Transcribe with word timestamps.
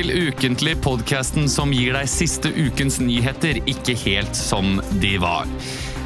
til 0.00 0.30
Ukentlig, 0.30 0.78
podkasten 0.80 1.48
som 1.50 1.74
gir 1.76 1.92
deg 1.92 2.08
siste 2.08 2.48
ukens 2.56 2.96
nyheter 3.02 3.58
ikke 3.68 3.92
helt 4.00 4.38
som 4.38 4.78
de 5.02 5.16
var. 5.20 5.48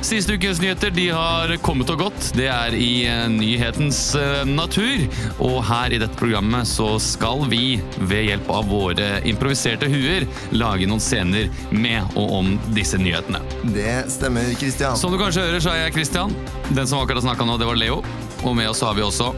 Siste 0.04 0.34
ukens 0.34 0.58
nyheter 0.60 0.90
de 0.92 1.04
har 1.14 1.52
kommet 1.62 1.92
og 1.94 2.02
gått. 2.02 2.32
Det 2.34 2.48
er 2.50 2.74
i 2.74 3.06
eh, 3.06 3.28
nyhetens 3.30 4.00
eh, 4.18 4.42
natur. 4.48 5.06
Og 5.38 5.60
her 5.68 5.94
i 5.94 6.00
dette 6.02 6.18
programmet 6.18 6.66
så 6.68 6.96
skal 7.00 7.46
vi, 7.52 7.78
ved 8.02 8.26
hjelp 8.32 8.50
av 8.52 8.66
våre 8.72 9.08
improviserte 9.30 9.88
huer, 9.92 10.26
lage 10.52 10.90
noen 10.90 11.02
scener 11.02 11.48
med 11.70 12.18
og 12.18 12.38
om 12.42 12.52
disse 12.74 12.98
nyhetene. 12.98 13.44
Det 13.76 14.00
stemmer, 14.12 14.50
Kristian. 14.58 14.98
Som 14.98 15.14
du 15.14 15.22
kanskje 15.22 15.46
hører, 15.46 15.62
så 15.62 15.72
er 15.72 15.84
jeg 15.86 16.00
Christian. 16.00 16.34
Den 16.74 16.90
som 16.90 16.98
akkurat 17.04 17.24
snakka 17.24 17.46
nå, 17.46 17.60
det 17.62 17.70
var 17.70 17.78
Leo. 17.78 18.02
Og 18.42 18.58
med 18.58 18.74
oss 18.74 18.82
har 18.84 18.98
vi 18.98 19.06
også 19.06 19.30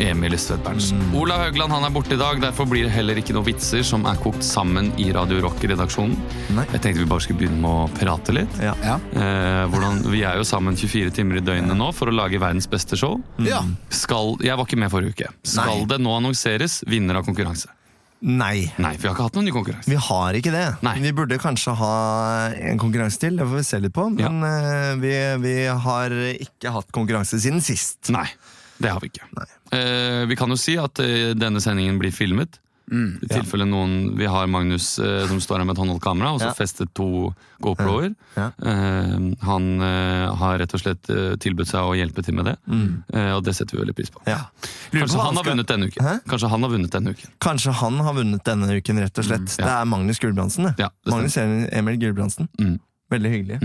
Emil 0.00 0.38
Stvedt 0.38 0.64
Berntsen. 0.64 0.98
Mm. 0.98 1.14
Olav 1.20 1.42
Haugland 1.44 1.72
han 1.72 1.84
er 1.86 1.92
borte 1.94 2.14
i 2.16 2.20
dag, 2.20 2.40
derfor 2.42 2.68
blir 2.70 2.86
det 2.86 2.92
heller 2.94 3.18
ikke 3.20 3.34
noen 3.36 3.46
vitser 3.46 3.84
som 3.86 4.06
er 4.08 4.18
kokt 4.22 4.44
sammen 4.46 4.92
i 5.02 5.10
Radio 5.14 5.42
Rock-redaksjonen. 5.44 6.16
Nei. 6.56 6.64
Jeg 6.72 6.84
tenkte 6.84 7.02
vi 7.02 7.08
bare 7.10 7.24
skulle 7.24 7.42
begynne 7.42 7.60
med 7.62 7.70
å 7.70 7.90
prate 7.98 8.34
litt. 8.36 8.56
Ja. 8.62 8.72
Ja. 8.84 8.96
Eh, 9.12 9.64
hvordan, 9.72 10.02
vi 10.12 10.24
er 10.28 10.40
jo 10.40 10.46
sammen 10.48 10.78
24 10.78 11.12
timer 11.18 11.42
i 11.42 11.44
døgnet 11.44 11.76
nå 11.78 11.90
for 11.96 12.10
å 12.10 12.16
lage 12.16 12.40
verdens 12.42 12.70
beste 12.70 12.98
show. 12.98 13.20
ja. 13.44 13.60
Skal, 13.92 14.34
jeg 14.42 14.56
var 14.58 14.66
ikke 14.66 14.80
med 14.80 14.90
forrige 14.92 15.14
uke. 15.14 15.30
Skal 15.46 15.82
Nei. 15.84 15.86
det 15.90 16.00
nå 16.02 16.12
annonseres 16.16 16.80
vinner 16.88 17.20
av 17.20 17.26
konkurranse? 17.28 17.70
Nei. 18.22 18.68
Nei, 18.78 18.92
for 18.94 19.02
vi 19.02 19.08
har 19.08 19.16
ikke 19.16 19.24
hatt 19.26 19.36
noen 19.36 19.48
ny 19.48 19.52
konkurranse. 19.54 19.90
Vi 19.90 19.98
har 19.98 20.36
ikke 20.38 20.52
det. 20.54 20.66
Nei. 20.86 20.94
Vi 21.02 21.10
burde 21.16 21.38
kanskje 21.42 21.74
ha 21.80 21.94
en 22.70 22.78
konkurranse 22.78 23.18
til, 23.18 23.34
det 23.38 23.46
får 23.50 23.58
vi 23.58 23.64
se 23.66 23.80
litt 23.82 23.94
på. 23.96 24.04
Men 24.14 24.42
eh, 24.46 24.92
vi, 25.02 25.14
vi 25.42 25.54
har 25.86 26.14
ikke 26.32 26.70
hatt 26.76 26.92
konkurranse 26.94 27.40
siden 27.42 27.62
sist. 27.64 28.12
Nei, 28.14 28.28
det 28.82 28.90
har 28.92 29.00
vi 29.00 29.08
ikke. 29.12 29.46
Eh, 29.72 30.24
vi 30.30 30.36
kan 30.36 30.50
jo 30.52 30.58
si 30.60 30.76
at 30.80 30.98
eh, 31.00 31.32
denne 31.38 31.62
sendingen 31.64 31.98
blir 32.02 32.12
filmet. 32.14 32.58
I 32.92 33.24
tilfelle 33.30 33.64
noen 33.64 34.18
Vi 34.18 34.26
har 34.28 34.48
Magnus 34.50 34.98
eh, 35.00 35.22
som 35.30 35.38
står 35.40 35.62
her 35.62 35.64
med 35.64 35.78
et 35.78 35.80
håndholdt 35.80 36.02
kamera, 36.04 36.32
og 36.34 36.40
så 36.42 36.48
Ja. 36.50 36.52
festet 36.58 36.90
to 36.98 37.06
GoPro-er. 37.62 38.10
Ja. 38.36 38.48
Eh, 38.60 39.14
han 39.46 39.68
eh, 39.80 40.34
har 40.36 40.58
rett 40.60 40.74
og 40.76 40.82
slett 40.82 41.08
eh, 41.08 41.36
tilbudt 41.40 41.70
seg 41.70 41.80
å 41.88 41.94
hjelpe 41.96 42.24
til 42.26 42.34
med 42.36 42.50
det, 42.50 42.56
eh, 43.14 43.30
og 43.32 43.44
det 43.46 43.54
setter 43.56 43.78
vi 43.78 43.84
veldig 43.84 43.94
pris 43.96 44.10
på. 44.12 44.20
Ja. 44.28 44.42
Lurer 44.92 45.06
på 45.06 45.06
Kanskje 45.06 45.16
hva 45.16 45.24
han 45.24 45.36
har 45.38 45.44
skal- 45.46 45.52
vunnet 45.54 45.70
denne 45.72 45.88
uken. 45.88 46.04
Hæ? 46.10 46.14
Kanskje 46.34 46.50
han 46.52 46.62
har 46.66 46.70
vunnet 46.74 46.90
denne 46.98 47.14
uken. 47.16 47.30
Kanskje 47.48 47.72
han 47.80 48.02
har 48.10 48.14
vunnet 48.18 48.44
denne 48.50 48.76
uken, 48.82 49.00
rett 49.06 49.18
og 49.18 49.24
slett. 49.30 49.56
ja. 49.56 49.64
Det 49.64 49.72
er 49.78 49.84
Magnus 49.94 50.18
Gulbrandsen. 50.26 50.64
det. 50.68 50.74
Ja, 50.84 50.90
det 51.06 51.14
Magnus 51.16 51.36
Emil 51.38 51.96
Gulbrandsen. 52.02 52.48
Mm. 52.60 52.76
Veldig 53.14 53.30
hyggelig. 53.38 53.60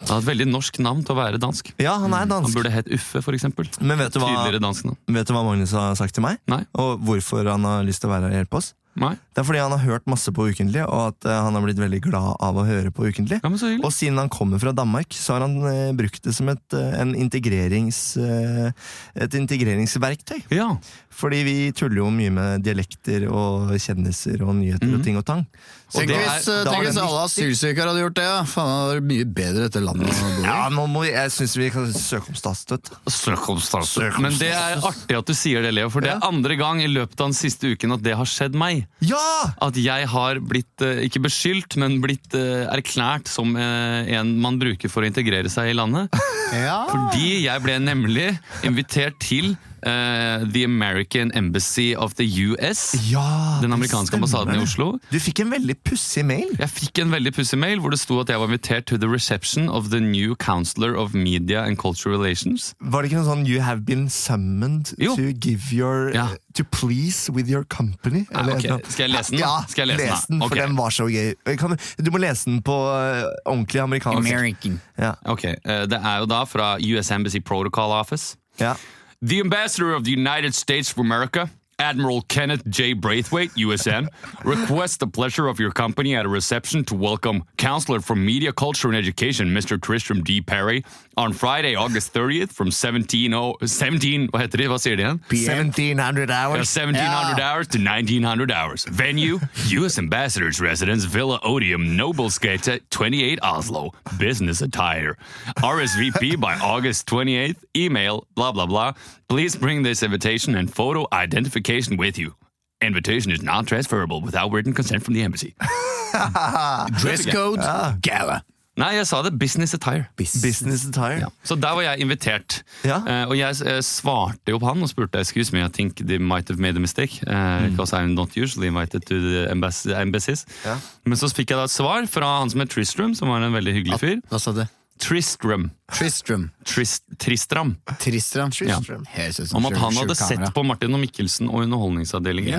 Han 0.00 0.14
har 0.14 0.22
et 0.22 0.28
veldig 0.30 0.48
norsk 0.48 0.80
navn 0.82 1.04
til 1.04 1.14
å 1.14 1.18
være 1.20 1.40
dansk. 1.42 1.74
Ja, 1.82 1.98
han 2.00 2.14
er 2.16 2.28
dansk. 2.30 2.48
Han 2.48 2.56
burde 2.56 2.72
hett 2.72 2.90
Uffe, 2.96 3.22
eksempel. 3.36 3.68
Men 3.84 4.00
vet 4.00 4.16
du, 4.16 4.20
hva, 4.22 4.32
vet 4.48 5.28
du 5.28 5.34
hva 5.36 5.44
Magnus 5.44 5.74
har 5.76 5.96
sagt 5.98 6.16
til 6.16 6.24
meg? 6.24 6.40
Nei. 6.50 6.62
Og 6.80 7.00
hvorfor 7.04 7.46
han 7.52 7.66
har 7.68 7.84
lyst 7.86 8.02
til 8.02 8.10
å 8.10 8.14
være 8.14 8.30
her 8.30 8.32
og 8.32 8.40
hjelpe 8.40 8.62
oss? 8.62 8.72
Nei. 8.98 9.12
Det 9.30 9.38
er 9.40 9.46
fordi 9.46 9.60
han 9.62 9.72
har 9.72 9.82
hørt 9.84 10.08
masse 10.10 10.32
på 10.34 10.48
Ukentlig, 10.50 10.82
og 10.82 11.12
at 11.12 11.26
eh, 11.28 11.36
han 11.46 11.54
har 11.54 11.62
blitt 11.62 11.78
veldig 11.78 12.00
glad 12.08 12.34
av 12.42 12.58
å 12.58 12.64
høre 12.66 12.90
på 12.92 13.06
Ukentlig. 13.06 13.38
Ja, 13.38 13.48
men 13.48 13.60
så. 13.60 13.70
Og 13.78 13.92
siden 13.94 14.18
han 14.18 14.32
kommer 14.32 14.60
fra 14.60 14.72
Danmark, 14.76 15.14
så 15.14 15.36
har 15.36 15.44
han 15.46 15.54
eh, 15.70 15.92
brukt 15.96 16.26
det 16.26 16.34
som 16.36 16.50
et, 16.50 16.64
eh, 16.76 16.96
en 16.98 17.14
integrerings, 17.14 18.00
eh, 18.20 18.90
et 19.14 19.36
integreringsverktøy. 19.38 20.42
Ja. 20.56 20.72
Fordi 21.14 21.42
vi 21.46 21.56
tuller 21.76 22.02
jo 22.02 22.10
mye 22.14 22.34
med 22.34 22.66
dialekter 22.66 23.28
og 23.30 23.76
kjendiser 23.78 24.42
og 24.42 24.56
nyheter 24.58 24.90
og 24.96 25.06
ting 25.06 25.20
og 25.20 25.26
tang. 25.28 25.46
Tenk 25.90 26.10
hvis, 26.14 26.46
eh, 26.48 26.64
tenk 26.68 26.84
hvis 26.86 26.94
det 26.96 27.02
alle 27.02 27.22
asylsøkere 27.26 27.90
hadde 27.90 28.02
gjort 28.04 28.14
det. 28.20 28.24
Ja. 28.28 28.42
Faen, 28.46 28.70
det 28.70 28.94
var 28.94 29.00
mye 29.10 29.26
bedre 29.40 29.64
dette 29.66 29.82
landet 29.82 30.10
å 30.10 30.20
bo 30.20 30.28
i. 30.42 30.44
Ja, 30.46 30.58
nå 30.70 30.84
må, 30.90 31.02
vi- 31.04 31.12
jeg 31.12 31.32
syns 31.34 31.56
vi 31.58 31.70
kan 31.74 31.86
søke 31.92 32.28
om 32.30 32.38
statsstøtte. 32.38 32.98
Søk 33.10 33.48
om 33.50 33.58
statsstøtte. 33.60 34.20
Men 34.22 34.32
det 34.38 34.52
er 34.54 34.76
artig 34.90 35.18
at 35.18 35.26
du 35.26 35.34
sier 35.34 35.62
det, 35.62 35.74
Leo, 35.74 35.88
for 35.90 36.00
det 36.06 36.12
er 36.14 36.20
andre 36.26 36.56
gang 36.60 36.80
i 36.82 36.86
løpet 36.90 37.18
av 37.20 37.26
den 37.32 37.38
siste 37.38 37.72
uken 37.74 37.92
at 37.96 38.02
det 38.06 38.14
har 38.16 38.24
skjedd 38.30 38.54
meg. 38.54 38.86
Ja! 39.00 39.52
At 39.60 39.74
jeg 39.74 40.06
har 40.08 40.40
blitt, 40.40 40.80
eh, 40.80 41.02
ikke 41.08 41.24
beskyldt, 41.26 41.76
men 41.76 42.00
blitt 42.00 42.34
eh, 42.38 42.66
erklært 42.70 43.26
som 43.28 43.56
en 43.56 44.36
man 44.40 44.58
bruker 44.60 44.88
for 44.88 45.02
å 45.02 45.06
integrere 45.10 45.50
seg 45.50 45.70
i 45.70 45.76
landet. 45.78 46.08
Ja. 46.50 46.80
Fordi 46.90 47.44
jeg 47.44 47.62
ble 47.62 47.76
nemlig 47.78 48.32
invitert 48.66 49.20
til 49.22 49.52
eh, 49.82 50.44
The 50.52 50.64
American 50.64 51.30
Embassy 51.34 51.94
of 51.96 52.14
the 52.14 52.26
US. 52.50 52.94
ja 53.10 53.58
Den 53.62 53.72
amerikanske 53.72 54.16
stemmer 54.16 54.26
ambassaden 54.28 54.60
i. 54.60 54.62
Oslo. 54.62 54.98
Du 55.12 55.18
fikk 55.20 55.40
en 55.40 55.50
veldig 55.50 55.76
pussig 55.84 56.24
mail. 56.24 56.50
Jeg 56.58 56.68
fikk 56.70 56.98
en 57.04 57.10
veldig 57.12 57.32
pussig 57.34 57.58
mail 57.58 57.80
hvor 57.80 57.90
det 57.90 58.00
sto 58.00 58.20
at 58.20 58.28
jeg 58.28 58.38
var 58.40 58.46
invitert 58.50 58.86
to 58.86 58.96
the 58.98 59.08
reception 59.08 59.68
of 59.68 59.90
the 59.90 60.00
new 60.00 60.34
counselor 60.36 60.94
of 60.96 61.14
media 61.14 61.62
and 61.64 61.76
cultural 61.78 62.18
relations. 62.18 62.74
Var 62.80 63.02
det 63.02 63.10
ikke 63.12 63.22
noe 63.22 63.30
sånn 63.30 63.46
'You 63.46 63.60
have 63.62 63.84
been 63.84 64.08
summoned 64.08 64.94
Jo. 64.98 65.16
to 65.16 65.32
give 65.32 65.72
your 65.72 66.10
Ja. 66.14 66.28
To 66.54 66.64
please 66.64 67.30
with 67.32 67.48
your 67.48 67.64
company'? 67.64 68.26
Ja, 68.32 68.40
Eller 68.40 68.56
ok. 68.56 68.64
noe. 68.68 68.80
Skal 68.88 69.08
jeg 69.08 69.10
lese 69.16 69.30
den? 69.30 69.38
Ja, 69.38 69.64
Skal 69.68 69.88
jeg 69.88 69.96
lese 69.96 70.06
den, 70.06 70.10
les 70.10 70.26
den, 70.26 70.38
da? 70.40 70.46
for 70.48 70.54
den 70.54 70.76
var 70.76 70.90
så 70.90 71.06
gøy. 71.06 71.56
Kan, 71.56 71.70
du- 71.70 72.02
du 72.02 72.10
må 72.10 72.18
lese 72.18 72.44
den 72.50 72.60
på 72.62 72.74
uh, 72.74 73.30
ordentlig 73.46 73.80
amerikansk. 73.80 74.18
American. 74.18 74.80
Ja. 74.98 75.12
Ok, 75.24 75.44
Uh, 75.44 75.86
Det 75.86 75.92
er 76.02 76.18
jo 76.18 76.26
da 76.26 76.44
fra 76.44 76.76
US 76.80 77.10
Embassy 77.10 77.38
Protocol 77.40 77.90
Office. 77.92 78.36
Ja. 78.60 78.74
The 79.22 79.40
ambassador 79.40 79.92
of 79.92 80.04
the 80.04 80.10
United 80.12 80.54
States 80.54 80.90
of 80.92 80.98
America, 80.98 81.50
Admiral 81.84 82.20
Kenneth 82.28 82.62
J. 82.68 82.92
Braithwaite, 82.92 83.50
USN, 83.52 84.08
requests 84.44 84.98
the 84.98 85.06
pleasure 85.06 85.48
of 85.48 85.58
your 85.58 85.70
company 85.72 86.14
at 86.14 86.26
a 86.26 86.28
reception 86.28 86.84
to 86.84 86.94
welcome 86.94 87.42
Counselor 87.56 88.00
for 88.00 88.14
Media, 88.14 88.52
Culture 88.52 88.88
and 88.88 88.96
Education, 88.96 89.48
Mr. 89.48 89.80
Tristram 89.80 90.22
D. 90.22 90.42
Perry, 90.42 90.84
on 91.16 91.32
Friday, 91.32 91.74
August 91.74 92.12
30th 92.12 92.52
from 92.52 92.70
17, 92.70 93.32
oh, 93.32 93.56
17 93.64 94.28
hva 94.32 94.40
heter 94.42 94.58
det? 94.58 94.68
Hva 94.68 94.78
sier 94.78 94.96
de 94.96 95.02
igjen? 95.04 95.20
1700 95.30 96.30
Uh, 96.30 96.34
hours. 96.34 96.68
1700 96.68 97.38
Ja. 97.38 97.50
hours 97.50 97.66
to 97.68 97.78
1900 97.78 98.52
hours. 98.52 98.84
Venue, 98.84 99.40
U.S. 99.78 99.98
Ambassador's 99.98 100.60
Residence, 100.60 101.04
Villa 101.04 101.40
Odium, 101.42 101.96
Noblesgate, 101.96 102.80
28 102.90 103.38
Oslo. 103.42 103.92
Business 104.18 104.60
attire. 104.60 105.16
RSVP 105.58 106.38
by 106.38 106.54
August 106.60 107.06
28th. 107.08 107.56
Email, 107.74 108.26
blah, 108.34 108.52
blah, 108.52 108.66
blah. 108.66 108.92
Please 109.28 109.54
bring 109.54 109.82
this 109.84 110.02
invitation 110.02 110.56
and 110.56 110.68
photo 110.74 111.06
identification 111.12 111.69
with 111.98 112.18
you. 112.18 112.34
Invitation 112.82 113.32
is 113.32 113.42
not 113.42 113.66
transferable 113.66 114.20
without 114.20 114.52
written 114.52 114.72
consent 114.72 115.04
from 115.04 115.14
the 115.14 115.22
embassy. 115.22 115.54
Dress 117.00 117.26
code, 117.26 117.60
gala. 118.00 118.42
Nei, 118.80 118.94
jeg 118.96 119.06
sa 119.10 119.18
det. 119.22 119.34
Business 119.38 119.74
attire. 119.74 120.06
Business 120.16 120.86
attire. 120.88 121.18
Ja. 121.20 121.28
Så 121.44 121.56
der 121.60 121.74
var 121.76 121.82
jeg 121.82 122.00
invitert. 122.00 122.62
Ja. 122.84 123.00
Uh, 123.02 123.30
og 123.30 123.38
jeg 123.38 123.56
uh, 123.66 123.80
svarte 123.84 124.54
jo 124.54 124.58
på 124.62 124.70
han 124.70 124.82
og 124.82 124.88
spurte 124.88 125.20
excuse 125.20 125.52
me, 125.52 125.60
I 125.60 125.68
think 125.68 126.00
they 126.00 126.18
might 126.18 126.48
have 126.48 126.60
made 126.60 126.76
a 126.76 126.80
mistake. 126.80 127.20
Uh, 127.26 127.68
Because 127.68 127.92
I'm 127.92 128.14
not 128.14 128.36
usually 128.36 128.68
invited 128.68 129.04
to 129.06 129.20
the 129.20 129.50
embass 129.50 129.86
embassies. 129.86 130.46
Ja. 130.64 130.78
Men 131.04 131.16
så 131.20 131.28
fikk 131.28 131.50
jeg 131.50 131.60
da 131.60 131.68
et 131.68 131.74
svar 131.74 132.06
fra 132.08 132.38
han 132.38 132.50
som 132.50 132.60
het 132.64 132.70
Tristram, 132.70 133.14
som 133.14 133.28
var 133.28 133.44
en 133.44 133.52
veldig 133.52 133.74
hyggelig 133.74 134.00
fyr. 134.00 134.20
Hva 134.30 134.40
sa 134.40 134.54
du? 134.56 134.64
Tristram. 135.00 135.70
Tristram. 135.92 136.50
Trist, 136.68 137.04
Tristram. 137.18 137.74
Tristram. 137.98 138.50
Tristram. 138.52 139.06
Ja. 139.16 139.30
Om 139.56 139.66
at 139.70 139.78
han 139.80 139.96
hadde 139.96 140.16
sett 140.18 140.44
på 140.54 140.64
Martin 140.66 140.94
og 140.94 141.00
Mikkelsen 141.02 141.48
og 141.50 141.64
Underholdningsavdelingen 141.64 142.52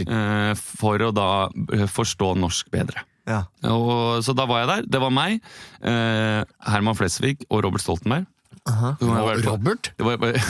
it. 0.00 0.08
eh, 0.08 0.52
for 0.54 1.02
å 1.02 1.10
da 1.14 1.28
eh, 1.74 1.86
forstå 1.90 2.34
norsk 2.40 2.70
bedre. 2.74 3.04
Ja. 3.28 3.42
Og, 3.70 4.20
så 4.24 4.34
da 4.36 4.44
var 4.48 4.62
jeg 4.62 4.70
der. 4.70 4.86
Det 4.96 5.00
var 5.00 5.12
meg, 5.14 5.40
eh, 5.80 6.44
Herman 6.68 6.96
Flesvig 6.98 7.38
og 7.48 7.64
Robert 7.64 7.84
Stoltenberg. 7.84 8.28
Robert? 8.64 9.92
Det 9.98 10.04
var 10.06 10.16
bare 10.16 10.40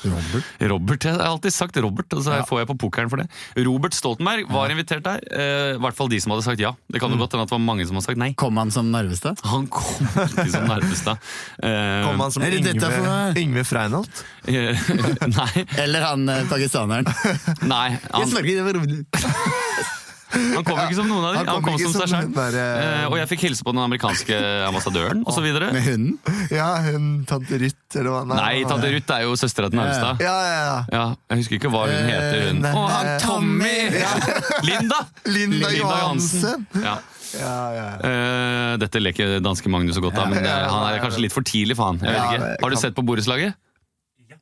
Robert? 0.00 0.44
Robert, 0.64 1.04
Jeg 1.04 1.12
har 1.12 1.26
alltid 1.28 1.52
sagt 1.52 1.76
Robert, 1.84 2.08
og 2.16 2.22
så 2.24 2.38
får 2.48 2.62
jeg 2.62 2.68
på 2.70 2.76
pokeren 2.86 3.10
for 3.12 3.20
det. 3.20 3.26
Robert 3.66 3.92
Stoltenberg 3.92 4.46
var 4.48 4.72
invitert 4.72 5.02
der. 5.04 5.20
eh, 5.28 5.74
I 5.74 5.80
hvert 5.82 5.96
fall 5.98 6.08
de 6.08 6.16
som 6.24 6.32
hadde 6.32 6.46
sagt 6.46 6.62
ja. 6.62 6.70
Det 6.88 7.02
kan 7.02 7.12
jo 7.12 7.18
godt 7.20 7.36
hende 7.36 7.44
at 7.44 7.52
det 7.52 7.56
var 7.58 7.60
mange 7.66 7.84
som 7.84 7.98
hadde 7.98 8.06
sagt 8.08 8.22
nei. 8.22 8.30
Kom 8.40 8.56
han 8.56 8.72
som 8.72 8.88
Narvestad? 8.94 9.42
Han 9.44 9.66
kom 9.68 10.08
ikke 10.24 10.48
som 10.54 10.64
Narvestad. 10.72 11.20
Eh, 11.60 12.06
Kom 12.06 12.20
han 12.24 12.32
som 12.32 12.40
for 12.42 12.56
Yngve? 12.56 13.36
Yngve 13.36 13.64
Freinholt? 13.68 14.22
eh, 14.48 14.88
nei, 15.36 15.66
Eller 15.84 16.06
han 16.08 16.24
eh, 16.32 16.46
pakistaneren? 16.48 17.04
nei 17.68 17.90
han, 18.08 18.24
han 20.30 20.64
kom 20.66 20.78
ikke 20.84 20.96
som 20.98 21.08
noen 21.10 21.24
av 21.28 21.34
dem. 21.36 21.48
Han 21.50 21.64
kom, 21.66 21.76
som 21.80 21.94
seg 21.94 22.08
selv. 22.12 22.30
den 22.30 22.34
der, 22.36 22.56
eh, 22.60 22.86
Eh, 23.00 23.06
og 23.10 23.16
jeg 23.18 23.28
fikk 23.32 23.44
hilse 23.48 23.64
på 23.66 23.72
den 23.74 23.82
amerikanske 23.82 24.36
ambassadøren 24.68 25.22
osv. 25.28 25.46
Med 25.60 25.82
hunden? 25.84 26.18
Ja, 26.52 26.68
hun 26.86 27.08
tante 27.28 27.58
Ruth, 27.60 27.96
eller 27.98 28.10
hva? 28.14 28.36
Nei, 28.38 28.64
tante 28.68 28.90
Ruth 28.94 29.14
er 29.16 29.24
jo 29.26 29.36
søstera 29.40 29.70
til 29.72 29.80
Narvestad. 29.80 30.20
Ja, 30.24 30.34
ja, 30.46 30.58
ja. 30.64 30.76
Ja, 30.94 31.04
jeg 31.32 31.42
husker 31.42 31.58
ikke 31.60 31.72
hva 31.74 31.86
hun 31.88 32.10
heter. 32.10 32.42
Hun. 32.50 32.60
nei, 32.64 32.74
Å, 32.74 32.84
han 32.94 33.10
Tommy! 33.24 33.76
Linda! 34.68 35.00
Linda 35.30 35.72
Johansen. 35.76 36.66
Ja. 36.82 36.98
ja, 37.38 37.56
ja. 37.76 37.88
uh, 38.02 38.76
dette 38.82 39.02
leker 39.02 39.38
danske 39.44 39.70
Magnus 39.72 39.98
så 39.98 40.02
godt 40.04 40.18
av, 40.18 40.30
men 40.32 40.44
eh, 40.44 40.68
han 40.70 40.86
er 40.90 41.02
kanskje 41.04 41.24
litt 41.26 41.34
for 41.34 41.46
tidlig 41.46 41.76
for 41.78 41.92
han. 41.92 42.00
Jeg 42.02 42.14
vet 42.16 42.38
ikke. 42.38 42.54
Har 42.64 42.74
du 42.74 42.78
sett 42.80 42.96
på 42.96 43.04
borettslaget? 43.06 43.58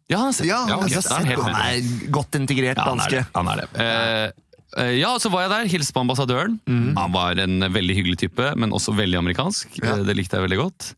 Ja, 0.08 0.22
han 0.22 0.30
har 0.30 0.36
sett. 0.38 0.46
Ja, 0.48 0.62
da 0.64 0.78
er 0.78 1.08
han 1.12 1.26
helt 1.28 1.42
han 1.44 1.52
med. 1.52 1.64
er 1.68 2.12
godt 2.16 2.36
integrert 2.38 2.78
Ja, 2.80 2.84
han 2.88 2.96
er 2.96 3.02
danske. 3.02 3.18
det. 3.18 3.26
Han 3.34 3.50
er 3.52 3.60
det. 3.60 3.66
Eh, 3.76 3.88
eh, 4.24 4.30
ja, 4.76 5.14
så 5.18 5.30
var 5.32 5.46
jeg 5.46 5.50
der, 5.54 5.70
hilste 5.72 5.94
på 5.96 6.02
ambassadøren. 6.04 6.58
Mm. 6.68 6.96
Han 6.98 7.12
var 7.14 7.40
en 7.40 7.60
veldig 7.72 7.94
hyggelig 7.96 8.18
type, 8.26 8.50
men 8.56 8.74
også 8.76 8.92
veldig 8.96 9.18
amerikansk. 9.18 9.78
Ja. 9.80 9.96
Eh, 9.96 10.04
Det 10.04 10.16
likte 10.16 10.36
jeg 10.36 10.48
veldig 10.48 10.58
godt. 10.60 10.90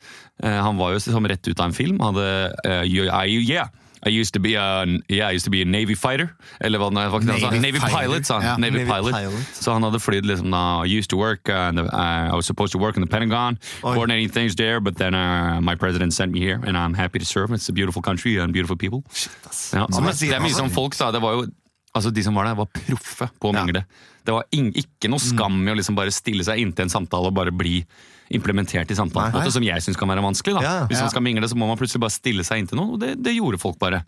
Eh, 0.43 0.59
han 0.63 0.77
var 0.81 0.97
jo 0.97 0.99
som 1.05 1.27
rett 1.27 1.47
ut 1.47 1.61
av 1.61 1.71
en 1.71 1.77
film. 1.77 2.01
Hadde 2.03 2.27
uh, 2.67 2.83
yeah, 2.85 3.69
I 4.03 4.09
used 4.09 4.33
to 4.33 4.41
be 4.41 4.55
a, 4.57 4.87
yeah, 5.09 5.29
I 5.29 5.35
used 5.37 5.45
to 5.45 5.51
be 5.51 5.61
a 5.61 5.65
Navy 5.65 5.95
fighter. 5.95 6.35
Eller 6.61 6.81
hva 6.81 6.89
det 6.91 7.05
var? 7.13 7.21
Navy 7.21 7.61
Navy 7.61 7.79
pilot, 7.79 8.27
sa 8.27 8.41
han. 8.41 8.47
Ja. 8.47 8.57
Navy, 8.57 8.79
Navy 8.79 8.91
pilot. 8.91 9.13
pilot. 9.13 9.51
Så 9.55 9.73
han 9.77 9.83
hadde 9.85 10.01
flydd 10.01 10.27
liksom 10.27 10.51
da, 10.51 10.83
I 10.83 10.89
used 10.99 11.11
to 11.11 11.17
work, 11.21 11.49
uh, 11.49 11.69
in 11.69 11.77
the, 11.77 11.85
uh, 11.85 12.33
I 12.33 12.35
was 12.35 12.47
supposed 12.47 12.73
to 12.73 12.79
work 12.79 12.97
in 12.97 13.05
the 13.05 13.11
Pentagon, 13.11 13.59
Oi. 13.85 13.95
coordinating 13.95 14.31
things 14.33 14.57
there, 14.57 14.81
but 14.81 14.97
then 14.97 15.15
uh, 15.15 15.61
my 15.61 15.75
president 15.77 16.15
sent 16.15 16.33
me 16.33 16.41
here, 16.41 16.59
and 16.67 16.77
I'm 16.79 16.95
happy 16.95 17.19
to 17.19 17.27
serve. 17.27 17.53
It's 17.53 17.69
a 17.69 17.73
beautiful 17.73 18.01
country 18.03 18.39
and 18.39 18.53
beautiful 18.53 18.77
people. 18.77 19.05
Ja, 19.73 19.87
så, 19.93 20.01
men, 20.01 20.15
det 20.17 20.33
er 20.33 20.41
mye 20.41 20.57
som 20.57 20.71
folk 20.73 20.95
sa, 20.97 21.13
det 21.13 21.21
var 21.23 21.37
jo 21.37 21.51
Altså 21.97 22.13
De 22.15 22.23
som 22.23 22.37
var 22.39 22.47
der, 22.47 22.55
var 22.55 22.69
proffe 22.71 23.27
på 23.41 23.51
å 23.51 23.55
Ja. 23.55 23.65
mingle. 23.65 23.85
Det 24.25 24.33
var 24.37 24.45
ikke 24.53 25.09
noe 25.11 25.19
skam 25.19 25.57
i 25.67 25.73
å 25.73 25.77
liksom 25.77 25.97
bare 25.97 26.13
stille 26.15 26.45
seg 26.47 26.61
inntil 26.63 26.85
en 26.87 26.93
samtale 26.93 27.27
og 27.27 27.35
bare 27.35 27.51
bli 27.51 27.85
implementert 28.31 28.91
i 28.91 28.95
samtalen. 28.95 29.33
Nei. 29.33 29.41
nei. 29.43 29.51
som 29.51 29.63
jeg 29.67 29.83
syns 29.83 29.97
kan 29.99 30.09
være 30.09 30.23
vanskelig. 30.23 30.55
da 30.55 30.63
Ja, 30.63 30.75
ja. 30.81 30.87
Hvis 30.87 30.99
Ja. 30.99 31.07
man 31.09 31.11
skal 31.11 31.23
mingle, 31.23 31.49
så 31.49 31.57
må 31.59 31.67
man 31.67 31.77
plutselig 31.77 32.01
bare 32.01 32.15
stille 32.15 32.45
seg 32.47 32.59
inntil 32.63 32.79
noen, 32.79 32.93
og 32.95 33.01
det, 33.01 33.17
det 33.23 33.35
gjorde 33.35 33.59
folk 33.59 33.79
bare. 33.81 34.05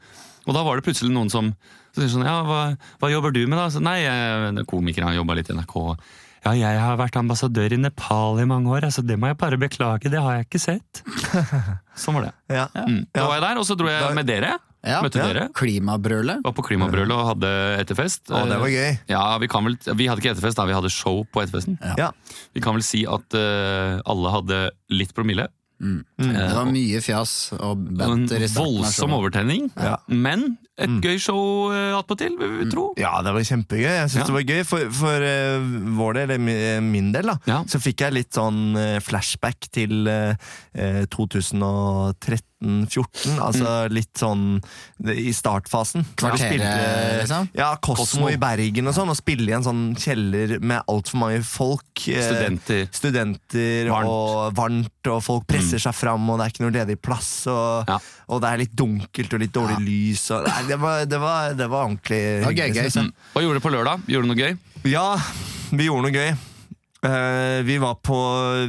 Og 0.47 0.55
da 0.55 0.63
var 0.63 0.77
det 0.77 0.85
plutselig 0.85 1.11
noen 1.11 1.31
som 1.31 1.55
så 1.97 2.07
sånn, 2.09 2.25
ja, 2.25 2.43
hva, 2.45 2.77
hva 3.01 3.11
jobber 3.11 3.33
du 3.33 3.47
med, 3.47 3.59
da? 3.59 3.67
Så, 3.69 3.83
Nei, 3.83 3.99
jeg 4.03 4.11
er 4.59 4.65
komiker, 4.65 5.03
har 5.05 5.13
jobba 5.15 5.35
litt 5.35 5.51
i 5.51 5.55
NRK. 5.55 5.99
Ja, 6.45 6.53
jeg 6.53 6.79
har 6.81 6.97
vært 6.97 7.17
ambassadør 7.21 7.73
i 7.73 7.77
Nepal 7.77 8.39
i 8.41 8.45
mange 8.47 8.67
år, 8.71 8.83
altså 8.89 9.05
det 9.07 9.19
må 9.19 9.27
jeg 9.29 9.39
bare 9.39 9.59
beklage, 9.59 10.11
det 10.11 10.19
har 10.23 10.39
jeg 10.39 10.47
ikke 10.49 10.61
sett. 10.61 11.03
Sånn 11.95 12.15
var 12.15 12.23
det. 12.31 12.33
Ja. 12.49 12.69
Mm. 12.75 13.07
Da 13.13 13.27
var 13.27 13.37
jeg 13.39 13.43
der, 13.45 13.59
og 13.59 13.67
så 13.67 13.77
dro 13.77 13.87
jeg 13.91 14.15
med 14.15 14.27
dere. 14.27 14.57
Ja, 14.83 14.99
møtte 15.05 15.21
ja. 15.23 15.29
dere. 15.31 15.47
Klimabrølet. 15.55 16.43
Var 16.43 16.55
på 16.57 16.65
Klimabrølet 16.67 17.15
og 17.15 17.29
hadde 17.33 17.51
etterfest. 17.79 18.27
Å, 18.35 18.43
det 18.51 18.59
var 18.59 18.73
gøy. 18.73 18.93
Ja, 19.13 19.25
vi, 19.39 19.49
vel, 19.53 19.79
vi, 19.79 20.09
hadde 20.11 20.25
ikke 20.25 20.35
etterfest, 20.35 20.59
da, 20.59 20.67
vi 20.67 20.77
hadde 20.77 20.91
show 20.93 21.23
på 21.31 21.45
etterfesten. 21.45 21.79
Ja. 22.01 22.11
Vi 22.57 22.63
kan 22.65 22.75
vel 22.79 22.87
si 22.87 23.05
at 23.07 23.39
uh, 23.39 24.03
alle 24.11 24.37
hadde 24.39 24.63
litt 24.93 25.15
promille. 25.15 25.47
Mm. 25.83 26.03
Mm. 26.23 26.35
Det 26.35 26.43
var 26.55 26.67
eh, 26.67 26.75
mye 26.77 26.99
fjas 27.03 27.31
og 27.57 27.81
banter. 27.99 28.43
En 28.47 28.53
voldsom 28.55 29.15
overtenning, 29.17 29.65
ja. 29.75 29.97
men 30.07 30.53
et 30.79 30.89
mm. 30.89 31.01
gøy 31.03 31.19
show 31.21 31.73
eh, 31.75 31.91
attpåtil, 31.99 32.37
vil 32.39 32.53
vi 32.61 32.69
mm. 32.69 32.71
tro. 32.71 32.85
Ja, 33.01 33.17
det 33.27 33.35
var 33.35 33.47
kjempegøy. 33.49 33.89
Jeg 33.89 34.13
syns 34.13 34.23
ja. 34.23 34.29
det 34.31 34.37
var 34.37 34.47
gøy. 34.47 34.63
For, 34.69 34.93
for 34.95 35.27
uh, 35.27 35.73
vår 35.99 36.21
del, 36.21 36.37
eller 36.37 36.87
min 36.87 37.11
del, 37.15 37.35
da, 37.35 37.39
ja. 37.51 37.59
så 37.71 37.83
fikk 37.83 38.07
jeg 38.07 38.19
litt 38.19 38.39
sånn 38.39 38.79
flashback 39.03 39.71
til 39.75 40.07
uh, 40.11 40.35
2013 41.11 42.52
13-14. 42.63 43.39
Altså 43.43 43.67
mm. 43.67 43.95
litt 43.95 44.19
sånn 44.19 44.45
i 45.13 45.33
startfasen. 45.35 46.05
Kvartere 46.19 46.51
spilte, 46.51 47.19
liksom? 47.21 47.49
Ja, 47.59 47.73
kosmo 47.83 48.03
Cosmo, 48.03 48.31
i 48.31 48.39
Bergen 48.41 48.91
og 48.91 48.97
sånn. 48.97 49.11
Og 49.13 49.19
spille 49.19 49.51
i 49.51 49.57
en 49.57 49.67
sånn 49.67 49.83
kjeller 49.99 50.57
med 50.63 50.87
altfor 50.91 51.23
mange 51.23 51.43
folk. 51.47 52.05
Eh, 52.07 52.23
studenter. 52.23 52.85
studenter 52.95 53.91
varmt. 53.93 54.13
og 54.13 54.57
varmt, 54.59 55.11
og 55.13 55.23
folk 55.25 55.49
presser 55.51 55.81
mm. 55.81 55.85
seg 55.87 55.97
fram, 55.97 56.29
og 56.31 56.39
det 56.39 56.47
er 56.47 56.55
ikke 56.55 56.67
noe 56.67 56.77
ledig 56.79 56.99
plass. 57.03 57.33
Og, 57.51 57.91
ja. 57.91 57.99
og, 58.29 58.43
det 58.45 58.53
er 58.53 58.63
litt 58.65 58.79
dunkelt 58.79 59.37
og 59.37 59.45
litt 59.45 59.55
dårlig 59.55 59.79
ja. 59.79 59.87
lys. 59.89 60.29
Og, 60.37 60.49
nei, 60.49 60.63
det, 60.71 60.81
var, 60.83 61.03
det, 61.09 61.23
var, 61.23 61.59
det, 61.59 61.69
var, 61.73 61.91
ordentlig 61.91 62.23
det 62.23 62.47
var 62.47 62.59
gøy, 62.61 62.79
gøy. 62.79 62.95
Mm. 63.03 63.13
Hva 63.35 63.45
gjorde 63.47 63.61
du 63.61 63.67
på 63.67 63.77
lørdag? 63.77 64.09
Gjorde 64.13 64.29
du 64.29 64.35
noe 64.35 64.43
gøy? 64.43 64.57
Ja, 64.93 65.07
vi 65.73 65.91
gjorde 65.91 66.09
noe 66.09 66.17
gøy. 66.17 66.33
Eh, 67.03 67.63
vi 67.67 67.79
var 67.83 67.95
på 67.99 68.17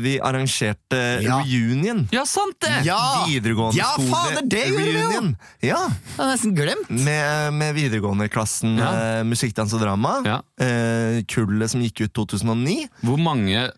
Vi 0.02 0.16
arrangerte 0.20 1.22
Ja. 1.22 1.38
reunion. 1.46 2.08
Ja, 2.12 2.24
sant 2.26 2.56
det! 2.60 2.80
Ja! 2.86 3.26
Videregående 3.28 3.78
Ja, 3.78 3.92
skole 3.94 4.10
fader, 4.10 4.42
det 4.50 4.64
gjorde 4.72 4.84
vi 4.84 4.92
jo! 4.94 5.00
reunion. 5.10 5.36
Ja, 5.62 5.82
Det 5.88 6.18
har 6.18 6.26
jeg 6.26 6.40
nesten 6.40 6.56
glemt. 6.58 6.90
med, 6.90 7.54
med 7.54 7.76
videregående-klassen 7.76 8.78
Ja. 8.80 9.20
uh, 9.20 9.24
musikk, 9.24 9.54
dans 9.54 9.72
og 9.74 9.82
drama. 9.82 10.22
Ja. 10.26 10.40
Uh, 10.60 11.22
kullet 11.30 11.70
som 11.70 11.82
gikk 11.82 12.02
ut 12.08 12.14
2009. 12.14 12.88
Hvor 13.04 13.18
mange 13.22 13.70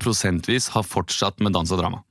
prosentvis 0.00 0.68
har 0.72 0.82
fortsatt 0.84 1.38
med 1.40 1.52
dans 1.52 1.70
og 1.70 1.78
drama? 1.78 2.02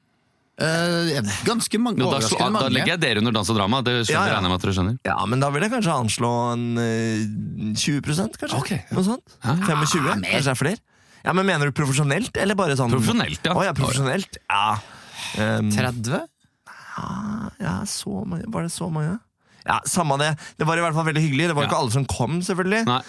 Eh, 0.59 1.21
ganske 1.45 1.77
mange. 1.77 1.97
Da, 2.01 2.19
så, 2.19 2.33
mange. 2.39 2.59
da 2.61 2.69
legger 2.69 2.93
jeg 2.95 2.99
dere 3.01 3.17
under 3.21 3.31
dans 3.31 3.49
og 3.49 3.57
drama. 3.57 3.81
Det 3.85 4.07
skjønner 4.07 4.13
Ja, 4.13 4.25
ja. 4.25 4.33
regner 4.37 4.47
jeg 4.47 4.49
med 4.49 4.57
at 4.57 4.61
dere 4.65 4.73
skjønner. 4.73 4.99
Ja, 5.05 5.25
men 5.25 5.39
da 5.39 5.49
vil 5.53 5.61
jeg 5.61 5.71
kanskje 5.71 5.93
anslå 5.93 6.31
en 6.53 6.77
eh, 6.77 7.73
20 7.77 8.01
kanskje? 8.37 8.57
Okay. 8.57 8.79
Noe 8.91 9.03
sånt? 9.05 9.35
Ja. 9.43 9.53
25? 9.53 10.01
mer. 10.21 10.29
Kanskje 10.31 10.45
det 10.45 10.53
er 10.53 10.61
flere? 10.61 10.77
Ja, 11.27 11.33
men 11.35 11.45
Mener 11.49 11.67
du 11.67 11.75
profesjonelt, 11.75 12.37
eller 12.39 12.55
bare 12.55 12.77
sånn 12.79 12.93
Profesjonelt, 12.93 13.43
ja. 13.43 13.51
Å 13.53 13.65
ja, 13.67 13.75
profesjonelt. 13.75 14.39
Ja. 14.47 14.77
Um, 15.59 15.69
30? 15.75 16.21
ja, 17.61 17.73
så 17.85 18.23
mange 18.25 18.47
Var 18.49 18.63
det 18.67 18.71
så 18.73 18.87
mange? 18.89 19.17
Ja, 19.67 19.81
Samme 19.83 20.15
det. 20.21 20.29
Det 20.55 20.63
var 20.63 20.79
i 20.79 20.83
hvert 20.85 20.95
fall 20.95 21.03
veldig 21.09 21.19
hyggelig. 21.25 21.49
Det 21.49 21.55
var 21.57 21.65
Ja. 21.65 21.67
ikke 21.67 21.79
alle 21.81 21.91
som 21.91 22.05
kom, 22.07 22.37
selvfølgelig. 22.39 22.85
Nei. 22.87 23.01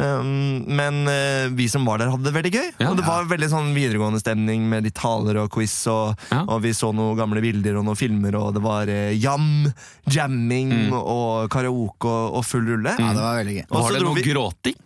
Um, 0.00 0.64
men 0.78 1.02
uh, 1.08 1.48
vi 1.52 1.66
som 1.68 1.84
var 1.84 1.98
der, 2.00 2.08
hadde 2.08 2.24
det 2.24 2.32
veldig 2.32 2.52
gøy. 2.54 2.70
Ja. 2.80 2.88
og 2.88 2.96
det 2.96 3.04
var 3.04 3.28
veldig 3.28 3.48
sånn 3.52 3.68
videregående 3.76 4.22
stemning 4.22 4.64
med 4.70 4.84
litt 4.88 4.96
taler 4.96 5.36
og 5.42 5.50
quiz. 5.52 5.74
Og, 5.92 6.16
Ja. 6.32 6.40
og 6.48 6.62
vi 6.64 6.72
så 6.72 6.88
noen 6.96 7.18
gamle 7.20 7.42
bilder 7.44 7.76
og 7.76 7.84
noen 7.84 8.00
filmer, 8.00 8.32
og 8.40 8.54
det 8.56 8.62
var 8.64 8.88
uh, 8.88 9.12
jam, 9.12 9.68
jamming 10.08 10.72
Mm. 10.88 10.96
og 10.96 11.50
karaoke 11.52 12.08
og, 12.08 12.40
og 12.40 12.44
full 12.48 12.64
rulle. 12.64 12.96
Ja, 12.96 13.12
det 13.12 13.20
var 13.20 13.36
veldig 13.44 13.56
gøy. 13.60 13.64
Og 13.68 13.82
Var 13.84 13.92
det 13.92 14.02
noe 14.08 14.14
vi- 14.16 14.26
gråting? 14.32 14.80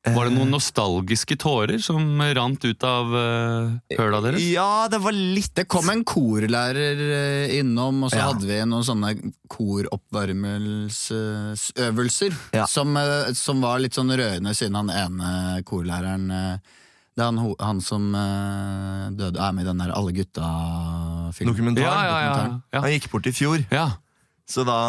Var 0.00 0.24
det 0.24 0.32
noen 0.32 0.48
nostalgiske 0.54 1.36
tårer 1.36 1.76
som 1.84 2.00
rant 2.32 2.62
ut 2.64 2.84
av 2.88 3.10
uh, 3.12 3.68
høla 3.98 4.22
deres? 4.24 4.40
Ja, 4.48 4.88
det 4.88 4.96
var 5.04 5.12
litt 5.12 5.52
Det 5.58 5.66
kom 5.68 5.90
en 5.92 6.00
korlærer 6.08 6.96
eh, 7.04 7.52
innom, 7.58 7.98
og 8.06 8.10
så 8.10 8.16
Ja. 8.16 8.28
hadde 8.30 8.46
vi 8.48 8.56
noen 8.64 8.80
sånne 8.86 9.10
koroppvarmelsesøvelser. 9.52 12.32
Ja. 12.56 12.64
Som, 12.66 12.96
eh, 12.96 13.32
som 13.36 13.60
var 13.60 13.78
litt 13.84 13.92
sånn 13.98 14.08
rørende, 14.16 14.54
siden 14.56 14.72
han 14.80 14.88
ene 14.88 15.60
korlæreren 15.68 16.30
eh, 16.32 16.56
Det 17.12 17.20
er 17.20 17.28
han, 17.28 17.36
han 17.60 17.80
som 17.84 18.08
eh, 18.16 19.12
døde, 19.20 19.36
er 19.36 19.52
med 19.52 19.64
i 19.66 19.68
den 19.68 19.84
der 19.84 19.92
Alle 19.92 20.16
gutta-filmen. 20.16 21.52
Dokumentaren. 21.52 21.84
Ja, 21.84 21.92
ja, 22.08 22.16
ja, 22.24 22.32
dokumentar. 22.38 22.80
Han 22.86 22.94
gikk 22.96 23.12
bort 23.12 23.28
i 23.28 23.36
fjor, 23.36 23.60
ja. 23.68 24.00
så 24.48 24.64
da, 24.64 24.80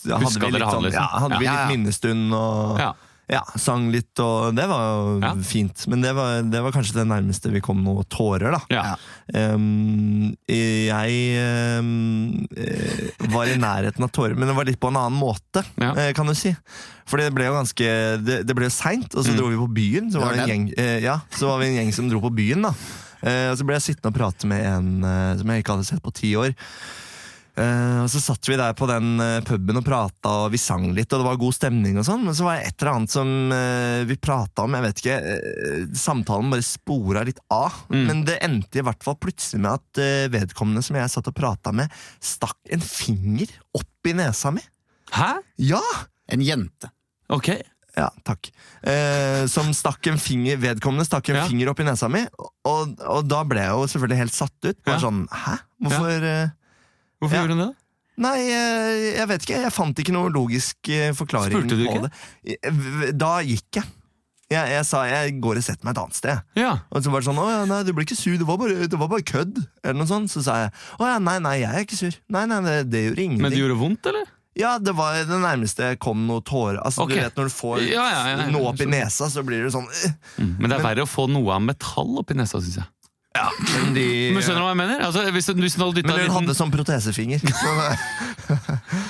da 0.00 0.16
hadde 0.16 0.24
Husker 0.24 0.48
vi 0.48 0.56
litt, 0.56 0.64
sånn, 0.64 0.88
ja, 0.96 1.12
hadde 1.12 1.36
vi 1.42 1.44
litt 1.44 1.60
ja. 1.60 1.68
minnestund 1.74 2.32
og 2.32 2.80
ja. 3.28 3.40
Sang 3.58 3.88
litt, 3.90 4.12
og 4.22 4.54
det 4.54 4.66
var 4.70 5.18
Ja. 5.22 5.34
fint. 5.42 5.86
Men 5.88 6.00
det 6.04 6.12
var, 6.14 6.42
det 6.42 6.60
var 6.62 6.72
kanskje 6.72 6.94
det 7.00 7.06
nærmeste 7.10 7.50
vi 7.50 7.60
kom 7.60 7.82
noe 7.84 8.04
tårer, 8.04 8.52
da. 8.54 8.60
ja. 8.70 8.96
Um, 9.34 10.36
jeg 10.46 11.16
eh, 11.36 13.26
var 13.32 13.48
i 13.50 13.56
nærheten 13.58 14.04
av 14.06 14.12
tårer, 14.14 14.36
men 14.38 14.48
det 14.48 14.54
var 14.56 14.68
litt 14.68 14.78
på 14.80 14.88
en 14.92 14.98
annen 15.00 15.18
måte, 15.18 15.64
Ja. 15.80 15.92
eh, 15.96 16.12
kan 16.12 16.26
du 16.26 16.34
si. 16.34 16.54
For 17.06 17.18
det 17.18 17.32
ble 17.34 17.46
jo 17.46 17.54
ganske 17.54 17.86
Det, 18.24 18.46
det 18.46 18.54
ble 18.56 18.70
seint, 18.70 19.14
og 19.14 19.24
så 19.24 19.30
Mm. 19.32 19.36
dro 19.38 19.48
vi 19.48 19.56
på 19.56 19.74
byen. 19.74 20.10
Så 20.12 20.20
var, 20.20 20.34
gjeng, 20.34 20.72
eh, 20.76 21.00
ja, 21.02 21.20
så 21.30 21.46
var 21.48 21.58
vi 21.60 21.66
en 21.66 21.76
gjeng 21.84 21.92
som 21.94 22.08
dro 22.08 22.20
på 22.20 22.34
byen, 22.34 22.62
da. 22.62 22.72
Uh, 23.26 23.50
og 23.50 23.58
så 23.58 23.64
ble 23.66 23.74
jeg 23.74 23.82
sittende 23.96 24.12
og 24.12 24.14
prate 24.14 24.46
med 24.46 24.64
en 24.64 25.02
uh, 25.02 25.36
som 25.38 25.48
jeg 25.48 25.62
ikke 25.64 25.72
hadde 25.74 25.86
sett 25.86 26.02
på 26.02 26.12
ti 26.14 26.34
år. 26.36 26.54
Eh, 27.56 27.98
og 28.02 28.08
Så 28.12 28.20
satt 28.20 28.48
vi 28.50 28.56
der 28.60 28.74
på 28.76 28.88
den 28.90 29.14
eh, 29.22 29.40
puben 29.46 29.78
og 29.80 29.84
prata, 29.86 30.32
og 30.44 30.50
vi 30.52 30.60
sang 30.60 30.90
litt, 30.96 31.08
og 31.12 31.22
det 31.22 31.28
var 31.28 31.38
god 31.40 31.56
stemning. 31.56 31.96
og 32.00 32.04
sånn 32.08 32.24
Men 32.26 32.36
så 32.36 32.44
var 32.44 32.58
det 32.58 32.66
et 32.68 32.82
eller 32.82 32.92
annet 32.92 33.14
som 33.14 33.30
uh, 33.52 34.02
vi 34.08 34.16
prata 34.20 34.66
om. 34.66 34.76
Jeg 34.76 34.84
vet 34.86 35.02
ikke, 35.02 35.16
uh, 35.24 35.86
Samtalen 35.96 36.52
bare 36.52 36.66
spora 36.66 37.24
litt 37.26 37.40
av. 37.52 37.78
Mm. 37.88 38.02
Men 38.10 38.24
det 38.28 38.40
endte 38.44 38.82
i 38.82 38.84
hvert 38.86 39.06
fall 39.06 39.16
plutselig 39.20 39.62
med 39.62 39.72
at 39.72 40.02
vedkommende 40.32 40.84
som 40.84 40.98
jeg 41.00 41.12
satt 41.12 41.30
og 41.32 41.36
prata 41.36 41.72
med, 41.72 41.92
stakk 42.20 42.58
en 42.76 42.84
finger 42.84 43.50
opp 43.76 44.10
i 44.10 44.12
nesa 44.16 44.52
mi. 44.54 44.62
Hæ? 45.16 45.32
Ja! 45.62 45.82
En 46.28 46.42
jente. 46.42 46.90
Ok. 47.32 47.48
Ja, 47.96 48.10
takk. 48.28 48.50
Eh, 48.84 49.46
som 49.48 49.70
stakk 49.74 50.06
en 50.10 50.18
finger, 50.20 50.58
Vedkommende 50.60 51.06
stakk 51.08 51.30
en 51.32 51.38
Ja. 51.40 51.46
finger 51.48 51.70
opp 51.72 51.80
i 51.80 51.86
nesa 51.88 52.10
mi, 52.12 52.20
og, 52.68 52.92
og 53.00 53.24
da 53.26 53.40
ble 53.48 53.62
jeg 53.62 53.72
jo 53.72 53.86
selvfølgelig 53.88 54.18
helt 54.20 54.36
satt 54.36 54.68
ut. 54.68 54.78
Bare 54.84 54.98
Ja. 54.98 55.00
sånn, 55.06 55.22
hæ? 55.32 55.54
Hvorfor 55.86 56.26
eh, 56.28 56.50
Hvorfor 57.20 57.34
Ja. 57.36 57.42
gjorde 57.44 57.56
hun 57.56 57.64
det? 57.66 57.74
Nei, 58.18 58.36
eh, 58.48 59.16
jeg 59.18 59.28
vet 59.28 59.42
ikke. 59.44 59.60
Jeg 59.66 59.72
fant 59.76 59.98
ikke 60.00 60.12
noe 60.16 60.30
logisk 60.32 60.88
eh, 60.88 61.10
forklaring 61.12 61.52
Spurte 61.52 61.76
du 61.76 61.84
på 61.84 61.98
ikke? 61.98 62.08
det. 62.08 62.58
Eh, 62.64 63.10
Da 63.12 63.34
gikk 63.44 63.76
jeg. 63.80 63.84
jeg. 64.48 64.70
Jeg 64.72 64.84
sa 64.88 65.02
jeg 65.10 65.34
går 65.44 65.60
og 65.60 65.66
setter 65.66 65.84
meg 65.84 65.92
et 65.96 66.00
annet 66.00 66.14
sted. 66.16 66.40
Ja. 66.56 66.70
Og 66.90 67.02
så 67.04 67.10
var 67.12 67.20
det 67.20 67.28
sånn, 67.28 67.40
å 67.42 67.48
ja, 67.50 67.64
nei, 67.68 67.82
du 67.84 67.92
ble 67.92 68.06
ikke 68.06 68.16
sur, 68.16 68.38
det 68.40 68.46
var 68.48 68.56
bare, 68.62 68.86
det 68.88 68.98
var 69.00 69.08
bare 69.12 69.26
kødd. 69.26 69.60
Eller 69.84 69.98
noe 70.00 70.08
sånt. 70.08 70.32
Så 70.32 70.40
sa 70.46 70.62
jeg, 70.64 70.72
å 70.98 71.10
ja, 71.12 71.18
nei, 71.18 71.36
nei, 71.44 71.58
jeg 71.60 71.74
er 71.74 71.84
ikke 71.84 72.00
sur. 72.00 72.16
Nei, 72.32 72.46
nei, 72.48 72.62
det, 72.64 72.78
det 72.88 73.04
gjorde 73.10 73.22
ingenting. 73.26 73.42
Men 73.44 73.52
det 73.52 73.60
gjorde 73.60 73.78
vondt, 73.84 74.06
eller? 74.12 74.32
Ja, 74.56 74.78
det 74.80 74.94
var 74.96 75.12
det 75.20 75.36
nærmeste 75.36 75.84
jeg 75.90 75.98
kom 76.00 76.22
noe 76.24 76.40
tårer. 76.40 76.78
Altså, 76.80 77.04
okay. 77.04 77.18
du 77.18 77.26
vet 77.26 77.36
når 77.36 77.50
du 77.50 77.52
får 77.52 77.82
Ja, 77.92 78.06
ja, 78.08 78.20
ja, 78.30 78.36
ja. 78.40 78.46
noe 78.54 78.70
opp 78.70 78.80
i 78.80 78.86
nesa, 78.88 79.28
så 79.28 79.42
blir 79.44 79.66
det 79.66 79.74
sånn 79.74 79.84
øh. 79.84 80.14
Mm. 80.40 80.54
Men 80.62 80.70
det 80.72 80.78
er 80.78 80.84
verre 80.86 81.04
å 81.04 81.10
få 81.10 81.26
noe 81.28 81.52
av 81.52 81.60
metall 81.60 82.16
opp 82.22 82.32
i 82.32 82.36
nesa, 82.40 82.62
syns 82.64 82.78
jeg. 82.80 82.88
Men, 83.74 83.94
de, 83.96 84.04
Men 84.34 84.42
skjønner 84.44 84.60
du 84.60 84.64
hva 84.66 84.72
jeg 84.72 84.78
mener? 84.80 85.00
Altså, 85.06 85.22
hvis, 85.34 85.46
du- 85.50 85.60
hvis 85.62 85.74
du 85.76 85.82
hadde 85.84 85.96
dyttet 85.98 86.10
men 86.10 86.14
en 86.14 86.20
hun 86.20 86.26
liten- 86.26 86.36
hadde 86.46 86.56
sånn 86.58 86.72
protesefinger. 86.74 87.40
Så, 88.46 88.58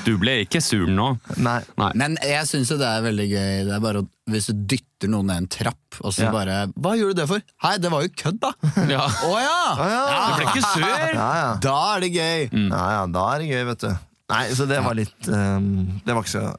Du 0.07 0.13
ble 0.19 0.37
ikke 0.45 0.61
sur 0.63 0.87
nå. 0.89 1.07
nei. 1.43 1.59
Nei. 1.81 1.91
Men 1.99 2.17
jeg 2.25 2.47
syns 2.49 2.71
jo 2.73 2.77
det 2.81 2.87
er 2.89 3.03
veldig 3.05 3.27
gøy 3.29 3.51
Det 3.67 3.75
er 3.77 3.83
bare 3.85 4.01
å, 4.01 4.07
hvis 4.33 4.47
du 4.49 4.63
dytter 4.75 5.11
noen 5.13 5.27
ned 5.29 5.43
en 5.43 5.49
trapp, 5.53 5.99
og 6.01 6.13
så 6.15 6.25
Ja. 6.27 6.31
bare 6.33 6.55
'Hva 6.73 6.95
gjorde 6.97 7.15
du 7.15 7.21
det 7.23 7.29
for?' 7.29 7.43
'Hei, 7.63 7.77
det 7.79 7.91
var 7.93 8.03
jo 8.03 8.09
kødd, 8.17 8.39
da'. 8.41 8.55
Ja. 8.91 9.05
Å 9.07 9.33
ja! 9.43 9.61
Ja. 9.77 10.03
Du 10.31 10.41
ble 10.41 10.47
ikke 10.55 10.65
sur! 10.73 10.87
Ja, 10.87 11.31
ja. 11.43 11.51
Da 11.61 11.77
er 11.97 12.01
det 12.01 12.13
gøy. 12.15 12.49
ja, 12.71 12.85
ja, 12.97 13.07
da 13.07 13.25
er 13.35 13.39
det 13.45 13.49
gøy, 13.51 13.65
vet 13.67 13.79
du. 13.85 13.93
Nei, 14.31 14.45
så 14.59 14.67
det 14.67 14.81
var 14.83 14.95
litt 14.99 15.29
øhm, 15.29 16.01
Det 16.05 16.15
var 16.15 16.23
ikke 16.23 16.35
så 16.35 16.57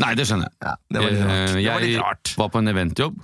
Nei, 0.00 0.14
det 0.14 0.24
skjønner 0.26 0.46
jeg. 0.48 0.54
ja, 0.62 0.74
Det 0.88 1.00
var 1.02 1.10
litt 1.10 1.20
rart. 1.26 1.34
Eh, 1.50 1.54
Det 1.54 1.62
Jeg 1.64 1.72
var 1.74 1.80
litt 1.84 2.00
rart. 2.00 2.34
var 2.38 2.48
på 2.48 2.58
en 2.62 2.68
eventjobb 2.70 3.16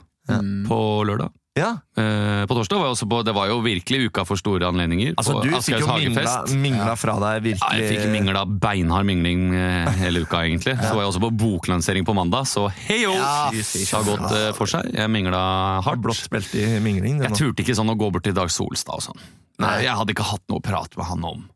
på 0.67 0.79
lørdag. 1.07 1.31
Ja, 1.57 1.73
Eh, 1.97 2.43
på 2.45 2.53
torsdag 2.53 2.77
var 2.77 2.91
jeg 2.91 2.93
også 2.93 3.07
på 3.09 3.19
Det 3.25 3.33
var 3.33 3.47
jo 3.49 3.55
virkelig 3.65 4.11
uka 4.11 4.25
for 4.29 4.37
store 4.37 4.67
anledninger. 4.69 5.15
altså 5.17 5.39
Du 5.41 5.49
fikk 5.65 5.79
jo 5.81 5.87
mingla, 5.89 6.35
mingla 6.53 6.97
fra 7.01 7.15
deg 7.23 7.47
virkelig 7.47 7.71
Ja, 7.73 7.79
jeg 7.81 7.95
fikk 7.95 8.11
mingla 8.13 8.43
beinhard 8.45 9.09
mingling 9.09 9.47
eh, 9.57 9.89
hele 10.03 10.21
uka, 10.27 10.43
egentlig. 10.45 10.75
Så 10.77 10.93
var 10.93 11.07
jeg 11.07 11.13
også 11.15 11.23
på 11.25 11.31
boklansering 11.41 12.05
på 12.05 12.13
mandag, 12.15 12.45
så 12.51 12.67
heio! 12.69 13.15
Ja, 13.17 13.49
det 13.51 13.87
har 13.89 14.05
gått 14.05 14.37
eh, 14.37 14.51
for 14.59 14.69
seg. 14.69 14.93
Jeg 14.93 15.09
mingla 15.15 15.41
hardt. 15.87 16.03
Blått 16.05 16.29
belte 16.31 16.61
i 16.61 16.81
mingling. 16.85 17.23
Jeg 17.25 17.33
turte 17.41 17.65
ikke 17.65 17.79
sånn 17.81 17.89
å 17.89 17.97
gå 17.97 18.11
bort 18.13 18.29
til 18.29 18.37
Dag 18.37 18.53
Solstad 18.53 19.01
og 19.01 19.07
sånn. 19.09 19.25
Nei, 19.65 19.79
Jeg 19.89 19.97
hadde 19.97 20.13
ikke 20.13 20.29
hatt 20.29 20.45
noe 20.53 20.61
å 20.61 20.67
prate 20.69 21.01
med 21.01 21.09
han 21.09 21.25
om, 21.25 21.47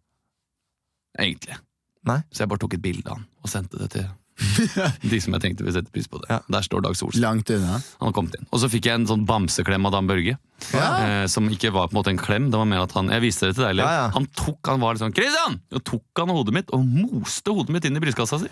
egentlig. 1.21 1.61
Nei. 2.09 2.23
Så 2.33 2.47
jeg 2.47 2.49
bare 2.55 2.65
tok 2.65 2.79
et 2.79 2.83
bilde 2.89 3.05
av 3.13 3.19
han 3.21 3.29
og 3.45 3.53
sendte 3.53 3.77
det 3.77 3.91
til 3.93 4.09
de 5.13 5.19
som 5.21 5.35
jeg 5.37 5.43
tenkte 5.45 5.65
ville 5.67 5.75
sette 5.77 5.93
pris 5.95 6.09
på 6.11 6.21
det. 6.23 6.29
Ja. 6.33 6.39
Der 6.57 6.65
står 6.67 6.83
Dag 6.87 6.97
Solstad. 6.99 7.23
Langt 7.25 7.51
unna. 7.55 7.81
Han 8.01 8.15
kommet 8.17 8.37
inn. 8.39 8.47
Og 8.51 8.63
så 8.63 8.71
fikk 8.73 8.89
jeg 8.89 9.01
en 9.01 9.07
sånn 9.11 9.27
bamseklem 9.29 9.85
av 9.89 9.93
Dan 9.97 10.09
Børge. 10.11 10.37
Ja. 10.75 10.87
Eh, 11.05 11.27
som 11.33 11.47
ikke 11.53 11.71
var 11.73 11.89
på 11.89 11.95
en 11.97 12.01
måte 12.01 12.13
en 12.15 12.21
klem. 12.21 12.49
Det 12.53 12.59
var 12.61 12.67
mer 12.69 12.83
at 12.85 12.93
han 12.93 13.09
Jeg 13.09 13.23
viste 13.25 13.49
det 13.49 13.57
til 13.57 13.65
deg, 13.65 13.79
Lev. 13.81 13.89
Ja. 13.89 14.09
Han 14.17 14.27
tok 14.37 14.69
Han 14.69 14.81
var 14.83 14.93
litt 14.97 15.01
sånn 15.05 15.15
Christian! 15.17 15.61
Og 15.73 15.85
tok 15.89 16.21
han 16.21 16.33
hodet 16.37 16.53
mitt 16.57 16.73
og 16.77 16.85
moste 16.85 17.55
hodet 17.57 17.73
mitt 17.77 17.87
inn 17.89 17.97
i 17.97 18.03
brystkassa 18.03 18.41
si. 18.43 18.51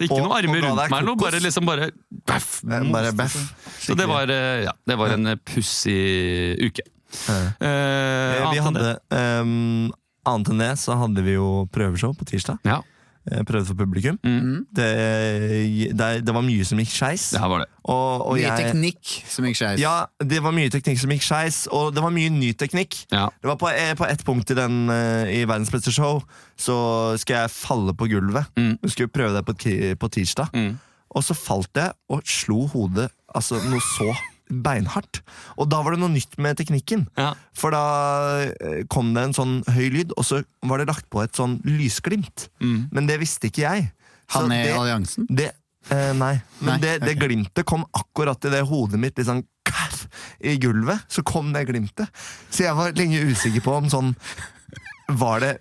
Så 0.00 0.06
ikke 0.06 0.16
noen 0.22 0.32
armer 0.32 0.62
rundt 0.64 0.80
meg, 0.92 1.04
noe, 1.04 1.16
bare 1.20 1.40
liksom 1.44 1.66
bare 1.68 1.90
baff, 2.28 2.62
Eh, 2.64 2.84
Bare 2.92 3.10
bæff 3.12 3.34
baff. 3.36 3.74
Så 3.84 3.96
det 3.98 4.06
var, 4.08 4.30
eh, 4.32 4.62
ja, 4.64 4.72
det 4.88 4.96
var 4.96 5.12
en 5.12 5.26
eh, 5.34 5.40
pussig 5.44 6.56
uke. 6.70 6.84
Eh, 7.28 7.48
Eh, 7.60 8.50
Vi 8.54 8.62
hadde, 8.64 8.94
um, 9.12 9.90
annet 10.24 10.48
enn 10.52 10.62
det 10.62 10.70
så 10.80 10.96
hadde 11.00 11.24
vi 11.26 11.34
jo 11.34 11.66
prøveshow 11.74 12.14
på 12.16 12.24
tirsdag. 12.28 12.58
Ja, 12.64 12.80
Prøvde 13.46 13.66
for 13.70 13.78
publikum. 13.78 14.18
mm, 14.24 14.66
Det, 14.76 14.88
det, 15.96 16.08
det 16.26 16.34
var 16.34 16.42
mye 16.46 16.64
som 16.66 16.80
gikk 16.82 16.90
skeis. 16.92 17.28
det 17.34 17.40
var 17.40 17.62
det. 17.64 17.68
Og, 17.90 18.26
og 18.26 18.34
Mye 18.36 18.44
jeg, 18.44 18.66
teknikk 18.66 19.12
som 19.30 19.46
gikk 19.48 19.56
skeis. 19.60 19.80
Ja, 19.80 19.94
det 20.20 20.42
var 20.44 20.52
mye 20.54 20.70
teknikk 20.72 21.00
som 21.00 21.10
gikk 21.14 21.24
skeis, 21.26 21.62
og 21.72 21.94
det 21.96 22.02
var 22.04 22.12
mye 22.14 22.30
ny 22.34 22.52
teknikk. 22.60 22.98
Ja. 23.14 23.28
Det 23.40 23.50
var 23.50 23.56
på, 23.62 23.70
eh, 23.72 23.94
på 23.98 24.06
ett 24.06 24.24
punkt 24.26 24.50
i, 24.52 24.58
den, 24.58 24.82
eh, 24.92 25.32
i 25.40 25.44
Verdens 25.48 25.72
beste 25.72 25.92
show 25.94 26.20
så 26.60 26.76
skal 27.20 27.44
jeg 27.46 27.54
falle 27.54 27.94
på 27.96 28.08
gulvet. 28.12 28.50
Mm. 28.58 28.74
Jeg 28.84 28.90
skulle 28.96 29.12
prøve 29.14 29.38
det 29.38 29.46
på, 29.48 29.56
på 30.02 30.12
tirsdag. 30.18 30.52
Mm. 30.54 30.74
Og 31.10 31.24
så 31.26 31.34
falt 31.34 31.74
jeg 31.74 31.90
og 32.12 32.20
slo 32.28 32.66
hodet 32.70 33.08
altså, 33.34 33.58
noe 33.66 33.80
så 33.96 34.12
beinhardt. 34.50 35.22
Og 35.56 35.70
da 35.70 35.80
var 35.84 35.94
det 35.94 36.02
noe 36.02 36.12
nytt 36.12 36.36
med 36.42 36.58
teknikken. 36.60 37.06
Ja. 37.18 37.32
For 37.56 37.74
da 37.74 37.84
eh, 38.50 38.82
kom 38.92 39.14
det 39.16 39.28
en 39.28 39.36
sånn 39.36 39.56
høy 39.70 39.88
lyd, 39.94 40.14
og 40.18 40.26
så 40.26 40.42
var 40.66 40.82
det 40.82 40.90
lagt 40.90 41.08
på 41.12 41.22
et 41.24 41.38
sånn 41.38 41.58
lysglimt. 41.66 42.48
Mm. 42.62 42.90
Men 42.94 43.10
det 43.10 43.20
visste 43.22 43.50
ikke 43.50 43.66
jeg. 43.66 43.88
Så 44.30 44.44
Han 44.44 44.54
er 44.54 44.68
i 44.68 44.76
alliansen. 44.76 45.26
det, 45.26 45.50
eh, 45.90 46.12
nei, 46.14 46.36
men 46.60 46.76
Nei, 46.76 46.80
det, 46.82 46.92
det 47.02 47.16
okay. 47.16 47.22
glimtet 47.26 47.66
kom 47.66 47.86
akkurat 47.96 48.44
i 48.46 48.52
det 48.54 48.62
hodet 48.68 49.00
mitt 49.02 49.18
sånn 49.26 49.42
i 50.40 50.56
gulvet. 50.60 51.04
Så 51.08 51.22
kom 51.26 51.52
det 51.52 51.66
glimtet. 51.68 52.10
Så 52.50 52.64
jeg 52.64 52.76
var 52.76 52.96
lenge 52.96 53.20
usikker 53.30 53.64
på 53.64 53.76
om 53.76 53.90
sånn 53.92 54.14
Var 55.18 55.40
det 55.40 55.52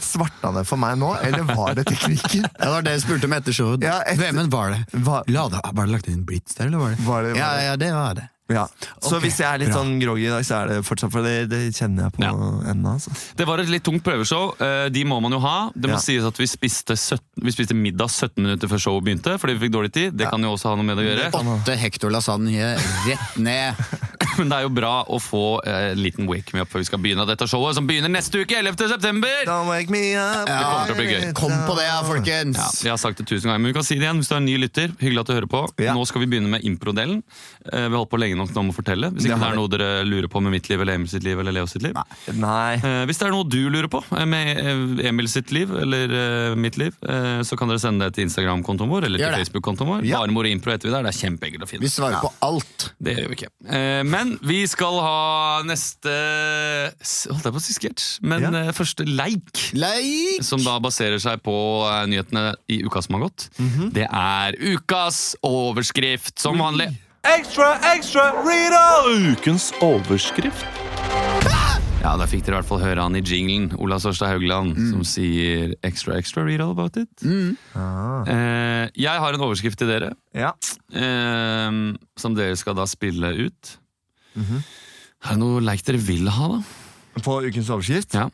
Svarta 0.00 0.50
det 0.52 0.66
for 0.68 0.76
meg 0.82 0.98
nå, 1.00 1.14
eller 1.24 1.46
var 1.54 1.74
det 1.78 1.86
teknikken? 1.88 2.42
Ja, 2.58 2.64
det 2.66 2.72
var 2.74 2.82
det 2.82 2.96
jeg 2.98 3.04
spurte 3.06 3.24
om 3.30 3.32
etter 3.38 3.52
showet. 3.56 3.86
Ja, 3.86 4.00
etter- 4.04 4.32
Hvem 4.34 4.50
var 4.52 4.74
det? 4.74 4.82
Var, 5.06 5.24
La 5.32 5.46
det, 5.48 5.62
var 5.72 5.86
det 5.88 5.92
lagt 5.94 6.08
inn 6.10 6.20
en 6.20 6.26
blitz 6.28 6.54
der, 6.58 6.66
eller 6.68 6.78
var 6.82 6.90
det? 6.96 7.00
var 7.06 7.22
det, 7.22 7.36
Ja, 7.38 7.46
var 7.48 7.56
det? 7.56 7.64
ja, 7.70 7.76
det 7.86 7.92
var 7.96 8.14
det. 8.20 8.28
Ja. 8.52 8.66
Så 9.00 9.14
okay, 9.16 9.20
hvis 9.30 9.38
jeg 9.40 9.46
er 9.48 9.60
litt 9.62 9.70
bra. 9.70 9.78
sånn 9.80 9.92
groggy 10.02 10.26
i 10.26 10.28
dag, 10.28 10.42
så 10.44 10.56
er 10.58 10.68
det 10.68 10.78
fortsatt 10.84 11.12
for 11.14 11.24
det, 11.24 11.46
det 11.48 11.60
kjenner 11.72 12.04
jeg 12.10 12.12
på 12.18 12.24
Ja. 12.26 12.32
ennå. 12.74 12.90
Altså. 12.98 13.12
Det 13.38 13.46
var 13.48 13.62
et 13.62 13.70
litt 13.72 13.84
tungt 13.86 14.02
prøveshow. 14.04 14.50
Eh, 14.60 14.88
De 14.92 15.04
må 15.08 15.22
man 15.24 15.32
jo 15.32 15.38
ha. 15.40 15.70
Det 15.72 15.88
må 15.88 15.94
Ja. 15.96 16.02
sies 16.02 16.26
at 16.28 16.36
vi 16.36 16.44
spiste, 16.50 16.92
17, 16.98 17.22
vi 17.40 17.54
spiste 17.54 17.72
middag 17.78 18.10
17 18.12 18.42
minutter 18.44 18.68
før 18.68 18.82
showet 18.82 19.06
begynte, 19.06 19.38
fordi 19.40 19.56
vi 19.56 19.64
fikk 19.68 19.72
dårlig 19.78 19.92
tid. 19.94 20.18
Det 20.18 20.28
kan 20.28 20.42
jo 20.44 20.52
også 20.52 20.68
ha 20.68 20.74
noe 20.76 20.84
med 20.84 20.98
det 21.00 21.06
å 21.06 21.08
gjøre. 21.08 21.30
Åtte 21.62 21.78
hektor 21.80 22.12
lasagne 22.12 22.74
rett 23.06 23.38
ned. 23.40 23.74
Men 24.40 24.48
det 24.52 24.58
er 24.58 24.66
jo 24.66 24.72
bra 24.74 24.92
å 25.12 25.18
få 25.22 25.42
eh, 25.66 25.90
en 25.92 26.00
liten 26.02 26.28
wake 26.30 26.54
me 26.56 26.62
up 26.64 26.70
før 26.72 26.82
vi 26.82 26.88
skal 26.88 27.00
begynne 27.02 27.26
dette 27.28 27.46
showet, 27.50 27.76
som 27.78 27.86
begynner 27.88 28.12
neste 28.12 28.42
uke, 28.42 28.56
11. 28.58 28.88
september! 28.94 29.42
Don't 29.48 29.68
wake 29.70 29.92
me 29.92 30.02
up 30.16 30.46
Det 30.48 30.56
kommer 30.58 30.86
til 30.88 30.94
å 30.94 30.98
bli 31.00 31.08
gøy. 31.10 31.26
Kom 31.38 31.54
på 31.68 31.76
det, 31.78 31.88
folkens! 32.08 32.58
Ja, 32.58 32.68
jeg 32.88 32.92
har 32.94 33.00
sagt 33.02 33.20
det 33.22 33.26
tusen 33.30 33.48
ganger, 33.50 33.62
men 33.62 33.72
vi 33.72 33.76
kan 33.76 33.86
si 33.86 33.96
det 33.98 34.06
igjen 34.06 34.22
hvis 34.22 34.30
du 34.30 34.34
er 34.36 34.40
en 34.42 34.48
ny 34.48 34.56
lytter. 34.62 34.94
Hyggelig 35.02 35.22
at 35.24 35.30
du 35.30 35.34
hører 35.36 35.50
på. 35.52 35.62
Ja. 35.82 35.94
Nå 35.96 36.04
skal 36.08 36.24
vi 36.24 36.30
begynne 36.32 36.50
med 36.52 36.64
impro-delen. 36.68 37.22
Eh, 37.68 37.86
Vi 37.86 37.92
har 37.92 37.98
holdt 37.98 38.12
på 38.12 38.20
lenge 38.22 38.38
nok 38.40 38.52
nå 38.56 38.64
med 38.68 38.74
å 38.74 38.78
fortelle. 38.78 39.12
Hvis 39.14 39.26
ikke 39.28 39.36
det 39.38 39.42
det 39.42 39.50
er 39.52 39.58
noe 39.58 39.70
dere 39.72 39.90
lurer 40.08 40.30
på 40.32 40.42
med 40.44 40.54
mitt 40.56 40.68
liv 40.70 40.80
eller 40.84 40.96
Emil 40.98 41.10
sitt 41.12 41.24
liv 41.26 41.40
eller 41.42 41.56
Leo 41.56 41.68
sitt 41.70 41.82
liv. 41.84 41.96
Nei. 42.38 42.74
Eh, 42.78 43.02
Hvis 43.10 43.20
det 43.20 43.28
er 43.28 43.34
noe 43.34 43.48
du 43.48 43.58
lurer 43.72 43.90
på 43.92 44.00
eh, 44.16 44.26
med 44.28 44.62
eh, 44.62 45.08
Emil 45.10 45.28
sitt 45.32 45.52
liv 45.54 45.72
eller 45.82 46.16
eh, 46.22 46.56
mitt 46.58 46.78
liv, 46.80 46.94
eh, 47.04 47.42
så 47.46 47.58
kan 47.58 47.70
dere 47.72 47.82
sende 47.82 48.08
det 48.08 48.16
til 48.18 48.26
Instagram-kontoen 48.28 48.90
vår 48.92 49.08
eller 49.10 49.22
til 49.22 49.36
Facebook-kontoen 49.42 49.90
vår. 49.96 50.06
Ja. 50.08 50.22
Bare 50.22 50.32
Moro 50.34 50.48
Impro 50.50 50.72
heter 50.74 50.88
vi 50.88 50.94
der. 50.94 51.06
Det 51.08 51.12
er 51.14 51.20
kjempeenkelt 51.26 51.66
å 51.66 51.70
finne. 51.70 51.84
Vi 51.86 51.92
svarer 51.92 52.20
på 52.22 52.30
alt. 52.46 52.88
Det 53.02 53.16
gjør 53.18 53.32
vi 53.32 53.38
ikke. 53.40 53.50
Eh, 53.68 54.02
Men 54.32 54.48
vi 54.48 54.62
skal 54.70 54.96
ha 55.04 55.62
neste 55.66 56.12
Holdt 57.28 57.44
jeg 57.44 57.52
på 57.54 57.60
å 57.60 57.62
si 57.62 57.74
sketsj? 57.76 58.06
Men 58.24 58.42
Ja. 58.46 58.50
eh, 58.68 58.72
første 58.72 59.04
leik. 59.06 59.72
Leik! 59.76 60.42
Som 60.42 60.62
da 60.64 60.78
baserer 60.80 61.18
seg 61.20 61.42
på 61.44 61.54
eh, 61.88 62.06
nyhetene 62.08 62.54
i 62.68 62.80
uka 62.86 63.02
som 63.02 63.16
har 63.18 63.28
gått. 63.28 63.48
Det 63.92 64.06
er 64.08 64.56
ukas 64.58 65.34
overskrift, 65.44 66.38
som 66.38 66.56
vanlig. 66.58 66.90
Ekstra, 67.24 67.76
ekstra, 67.94 68.30
Rita! 68.42 69.04
Ukens 69.32 69.72
overskrift. 69.80 70.64
Ja, 72.02 72.16
Da 72.18 72.26
fikk 72.26 72.42
dere 72.44 72.56
i 72.56 72.60
hvert 72.60 72.66
fall 72.66 72.80
høre 72.82 73.02
han 73.04 73.14
i 73.14 73.20
jinglen, 73.22 73.68
Ola 73.78 73.94
Sørstad 74.02 74.32
Haugland, 74.32 74.74
som 74.90 75.04
sier 75.06 75.74
'extra, 75.84 76.16
extra, 76.18 76.42
read 76.44 76.60
all 76.60 76.72
about 76.72 76.96
it'. 76.96 77.56
Ah. 77.76 78.24
Eh, 78.26 78.90
jeg 78.96 79.18
har 79.20 79.32
en 79.34 79.40
overskrift 79.40 79.78
til 79.78 79.86
dere, 79.86 80.14
Ja. 80.34 80.52
eh, 80.92 81.94
som 82.16 82.34
dere 82.34 82.56
skal 82.56 82.74
da 82.74 82.84
spille 82.86 83.46
ut. 83.46 83.76
Er 84.36 85.28
det 85.34 85.38
noe 85.38 85.60
leik 85.60 85.82
dere 85.86 85.98
vil 86.02 86.28
ha, 86.28 86.48
da? 86.48 86.62
På 87.22 87.40
ukens 87.44 87.68
overskrift? 87.70 88.14
Ja. 88.14 88.28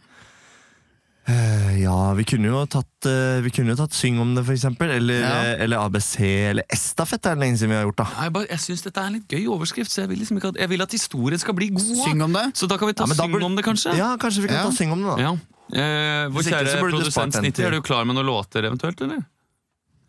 Uh, 1.28 1.74
ja, 1.82 1.94
vi 2.16 2.24
kunne 2.24 2.48
jo 2.48 2.62
tatt, 2.72 3.04
uh, 3.04 3.42
vi 3.44 3.50
kunne 3.52 3.74
jo 3.74 3.76
tatt 3.76 3.92
Syng 3.92 4.16
om 4.22 4.30
det, 4.34 4.46
for 4.46 4.54
eksempel. 4.54 4.88
Eller, 4.94 5.18
Ja. 5.20 5.32
eh, 5.44 5.64
eller 5.66 5.76
ABC, 5.84 6.14
eller 6.48 6.64
Estafett 6.72 7.26
er 7.26 7.34
det 7.36 7.42
lenge 7.42 7.58
siden 7.60 7.68
vi 7.74 7.76
har 7.76 7.84
gjort. 7.84 7.96
da 8.00 8.06
Jeg, 8.22 8.32
bare, 8.32 8.46
jeg 8.48 8.58
syns 8.64 8.82
dette 8.86 8.96
er 9.02 9.06
en 9.10 9.12
litt 9.18 9.28
gøy 9.28 9.44
overskrift, 9.52 9.90
så 9.92 10.00
jeg 10.06 10.08
vil, 10.08 10.18
liksom 10.22 10.38
ikke 10.40 10.48
at, 10.54 10.60
jeg 10.62 10.68
vil 10.72 10.80
at 10.86 10.90
historien 10.96 11.38
skal 11.38 11.52
bli 11.58 11.68
god. 11.68 11.84
Syng 12.06 12.22
om 12.24 12.32
det. 12.32 12.46
Så 12.56 12.66
da 12.66 12.78
kan 12.78 12.88
vi 12.88 12.94
ta 12.94 13.04
Ja, 13.04 13.12
Syng 13.12 13.32
burde- 13.34 13.44
om 13.44 13.56
det, 13.56 13.64
kanskje? 13.66 13.92
Ja, 13.98 14.16
kanskje 14.16 14.40
vi 14.40 14.48
kan 14.48 14.56
Ja. 14.56 14.64
ta 14.64 14.72
Syng 14.72 14.92
om 14.92 15.02
det, 15.04 15.16
da. 15.16 15.16
Ja. 15.20 15.32
Eh, 15.68 16.28
vår 16.32 16.42
kjære 16.48 16.80
produsent 16.80 17.32
til- 17.54 17.64
er 17.66 17.70
du 17.76 17.82
klar 17.82 18.06
med 18.06 18.16
noen 18.16 18.24
låter 18.24 18.64
eventuelt, 18.64 18.98
eller? 19.02 19.20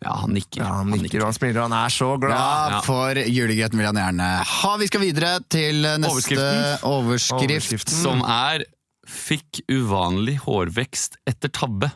Ja, 0.00 0.14
han 0.22 0.32
nikker. 0.32 0.62
Ja, 0.62 0.78
han 0.80 0.90
nikker 0.96 1.20
og 1.20 1.26
han 1.28 1.36
smiler, 1.36 1.60
og 1.60 1.66
han 1.68 1.76
er 1.84 1.92
så 1.92 2.10
glad. 2.20 2.32
Ja, 2.32 2.68
Ja. 2.70 2.80
for 2.86 3.14
julegrøten 3.20 3.76
vil 3.76 3.86
han 3.90 3.98
gjerne 4.00 4.28
ha. 4.48 4.76
Vi 4.80 4.86
skal 4.88 5.00
videre 5.00 5.32
til 5.52 5.82
neste 5.82 6.08
overskrift, 6.08 6.84
overskrift. 6.88 7.90
Som 7.90 8.22
er 8.24 8.64
'Fikk 9.10 9.60
uvanlig 9.68 10.38
hårvekst 10.38 11.16
etter 11.26 11.48
tabbe'. 11.48 11.90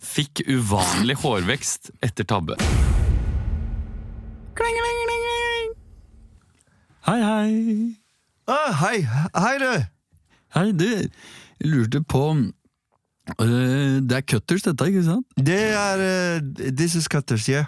Fikk 0.00 0.42
uvanlig 0.48 1.16
hårvekst 1.20 1.90
etter 2.02 2.24
tabbe. 2.24 2.56
Hei, 7.06 7.20
hei. 7.22 7.94
Ah, 8.48 8.72
hei, 8.72 9.00
hei 9.34 9.58
du! 9.58 9.86
Hei, 10.54 10.72
du. 10.72 10.88
Jeg 11.58 11.70
lurte 11.70 12.00
på 12.04 12.22
øh, 13.40 14.00
Det 14.02 14.16
er 14.16 14.20
cutters, 14.20 14.62
dette, 14.62 14.86
ikke 14.86 15.04
sant? 15.04 15.26
Det 15.36 15.58
er 15.72 16.04
uh, 16.38 16.70
This 16.76 16.94
is 16.94 17.04
Cutters, 17.12 17.46
yeah. 17.46 17.64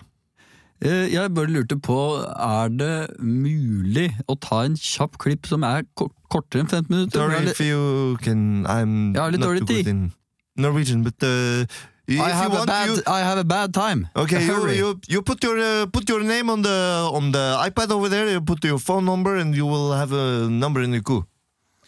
Uh, 0.85 1.12
jeg 1.12 1.35
bare 1.37 1.47
lurte 1.52 1.76
på, 1.76 1.99
er 2.25 2.69
det 2.73 2.95
mulig 3.21 4.07
å 4.29 4.37
ta 4.40 4.62
en 4.64 4.76
kjapp 4.81 5.19
klipp 5.21 5.45
som 5.47 5.62
er 5.69 5.85
ko 5.95 6.09
kortere 6.33 6.62
enn 6.64 6.71
15 6.71 6.88
minutter? 6.95 7.21
Sorry 7.21 7.50
if 7.50 7.61
you 7.61 8.17
can 8.25 8.64
I'm 8.64 9.12
Jeg 9.12 9.21
har 9.23 9.31
litt 9.35 9.40
not 9.40 9.50
dårlig 9.50 9.67
good 9.67 9.76
tid. 9.76 9.88
in 9.93 10.12
Norwegian, 10.57 11.02
but 11.05 11.14
uh, 11.23 11.67
if 12.09 12.19
I 12.21 12.31
have, 12.31 12.52
a 12.52 12.57
want, 12.57 12.67
bad, 12.67 12.88
you, 12.88 13.02
I 13.07 13.21
have 13.21 13.38
a 13.38 13.45
bad 13.45 13.75
time. 13.75 14.09
Okay, 14.17 14.40
you, 14.47 14.57
you, 14.71 15.00
you 15.09 15.23
put 15.23 15.45
your 15.45 15.59
uh, 15.59 15.87
put 15.87 16.09
your 16.09 16.23
name 16.25 16.49
on 16.50 16.62
the 16.62 16.79
on 17.12 17.31
the 17.33 17.45
iPad 17.69 17.90
over 17.90 18.09
there. 18.09 18.26
You 18.31 18.40
put 18.40 18.64
your 18.64 18.79
phone 18.79 19.05
number, 19.05 19.37
and 19.37 19.55
you 19.55 19.67
will 19.67 19.93
have 19.93 20.12
a 20.12 20.49
number 20.49 20.81
in 20.83 20.90
the 20.93 21.00
queue. 21.02 21.25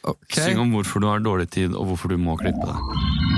Okay. 0.05 0.52
Syng 0.52 0.59
om 0.59 0.71
hvorfor 0.76 1.00
du 1.00 1.07
har 1.07 1.19
dårlig 1.19 1.49
tid, 1.50 1.75
og 1.75 1.87
hvorfor 1.87 2.09
du 2.09 2.17
må 2.19 2.37
klippe 2.37 2.67
deg. 2.67 3.32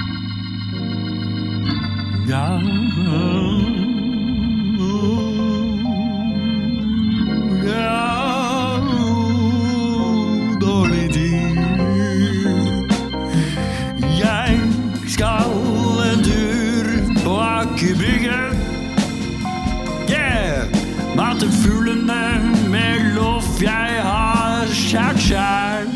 Fuglene 21.64 22.24
med 22.68 23.14
loff 23.14 23.62
jeg 23.62 24.00
har 24.02 24.66
skjært 24.72 25.18
sjæl. 25.18 25.88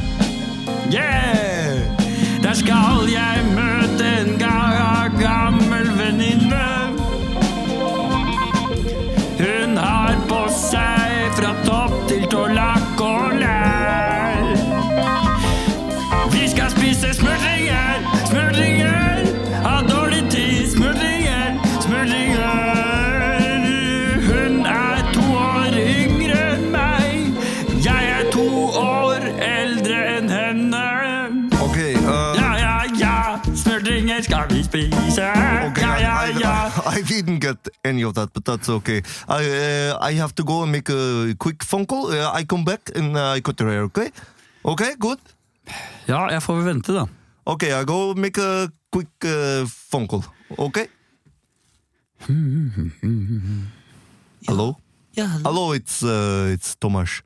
Yeah! 0.92 1.27
I, 36.86 37.02
didn't 37.02 37.40
get 37.40 37.56
any 37.84 38.02
of 38.02 38.14
that, 38.14 38.32
but 38.32 38.44
that's 38.44 38.68
okay. 38.68 39.02
I 39.28 39.42
uh, 39.44 39.98
I 40.00 40.12
have 40.14 40.34
to 40.34 40.44
go 40.44 40.62
and 40.62 40.72
make 40.72 40.88
a 40.88 41.34
quick 41.38 41.64
phone 41.64 41.86
call. 41.86 42.12
Uh, 42.12 42.30
I 42.32 42.44
come 42.44 42.64
back 42.64 42.90
and 42.94 43.16
uh, 43.16 43.36
I 43.36 43.40
cut 43.40 43.60
your 43.60 43.70
hair, 43.70 43.82
okay? 43.84 44.10
Okay, 44.64 44.94
good. 44.98 45.18
Ja, 46.06 46.28
jeg 46.30 46.42
får 46.42 46.54
vel 46.54 46.64
vente, 46.64 46.92
da. 46.92 47.06
Okay, 47.44 47.72
I 47.80 47.84
go 47.84 48.14
make 48.14 48.38
a 48.38 48.68
quick 48.90 49.24
uh, 49.24 49.66
phone 49.66 50.06
call. 50.06 50.24
Okay. 50.58 50.86
Hello. 54.46 54.76
Ja, 55.10 55.26
Hello, 55.44 55.72
it's 55.72 56.02
uh, 56.02 56.52
it's 56.52 56.76
Tomas. 56.78 57.22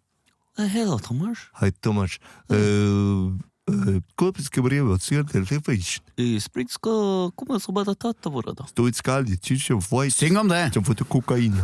hello, 0.56 0.98
Thomas. 0.98 1.38
Hi, 1.52 1.70
Tomas. 1.80 2.18
Uh, 2.48 3.32
uh, 3.69 4.01
Копийский 4.15 4.61
бревет, 4.61 5.03
сертификation. 5.03 6.03
Sprikska 6.39 7.31
kommer 7.35 7.59
så 7.59 7.71
bare 7.71 7.95
tatt 7.95 8.25
av 8.25 8.55
da. 8.55 8.67
Стоит 8.67 8.95
скальди, 8.95 9.37
чичо, 9.37 9.79
вайс. 9.91 10.15
Syng 10.15 10.37
om 10.37 10.47
det! 10.47 10.71
Som 10.73 10.85
får 10.85 10.95
kokain. 10.95 11.55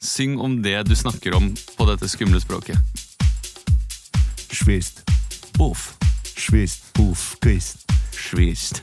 Syng 0.00 0.38
om 0.38 0.62
det 0.62 0.82
du 0.82 0.96
snakker 0.96 1.34
om 1.34 1.54
på 1.76 1.84
dette 1.90 2.08
skumle 2.08 2.40
språket. 2.40 2.76
Швест. 4.50 5.02
Uff. 5.60 5.98
Швест. 6.36 6.92
Пуф. 6.92 7.36
Квест. 7.40 7.84
Svist. 8.12 8.80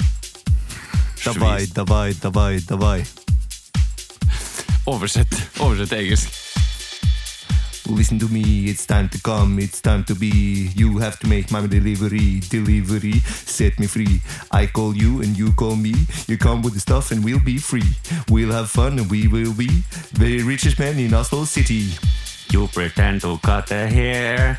Давай, 1.26 1.68
давай, 1.68 2.14
давай, 2.14 2.60
давай. 2.60 3.06
Oversett. 4.86 5.50
Oversett 5.60 5.90
til 5.90 5.98
engelsk. 5.98 6.39
Listen 7.91 8.19
to 8.21 8.29
me, 8.29 8.67
it's 8.67 8.87
time 8.87 9.09
to 9.09 9.21
come, 9.21 9.59
it's 9.59 9.81
time 9.81 10.05
to 10.05 10.15
be. 10.15 10.71
You 10.75 10.99
have 10.99 11.19
to 11.21 11.27
make 11.27 11.51
my 11.51 11.67
delivery, 11.67 12.41
delivery, 12.49 13.19
set 13.21 13.79
me 13.79 13.87
free. 13.87 14.23
I 14.53 14.67
call 14.67 14.97
you 14.97 15.21
and 15.23 15.37
you 15.37 15.53
call 15.53 15.77
me. 15.77 15.95
You 16.27 16.39
come 16.39 16.63
with 16.63 16.75
the 16.75 16.81
stuff 16.81 17.11
and 17.11 17.23
we'll 17.25 17.45
be 17.45 17.59
free. 17.59 17.85
We'll 18.29 18.53
have 18.53 18.71
fun 18.71 18.99
and 18.99 19.11
we 19.11 19.29
will 19.29 19.53
be 19.53 19.83
the 20.15 20.43
richest 20.45 20.79
man 20.79 20.99
in 20.99 21.13
Oslo 21.13 21.45
city. 21.45 21.91
You 22.51 22.69
pretend 22.69 23.23
to 23.23 23.39
cut 23.39 23.67
the 23.67 23.87
hair, 23.89 24.59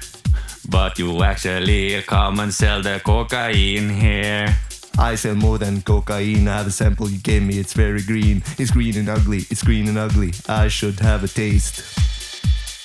but 0.70 1.00
you 1.00 1.24
actually 1.24 2.02
come 2.04 2.40
and 2.40 2.54
sell 2.54 2.82
the 2.82 3.02
cocaine 3.04 3.90
here. 3.90 4.56
I 5.00 5.16
sell 5.16 5.36
more 5.36 5.58
than 5.58 5.82
cocaine. 5.82 6.48
I 6.48 6.58
have 6.58 6.68
a 6.68 6.72
sample 6.72 7.10
you 7.10 7.18
gave 7.18 7.44
me, 7.44 7.60
it's 7.60 7.74
very 7.74 8.02
green. 8.02 8.44
It's 8.60 8.72
green 8.72 8.98
and 8.98 9.10
ugly, 9.10 9.46
it's 9.50 9.64
green 9.64 9.88
and 9.88 9.98
ugly. 9.98 10.34
I 10.48 10.68
should 10.68 11.00
have 11.00 11.24
a 11.24 11.28
taste. 11.28 12.11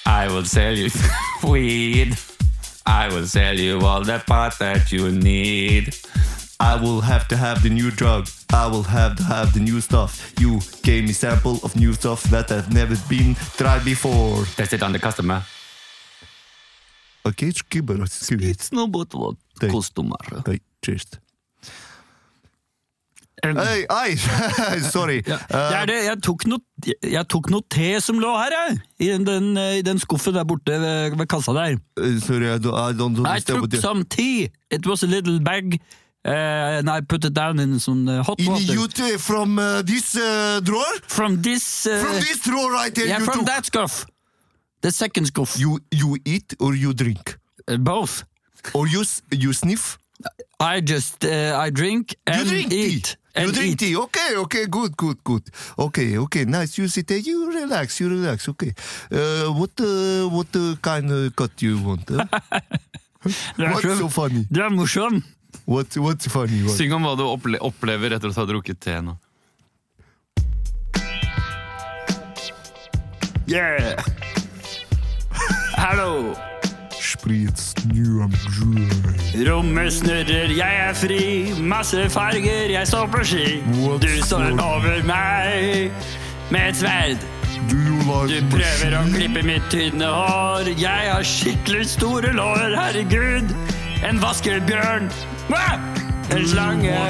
I 0.07 0.29
will 0.29 0.45
sell 0.45 0.73
you 0.77 0.89
weed. 1.43 2.17
I 2.87 3.09
will 3.09 3.27
sell 3.27 3.59
you 3.59 3.81
all 3.81 4.03
the 4.05 4.23
pot 4.27 4.59
that 4.61 4.93
you 4.93 5.11
need. 5.11 5.95
I 6.61 6.77
will 6.77 7.01
have 7.01 7.27
to 7.29 7.37
have 7.37 7.63
the 7.63 7.69
new 7.71 7.91
drug. 7.91 8.29
I 8.53 8.67
will 8.69 8.85
have 8.85 9.17
to 9.17 9.25
have 9.25 9.53
the 9.53 9.61
new 9.61 9.81
stuff. 9.81 10.33
You 10.41 10.61
gave 10.83 11.05
me 11.05 11.13
sample 11.13 11.59
of 11.65 11.75
new 11.77 11.93
stuff 11.93 12.23
that 12.25 12.49
have 12.51 12.73
never 12.73 12.97
been 13.09 13.35
tried 13.59 13.85
before. 13.85 14.45
Test 14.57 14.73
it 14.73 14.83
on 14.83 14.93
the 14.93 14.99
customer. 14.99 15.43
Okay, 17.27 17.49
skibber, 17.51 17.99
skibber. 18.09 18.45
It's 18.45 18.71
no 18.73 18.87
but 18.87 19.13
what 19.15 19.37
Thank- 19.61 19.73
customer. 19.73 20.17
Hey, 20.47 20.61
Um, 23.45 23.57
Hey, 23.61 24.81
sorry. 24.81 25.23
Ja, 25.27 25.35
Uh, 25.51 25.69
det 25.71 25.77
er 25.81 25.87
det. 25.87 25.97
Jeg 26.07 26.23
tok, 26.25 26.47
noe, 26.49 26.61
jeg 27.05 27.25
tok 27.29 27.51
noe 27.53 27.63
te 27.71 28.01
som 28.01 28.19
lå 28.23 28.31
her, 28.39 28.55
jeg. 28.57 28.79
I 28.99 29.11
den, 29.25 29.51
I 29.57 29.83
den 29.85 29.99
skuffen 30.01 30.35
der 30.35 30.45
borte 30.49 30.73
ved, 30.81 31.17
ved 31.19 31.27
kassa 31.29 31.53
der. 31.53 31.77
uh, 32.01 32.19
sorry, 32.21 32.49
I 32.55 32.59
don't, 32.59 32.75
I 32.75 32.93
don't 32.97 33.27
I 33.27 33.41
took 33.41 33.75
some 33.81 34.05
tea. 34.05 34.49
It 34.71 34.87
was 34.87 35.03
a 35.03 35.07
little 35.07 35.39
bag. 35.41 35.81
Uh, 36.27 36.81
and 36.81 36.91
I 36.91 37.03
put 37.03 37.25
it 37.25 37.35
down 37.35 37.61
in 37.61 37.79
some 37.79 38.09
uh, 38.09 38.21
hot 38.25 38.41
In 38.41 38.47
water. 38.51 38.73
you 38.73 38.89
t- 38.89 39.17
from 39.17 39.61
uh, 39.61 39.83
this 39.83 40.17
uh, 40.17 40.59
drawer? 40.65 40.83
From 41.07 41.41
this... 41.41 41.87
Uh, 41.87 42.01
From 42.03 42.15
this 42.15 42.41
drawer 42.43 42.73
right 42.73 42.97
here 42.97 43.07
yeah, 43.07 43.21
from 43.21 43.35
took. 43.41 43.47
that 43.47 43.67
scuff. 43.67 44.07
The 44.81 44.91
second 44.91 45.27
scuff. 45.27 45.57
You, 45.57 45.79
you 45.93 46.17
eat 46.25 46.55
or 46.59 46.75
you 46.75 46.93
drink? 46.95 47.39
Both. 47.79 48.25
Or 48.75 48.89
you, 48.89 49.05
you 49.31 49.53
sniff? 49.53 49.99
I 50.61 50.81
just... 50.81 51.25
Uh, 51.25 51.57
I 51.59 51.71
drink 51.71 52.17
and 52.27 52.45
you 52.45 52.51
drink 52.51 52.73
eat. 52.73 53.05
tea. 53.05 53.15
And 53.35 53.47
you 53.49 53.53
drink 53.53 53.73
eat. 53.73 53.79
tea. 53.79 53.97
Okay, 53.97 54.37
okay, 54.37 54.67
good, 54.67 54.97
good, 54.97 55.23
good. 55.25 55.43
Okay, 55.79 56.17
okay, 56.19 56.45
nice. 56.45 56.79
You 56.79 56.89
sit 56.89 57.07
there. 57.07 57.19
You 57.19 57.51
relax. 57.53 58.01
You 58.01 58.09
relax. 58.09 58.49
Okay. 58.49 58.73
Uh, 59.13 59.53
what 59.53 59.79
uh, 59.81 60.29
what 60.29 60.49
uh, 60.57 60.75
kind 60.81 61.11
of 61.13 61.37
cut 61.37 61.61
you 61.63 61.79
want? 61.83 62.11
Huh? 63.27 63.31
What's 63.57 63.83
så- 63.83 63.99
so 63.99 64.09
funny? 64.09 64.47
Du 64.53 64.61
er 64.63 64.71
morsom. 64.71 65.23
What 65.65 65.97
what's 65.97 66.27
funny? 66.29 66.63
What? 66.63 66.77
Syng 66.79 66.93
om 66.95 67.03
hva 67.03 67.17
du 67.19 67.25
opple 67.27 67.59
opplever 67.59 68.15
etter 68.15 68.31
å 68.31 68.37
ha 68.37 68.45
drukket 68.47 68.79
te 68.79 68.95
nå. 69.03 69.17
Yeah. 73.47 73.99
Hallo. 75.77 76.35
Spritz 77.27 77.75
new 77.93 78.23
dry. 79.03 79.49
Rommet 79.49 79.93
snurrer, 79.93 80.51
jeg 80.55 80.75
er 80.79 80.93
fri. 80.95 81.55
Masse 81.59 82.05
farger, 82.11 82.71
jeg 82.71 82.87
står 82.87 83.07
på 83.11 83.25
ski. 83.27 83.47
Du 83.99 84.07
står 84.23 84.53
over 84.63 85.01
meg 85.09 85.91
med 86.55 86.69
et 86.69 86.77
sverd. 86.79 87.25
Like 87.67 88.31
Du 88.31 88.53
prøver 88.53 88.95
å 88.95 89.01
klippe 89.11 89.43
mitt 89.43 89.67
tynne 89.75 90.07
hår. 90.07 90.71
Jeg 90.79 91.09
har 91.11 91.27
skikkelig 91.27 91.89
store 91.97 92.31
lår, 92.37 92.77
herregud. 92.79 93.51
En 94.07 94.23
vaskebjørn. 94.23 95.11
En 96.31 96.47
slange. 96.47 97.01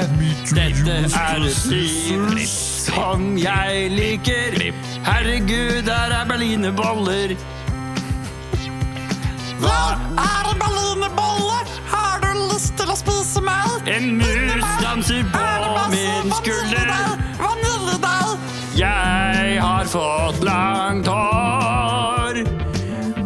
Dette 0.49 0.95
er 1.19 1.45
liv 1.69 2.41
som 2.47 3.37
jeg 3.37 3.93
liker. 3.93 4.57
Herregud, 5.05 5.85
der 5.85 6.17
er 6.17 6.25
berlinerboller. 6.33 7.37
Hva 9.61 9.97
er 10.21 10.51
en 10.51 10.59
berlinerbolle? 10.61 11.61
Har 11.91 12.21
du 12.23 12.29
lyst 12.53 12.75
til 12.79 12.91
å 12.91 12.97
spise 12.97 13.41
meg? 13.45 13.89
En 13.89 14.17
mus 14.19 14.67
danser 14.83 15.23
på 15.33 15.47
min 15.93 16.33
skulder. 16.41 16.87
Jeg 18.77 19.57
har 19.61 19.85
fått 19.89 20.43
langt 20.45 21.07
hår. 21.09 22.37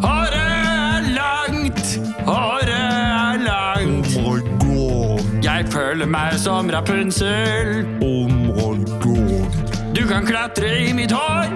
Håret 0.00 0.38
er 0.40 1.08
langt, 1.12 1.98
håret 2.24 2.72
er 2.72 3.42
langt. 3.44 4.16
Oh 4.16 4.32
my 4.32 4.40
god. 4.62 5.44
Jeg 5.44 5.68
føler 5.74 6.08
meg 6.08 6.38
som 6.40 6.72
Rapunsel. 6.72 7.84
Oh 8.00 8.32
my 8.32 8.80
god. 9.04 9.60
Du 9.92 10.06
kan 10.08 10.24
klatre 10.24 10.72
i 10.86 10.92
mitt 10.96 11.12
hår. 11.12 11.52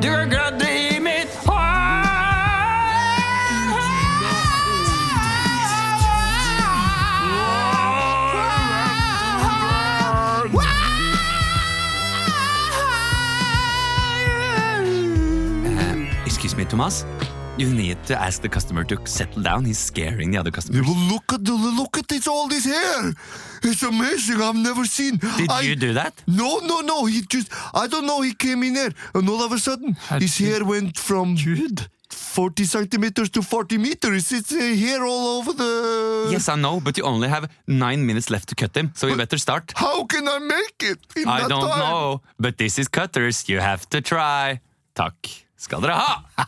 Du 0.00 0.08
kan 0.08 0.32
klatre 0.32 0.72
i 0.72 0.87
Thomas. 16.78 17.04
You 17.56 17.68
need 17.74 17.98
to 18.04 18.14
ask 18.14 18.40
the 18.40 18.48
customer 18.48 18.84
to 18.84 18.96
settle 19.04 19.42
down. 19.42 19.64
He's 19.64 19.80
scaring 19.80 20.30
the 20.30 20.38
other 20.38 20.50
Yeah, 20.50 20.58
customers. 20.58 20.86
but 20.86 20.96
look 21.12 21.32
at 21.32 21.44
the 21.44 21.54
look 21.80 21.98
at 21.98 22.06
this 22.06 22.28
all 22.28 22.46
this 22.46 22.66
hair. 22.66 23.12
It's 23.64 23.82
amazing. 23.82 24.40
I've 24.40 24.54
never 24.70 24.84
seen. 24.84 25.16
Did 25.16 25.50
I, 25.50 25.62
you 25.62 25.74
do 25.74 25.92
that? 25.94 26.22
No, 26.28 26.58
no, 26.70 26.80
no. 26.80 27.06
He 27.06 27.22
just 27.22 27.48
I 27.74 27.88
don't 27.88 28.06
know. 28.06 28.20
He 28.20 28.32
came 28.32 28.62
in 28.62 28.74
there, 28.74 28.92
and 29.12 29.28
all 29.28 29.42
of 29.42 29.50
a 29.50 29.58
sudden, 29.58 29.96
his 30.20 30.38
hair 30.38 30.64
went 30.64 30.96
from 30.96 31.36
40 32.10 32.64
centimeters 32.64 33.28
to 33.30 33.42
40 33.42 33.76
meters. 33.78 34.30
It's 34.30 34.52
uh, 34.52 34.60
hair 34.84 35.04
all 35.04 35.38
over 35.38 35.52
the. 35.52 36.28
Yes, 36.30 36.48
I 36.48 36.54
know, 36.54 36.78
but 36.78 36.96
you 36.96 37.02
only 37.02 37.26
have 37.26 37.50
nine 37.66 38.06
minutes 38.06 38.30
left 38.30 38.48
to 38.50 38.54
cut 38.54 38.76
him, 38.76 38.92
so 38.94 39.08
you 39.08 39.16
better 39.16 39.38
start. 39.38 39.72
How 39.74 40.04
can 40.04 40.28
I 40.28 40.38
make 40.38 40.78
it? 40.92 40.98
I 41.26 41.48
don't 41.48 41.68
time? 41.68 41.78
know, 41.80 42.20
but 42.38 42.56
this 42.56 42.78
is 42.78 42.86
cutters. 42.86 43.48
You 43.48 43.58
have 43.58 43.82
to 43.90 44.00
try. 44.00 44.60
Takk 44.94 45.47
skal 45.58 45.82
dere 45.84 45.96
ha. 45.98 46.46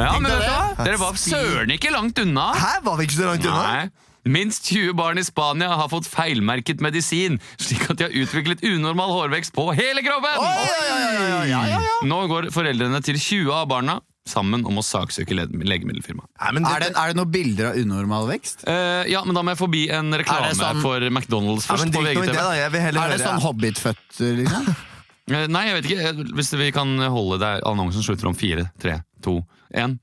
Ja, 0.00 0.14
men 0.18 0.30
vet 0.30 0.40
du 0.40 0.46
hva? 0.48 0.84
Dere 0.86 1.00
var 1.02 1.18
søren 1.20 1.72
ikke 1.74 1.90
langt 1.92 2.18
unna. 2.22 2.50
Hæ, 2.56 2.76
var 2.86 2.96
vi 3.00 3.04
ikke 3.08 3.18
så 3.18 3.26
langt 3.32 3.44
unna? 3.50 3.64
Nei. 3.68 4.06
Minst 4.30 4.66
20 4.68 4.92
barn 4.98 5.16
i 5.16 5.22
Spania 5.24 5.70
har 5.80 5.88
fått 5.88 6.04
feilmerket 6.08 6.82
medisin, 6.84 7.38
slik 7.60 7.86
at 7.88 7.96
de 8.00 8.04
har 8.04 8.16
utviklet 8.20 8.60
unormal 8.68 9.12
hårvekst 9.16 9.54
på 9.56 9.64
hele 9.76 10.02
kroppen! 10.04 10.36
Oi, 10.44 11.30
oi, 11.40 11.54
oi. 11.56 11.80
Nå 12.08 12.18
går 12.28 12.50
foreldrene 12.52 13.00
til 13.04 13.16
20 13.16 13.48
av 13.62 13.64
barna 13.72 13.96
sammen 14.28 14.62
om 14.68 14.76
å 14.78 14.84
saksøke 14.84 15.34
le- 15.34 15.48
legemiddelfirmaet. 15.48 16.28
Er 16.36 16.84
det, 16.84 16.90
er 16.92 17.14
det 17.14 17.16
noen 17.16 17.32
bilder 17.32 17.70
av 17.72 17.80
unormal 17.80 18.28
vekst? 18.28 18.66
Uh, 18.68 19.08
ja, 19.08 19.24
men 19.24 19.34
da 19.34 19.42
må 19.42 19.54
jeg 19.56 19.62
forbi 19.62 19.86
en 19.96 20.12
reklame 20.20 20.52
sånn- 20.54 20.84
for 20.84 21.00
McDonald's 21.08 21.66
først. 21.66 21.88
men 21.88 21.96
på 21.96 22.04
VGTV. 22.04 22.28
det, 22.28 22.36
da. 22.36 22.52
Jeg 22.60 22.72
vil 22.76 22.80
Er 22.86 22.92
det 22.92 23.00
høre 23.08 23.18
sånn 23.24 23.42
hobbitføtter, 23.48 24.36
liksom? 24.44 24.70
Eh, 25.28 25.46
Nei, 25.50 25.64
jeg 25.68 25.76
vet 25.78 25.90
ikke. 25.90 26.12
Hvis 26.38 26.52
vi 26.58 26.70
kan 26.74 26.94
holde 27.12 27.40
der 27.42 27.64
annonsen 27.68 28.02
slutter 28.06 28.30
om 28.30 28.36
fire, 28.38 28.68
tre, 28.82 29.00
to, 29.24 29.40
én. 29.76 29.98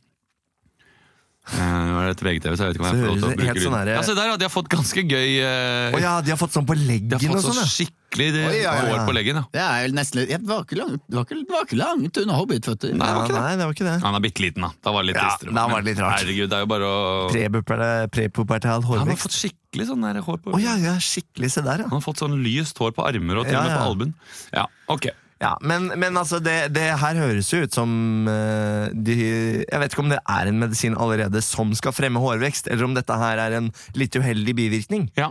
Eh, 1.47 1.59
Nå 1.87 1.95
er 2.01 2.09
det 2.09 2.15
et 2.17 2.23
VGTV, 2.27 2.55
så 2.59 2.65
jeg 2.65 2.73
vet 2.73 2.75
ikke 2.75 2.83
om 2.83 2.87
jeg 2.87 2.97
Så 2.97 2.99
får 2.99 3.07
lov 3.07 3.17
til 3.17 3.27
å 3.27 3.37
bruke 3.39 3.61
sånn 3.63 3.75
her- 3.77 3.87
Ja, 3.95 4.01
se 4.03 4.13
der, 4.17 4.27
ja, 4.27 4.35
de 4.37 4.43
har 4.43 4.51
fått 4.51 4.67
ganske 4.67 4.99
gøy 5.07 5.29
eh, 5.39 5.95
Å 5.95 5.99
ja, 6.03 6.13
de 6.21 6.31
har 6.33 6.39
fått 6.41 6.51
sånn 6.51 6.65
på 6.67 6.75
De 6.75 6.81
har 6.83 6.89
leggen 6.91 7.19
fått 7.23 7.37
og 7.37 7.45
sånn, 7.47 7.61
ja. 7.61 7.67
skikkelig 7.71 8.27
det, 8.35 8.41
Oi, 8.49 8.57
ja, 8.59 8.73
ja, 8.75 8.81
hår 8.83 8.97
ja. 8.97 9.05
på 9.07 9.13
leggen. 9.15 9.35
ja 9.39 9.45
Det 9.55 9.61
er 9.63 9.93
nesten 9.95 10.19
litt 10.19 10.29
Det 10.33 10.47
var 10.51 10.65
ikke 10.67 10.79
langt, 10.81 10.99
det 11.07 11.15
var 11.15 11.23
ikke, 11.23 11.39
det 11.47 11.55
var 11.55 11.63
ikke 11.69 11.79
langt 11.79 12.17
unna 12.23 12.33
hobbitføtter. 12.41 12.91
Nei, 12.91 13.07
det 13.07 13.15
var 13.15 13.23
ikke 13.23 13.37
det. 13.37 13.43
Nei, 13.47 13.55
det 13.55 13.65
var 13.69 13.73
ikke 13.77 13.87
det. 13.87 13.95
Han 14.03 14.15
er 14.19 14.23
bitte 14.27 14.43
liten, 14.43 14.61
da. 14.67 14.69
Da 14.83 14.91
var 14.91 15.01
det 15.03 15.07
litt 15.13 15.15
Ja, 15.21 15.29
tristere. 15.37 15.53
da 15.55 15.67
var 15.71 15.81
det 15.81 15.87
litt 15.91 16.01
rart. 16.03 16.19
Herregud, 16.19 16.49
det 16.51 16.57
er 16.57 16.63
jo 16.67 16.71
bare 16.75 16.87
å 16.91 17.29
Prepubertal 17.31 18.09
prepubertal 18.11 18.83
Han 18.83 18.83
har 18.83 19.05
hårvekst. 19.07 19.23
fått 19.23 19.37
skikkelig 19.39 19.87
sånn 19.87 20.01
der 20.03 20.19
hår 20.27 20.37
på 20.43 20.51
Å 20.51 20.59
ja, 20.59 20.75
ja, 20.83 20.95
skikkelig. 20.99 21.51
Se 21.51 21.61
der, 21.63 21.77
ja. 21.79 21.87
Han 21.87 22.01
har 22.01 22.03
fått 22.03 22.19
sånn 22.19 22.35
lyst 22.43 22.75
hår 22.77 22.91
på 22.91 23.07
armer 23.07 23.37
og 23.39 23.45
til 23.47 23.53
Ja, 23.55 23.63
og 23.63 23.67
med 23.67 23.71
på 23.71 23.79
ja. 23.79 23.87
albuen. 23.87 24.13
Ja, 24.51 24.65
ok. 24.91 25.07
Ja, 25.37 25.53
men, 25.61 25.91
men 26.01 26.17
altså, 26.17 26.39
det, 26.41 26.73
det 26.73 26.87
her 26.97 27.19
høres 27.21 27.51
jo 27.53 27.61
ut 27.65 27.75
som 27.75 27.91
uh, 28.25 28.89
de, 28.89 29.17
Jeg 29.61 29.81
vet 29.83 29.93
ikke 29.93 30.05
om 30.05 30.09
det 30.09 30.21
er 30.23 30.49
en 30.49 30.61
medisin 30.63 30.97
allerede 30.97 31.43
som 31.45 31.75
skal 31.77 31.93
fremme 31.93 32.21
hårvekst, 32.23 32.71
eller 32.73 32.87
om 32.87 32.95
dette 32.97 33.17
her 33.21 33.41
er 33.45 33.59
en 33.59 33.69
litt 33.97 34.17
uheldig 34.17 34.57
bivirkning. 34.57 35.09
Ja. 35.19 35.29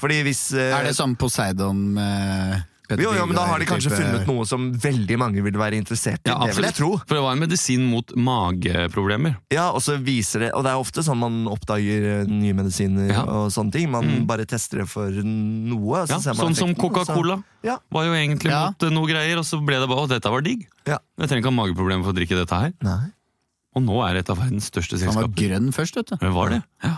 Fordi 0.00 0.24
hvis 0.26 0.48
uh, 0.56 0.72
Er 0.74 0.88
det 0.88 0.96
sånn 0.98 1.14
Poseidon 1.14 1.92
eh, 2.02 2.56
Petter 2.58 2.73
jo, 2.90 3.12
jo, 3.16 3.24
men 3.26 3.34
Da 3.36 3.46
har 3.48 3.58
de 3.58 3.64
kanskje 3.66 3.88
Pilgaard-type- 3.90 4.24
funnet 4.24 4.26
noe 4.28 4.44
som 4.46 4.66
veldig 4.74 5.16
mange 5.18 5.42
vil 5.42 5.52
være 5.56 5.72
interessert 5.80 6.20
i. 6.26 6.30
ja, 6.30 6.38
det 6.46 6.54
vil 6.56 6.64
jeg 6.68 6.74
tro. 6.76 6.90
For 6.98 7.14
det 7.16 7.22
var 7.24 7.32
en 7.32 7.40
medisin 7.40 7.86
mot 7.88 8.12
mageproblemer. 8.16 9.36
Ja, 9.52 9.70
Og 9.72 9.80
så 9.82 9.96
viser 10.02 10.40
det, 10.46 10.50
og 10.54 10.64
det 10.64 10.70
er 10.74 10.80
ofte 10.82 11.02
sånn 11.02 11.18
man 11.18 11.46
oppdager 11.48 12.20
eh, 12.20 12.26
nye 12.28 12.52
medisiner 12.54 13.08
Ja. 13.10 13.22
og 13.24 13.50
sånne 13.50 13.72
ting. 13.72 13.90
Man 13.90 14.26
bare 14.26 14.44
tester 14.46 14.78
det 14.82 14.88
for 14.88 15.08
noe. 15.10 16.04
Så 16.06 16.10
Ja, 16.10 16.18
ser 16.18 16.34
man 16.34 16.52
sånn 16.52 16.56
som 16.56 16.70
effekten, 16.70 16.90
Coca-Cola. 16.92 17.42
Ja. 17.64 17.78
Var 17.90 18.04
jo 18.04 18.12
egentlig 18.12 18.50
Ja. 18.50 18.66
mot 18.66 18.82
eh, 18.82 18.90
noe 18.90 19.06
greier, 19.08 19.38
og 19.38 19.44
så 19.44 19.64
ble 19.64 19.80
det 19.80 19.88
bare 19.88 20.04
å, 20.04 20.08
dette 20.08 20.30
var 20.30 20.40
digg. 20.42 20.66
Ja. 20.86 20.98
Jeg 21.18 21.28
trenger 21.28 21.42
ikke 21.42 21.52
ha 21.54 21.58
mageproblemer 21.64 22.04
for 22.04 22.12
å 22.12 22.16
drikke 22.16 22.36
dette 22.36 22.52
her. 22.60 22.72
Nei. 22.82 23.10
Og 23.74 23.82
nå 23.82 23.96
er 24.08 24.14
det 24.14 24.20
et 24.28 24.30
av 24.30 24.38
verdens 24.38 24.70
største 24.70 24.98
Han 25.00 25.14
var 25.14 25.24
selskaper. 25.24 25.34
grønn 25.48 25.72
først, 25.72 25.94
vet 25.96 26.06
du. 26.06 26.16
Det 26.20 26.32
var 26.32 26.48
det. 26.50 26.62
Ja. 26.84 26.96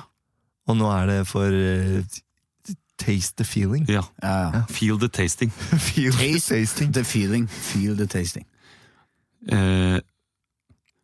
Og 0.68 0.77
nå 0.77 0.90
er 0.92 1.07
det 1.07 1.27
for 1.29 1.46
eh, 1.46 2.03
taste 2.99 3.35
the 3.37 3.45
feeling. 3.45 3.85
ja. 3.89 4.03
Ja, 4.23 4.51
ja. 4.53 4.63
Feel 4.69 4.99
the 4.99 5.09
tasting. 5.09 5.51
Feel 5.93 6.13
the 6.13 6.41
tasting. 6.41 6.93
the 6.93 7.05
feeling, 7.05 7.49
feel 7.49 7.97
the 7.97 8.07
tasting. 8.07 8.47
Uh, 9.53 9.99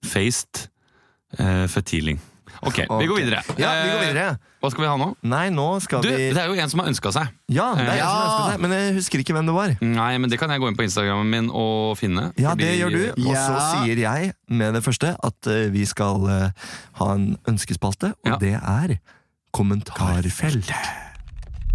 faced 0.05 0.69
uh, 1.39 1.67
fatiling. 1.69 2.21
Okay, 2.63 2.85
Ok, 2.89 3.01
vi 3.03 3.07
går 3.07 3.17
videre. 3.17 3.43
Ja, 3.59 3.71
vi 3.85 3.91
går 3.91 4.01
Eh, 4.03 4.07
videre. 4.09 4.37
Hva 4.61 4.69
skal 4.71 4.83
vi 4.85 4.89
ha 4.91 4.97
nå? 5.01 5.07
Nei, 5.27 5.49
nå 5.51 5.65
skal 5.83 6.03
Du, 6.05 6.09
vi 6.13 6.29
det 6.31 6.39
er 6.39 6.47
jo 6.47 6.55
en 6.63 6.69
som 6.71 6.81
har 6.83 6.89
ønska 6.91 7.11
seg. 7.15 7.31
Ja, 7.51 7.71
det 7.75 7.87
er 7.89 7.97
jeg 7.97 8.05
som 8.05 8.19
har 8.21 8.51
seg, 8.53 8.61
men 8.63 8.75
jeg 8.77 8.93
husker 8.99 9.19
ikke 9.23 9.35
hvem 9.35 9.47
det 9.49 9.55
var. 9.57 9.73
Nei, 9.81 10.11
men 10.23 10.31
det 10.31 10.39
kan 10.39 10.51
jeg 10.53 10.61
gå 10.63 10.69
inn 10.71 10.77
på 10.79 10.85
Instagrammen 10.85 11.31
min 11.33 11.49
og 11.51 11.97
finne. 11.99 12.29
Ja, 12.39 12.53
fordi- 12.53 12.69
det 12.69 12.79
gjør 12.79 12.91
du. 12.91 13.23
Og 13.27 13.35
så 13.35 13.57
Ja. 13.57 13.65
sier 13.83 13.99
jeg 14.05 14.33
med 14.49 14.75
det 14.75 14.85
første 14.85 15.17
at 15.25 15.47
uh, 15.49 15.73
vi 15.73 15.85
skal 15.85 16.23
uh, 16.29 16.51
ha 17.01 17.09
en 17.15 17.37
ønskespalte, 17.49 18.13
og 18.25 18.27
Ja. 18.31 18.37
det 18.39 18.55
er 18.55 18.99
kommentarfelt. 19.53 20.71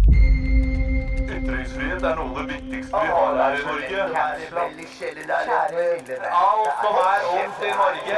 Ytringsfrihet 0.08 2.02
er 2.02 2.14
noe 2.16 2.30
av 2.30 2.38
det 2.38 2.46
viktigste 2.54 3.02
vi 3.02 3.08
har 3.12 3.36
her 3.42 3.52
i 3.58 3.62
Norge. 3.66 4.00
Alt 6.40 6.74
som 6.80 6.94
er 7.04 7.20
ondt 7.34 7.62
i 7.62 7.72
Norge. 7.82 8.16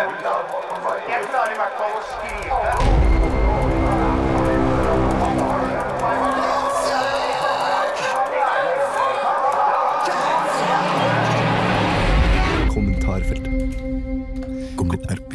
Jeg 1.11 1.21
klarer 1.29 1.53
i 1.53 1.61
hvert 1.61 1.77
fall 1.83 1.95
å 1.99 2.03
skrive. 2.15 3.40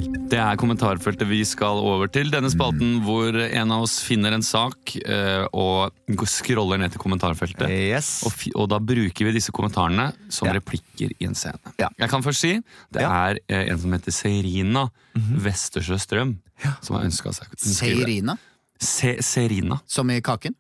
Det 0.06 0.38
er 0.42 0.58
kommentarfeltet 0.60 1.28
vi 1.30 1.40
skal 1.48 1.80
over 1.82 2.10
til. 2.12 2.30
Denne 2.34 2.50
spalten 2.54 3.00
hvor 3.06 3.36
en 3.46 3.72
av 3.74 3.86
oss 3.86 3.98
finner 4.06 4.34
en 4.36 4.44
sak 4.46 4.96
eh, 5.02 5.46
og 5.56 5.94
scroller 6.30 6.80
ned 6.82 6.94
til 6.94 7.02
kommentarfeltet. 7.02 7.70
Yes. 7.72 8.10
Og, 8.28 8.34
og 8.58 8.68
da 8.74 8.80
bruker 8.82 9.28
vi 9.30 9.34
disse 9.38 9.54
kommentarene 9.56 10.10
som 10.34 10.50
Ja. 10.50 10.56
replikker 10.58 11.14
i 11.18 11.26
en 11.30 11.36
scene. 11.38 11.58
Ja. 11.82 11.90
Jeg 12.02 12.10
kan 12.12 12.26
først 12.26 12.42
si 12.46 12.54
det 12.94 13.02
Ja. 13.06 13.12
er 13.32 13.40
eh, 13.50 13.70
en 13.72 13.80
som 13.82 13.92
heter 13.96 14.12
Serina 14.14 14.88
Vestersjø 15.16 15.98
Strøm, 16.02 16.36
som 16.82 16.98
har 16.98 17.06
ønska 17.08 17.34
seg 17.34 17.56
Serina? 17.58 18.38
Se 18.80 19.16
Serina. 19.24 19.80
som 19.88 20.10
i 20.12 20.20
kaken. 20.22 20.54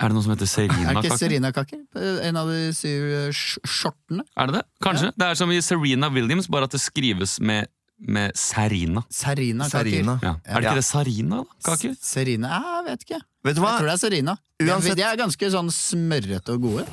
Er 0.00 0.08
det 0.10 0.14
noe 0.16 0.24
som 0.24 0.32
heter 0.34 0.48
Er 0.48 0.66
det 0.66 1.04
ikke 1.04 1.18
Serina-kake? 1.18 1.76
Serina-kake? 1.94 2.26
En 2.26 2.36
av 2.36 2.48
de 2.50 2.72
syv 2.74 3.04
eh, 3.28 3.30
skjortene? 3.32 4.24
Er 4.36 4.46
det 4.50 4.54
det? 4.58 4.64
Kanskje. 4.82 5.12
Det 5.14 5.28
er 5.28 5.34
som 5.38 5.50
i 5.54 5.60
Serena 5.62 6.08
Williams, 6.10 6.48
bare 6.50 6.64
at 6.66 6.74
det 6.74 6.80
skrives 6.82 7.38
med, 7.40 7.68
med 8.00 8.32
Serina. 8.36 9.02
Serina-kaker. 9.10 9.90
Serina. 9.90 10.18
Ja. 10.22 10.34
Er 10.44 10.54
det 10.60 10.64
Ja. 10.64 10.70
ikke 10.70 10.74
det 10.80 10.84
Sarina, 10.84 11.36
da? 11.36 11.44
Kaker? 11.70 11.94
Serina? 12.00 12.48
Jeg 12.48 12.84
vet 12.88 13.00
ikke. 13.06 13.20
Vet 13.44 13.54
du 13.56 13.60
hva? 13.60 13.70
Jeg 13.70 13.78
tror 13.80 13.86
det 13.86 13.92
er 13.94 14.02
Serina. 14.02 14.36
Uansett- 14.60 14.96
De 14.96 15.02
er 15.02 15.16
ganske 15.16 15.50
sånn 15.50 15.70
smørrete 15.70 16.48
og 16.54 16.60
gode. 16.62 16.86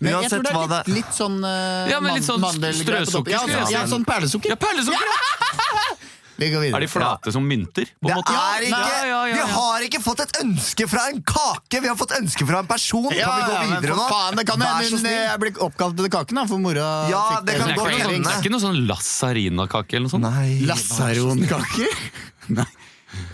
Men 0.00 0.12
jeg 0.22 0.30
tror 0.30 0.42
det 0.42 0.50
er 0.52 0.60
litt, 0.60 0.70
det- 0.86 0.94
litt 0.94 1.12
sånn 1.12 1.44
uh, 1.44 1.88
Ja, 1.90 2.00
men 2.00 2.14
litt 2.14 2.24
sånn 2.24 2.40
strøsukker, 2.40 3.30
Ja, 3.30 3.68
ja, 3.68 3.86
sånn 3.86 4.04
perlesukker. 4.04 4.48
Ja, 4.48 4.56
perlesukker! 4.56 4.96
Vi 6.40 6.48
går 6.48 6.62
videre. 6.64 6.78
Er 6.78 6.84
de 6.86 6.88
flate 6.88 7.32
som 7.34 7.44
mynter? 7.44 7.84
På 8.00 8.08
Det 8.08 8.14
måte? 8.16 8.32
er 8.32 8.64
ikke, 8.64 8.78
Ja, 8.80 8.86
ja, 8.88 9.06
ja, 9.10 9.20
ja. 9.28 9.34
Vi 9.36 9.52
har 9.52 9.84
ikke 9.86 10.00
fått 10.00 10.22
et 10.24 10.38
ønske 10.40 10.86
fra 10.88 11.02
en 11.10 11.18
kake! 11.28 11.80
Vi 11.84 11.90
har 11.90 11.98
fått 12.00 12.14
ønske 12.16 12.46
fra 12.48 12.62
en 12.64 12.70
person! 12.70 13.10
Ja, 13.12 13.26
kan 13.28 13.36
vi 13.36 13.44
gå 13.44 13.52
ja, 13.52 13.60
men 13.60 13.74
videre 13.76 13.96
nå? 13.98 14.06
faen, 14.08 14.38
det 14.40 14.46
kan 14.48 14.62
Vær 14.64 14.70
så 14.70 14.86
hende 14.86 15.00
snill. 15.02 15.18
jeg 15.20 15.42
blir 15.44 15.60
oppkalt 15.68 16.00
etter 16.00 16.12
kaken, 16.16 16.40
da, 16.40 16.46
for 16.48 16.62
mora 16.64 16.86
Ja, 17.12 17.20
fikk 17.34 17.44
det 17.50 17.58
kan 17.60 17.68
det, 17.68 17.76
er 17.76 17.92
ikke, 17.98 18.08
det 18.24 18.32
er 18.32 18.40
ikke 18.40 18.54
noe 18.56 18.64
sånn 18.64 18.80
Lassarina-kake 18.88 19.98
eller 20.00 20.08
noe 20.08 20.14
sånt? 20.16 20.24
Nei. 20.24 20.56
Lasaronkake? 20.70 21.92
Nei. 22.58 22.68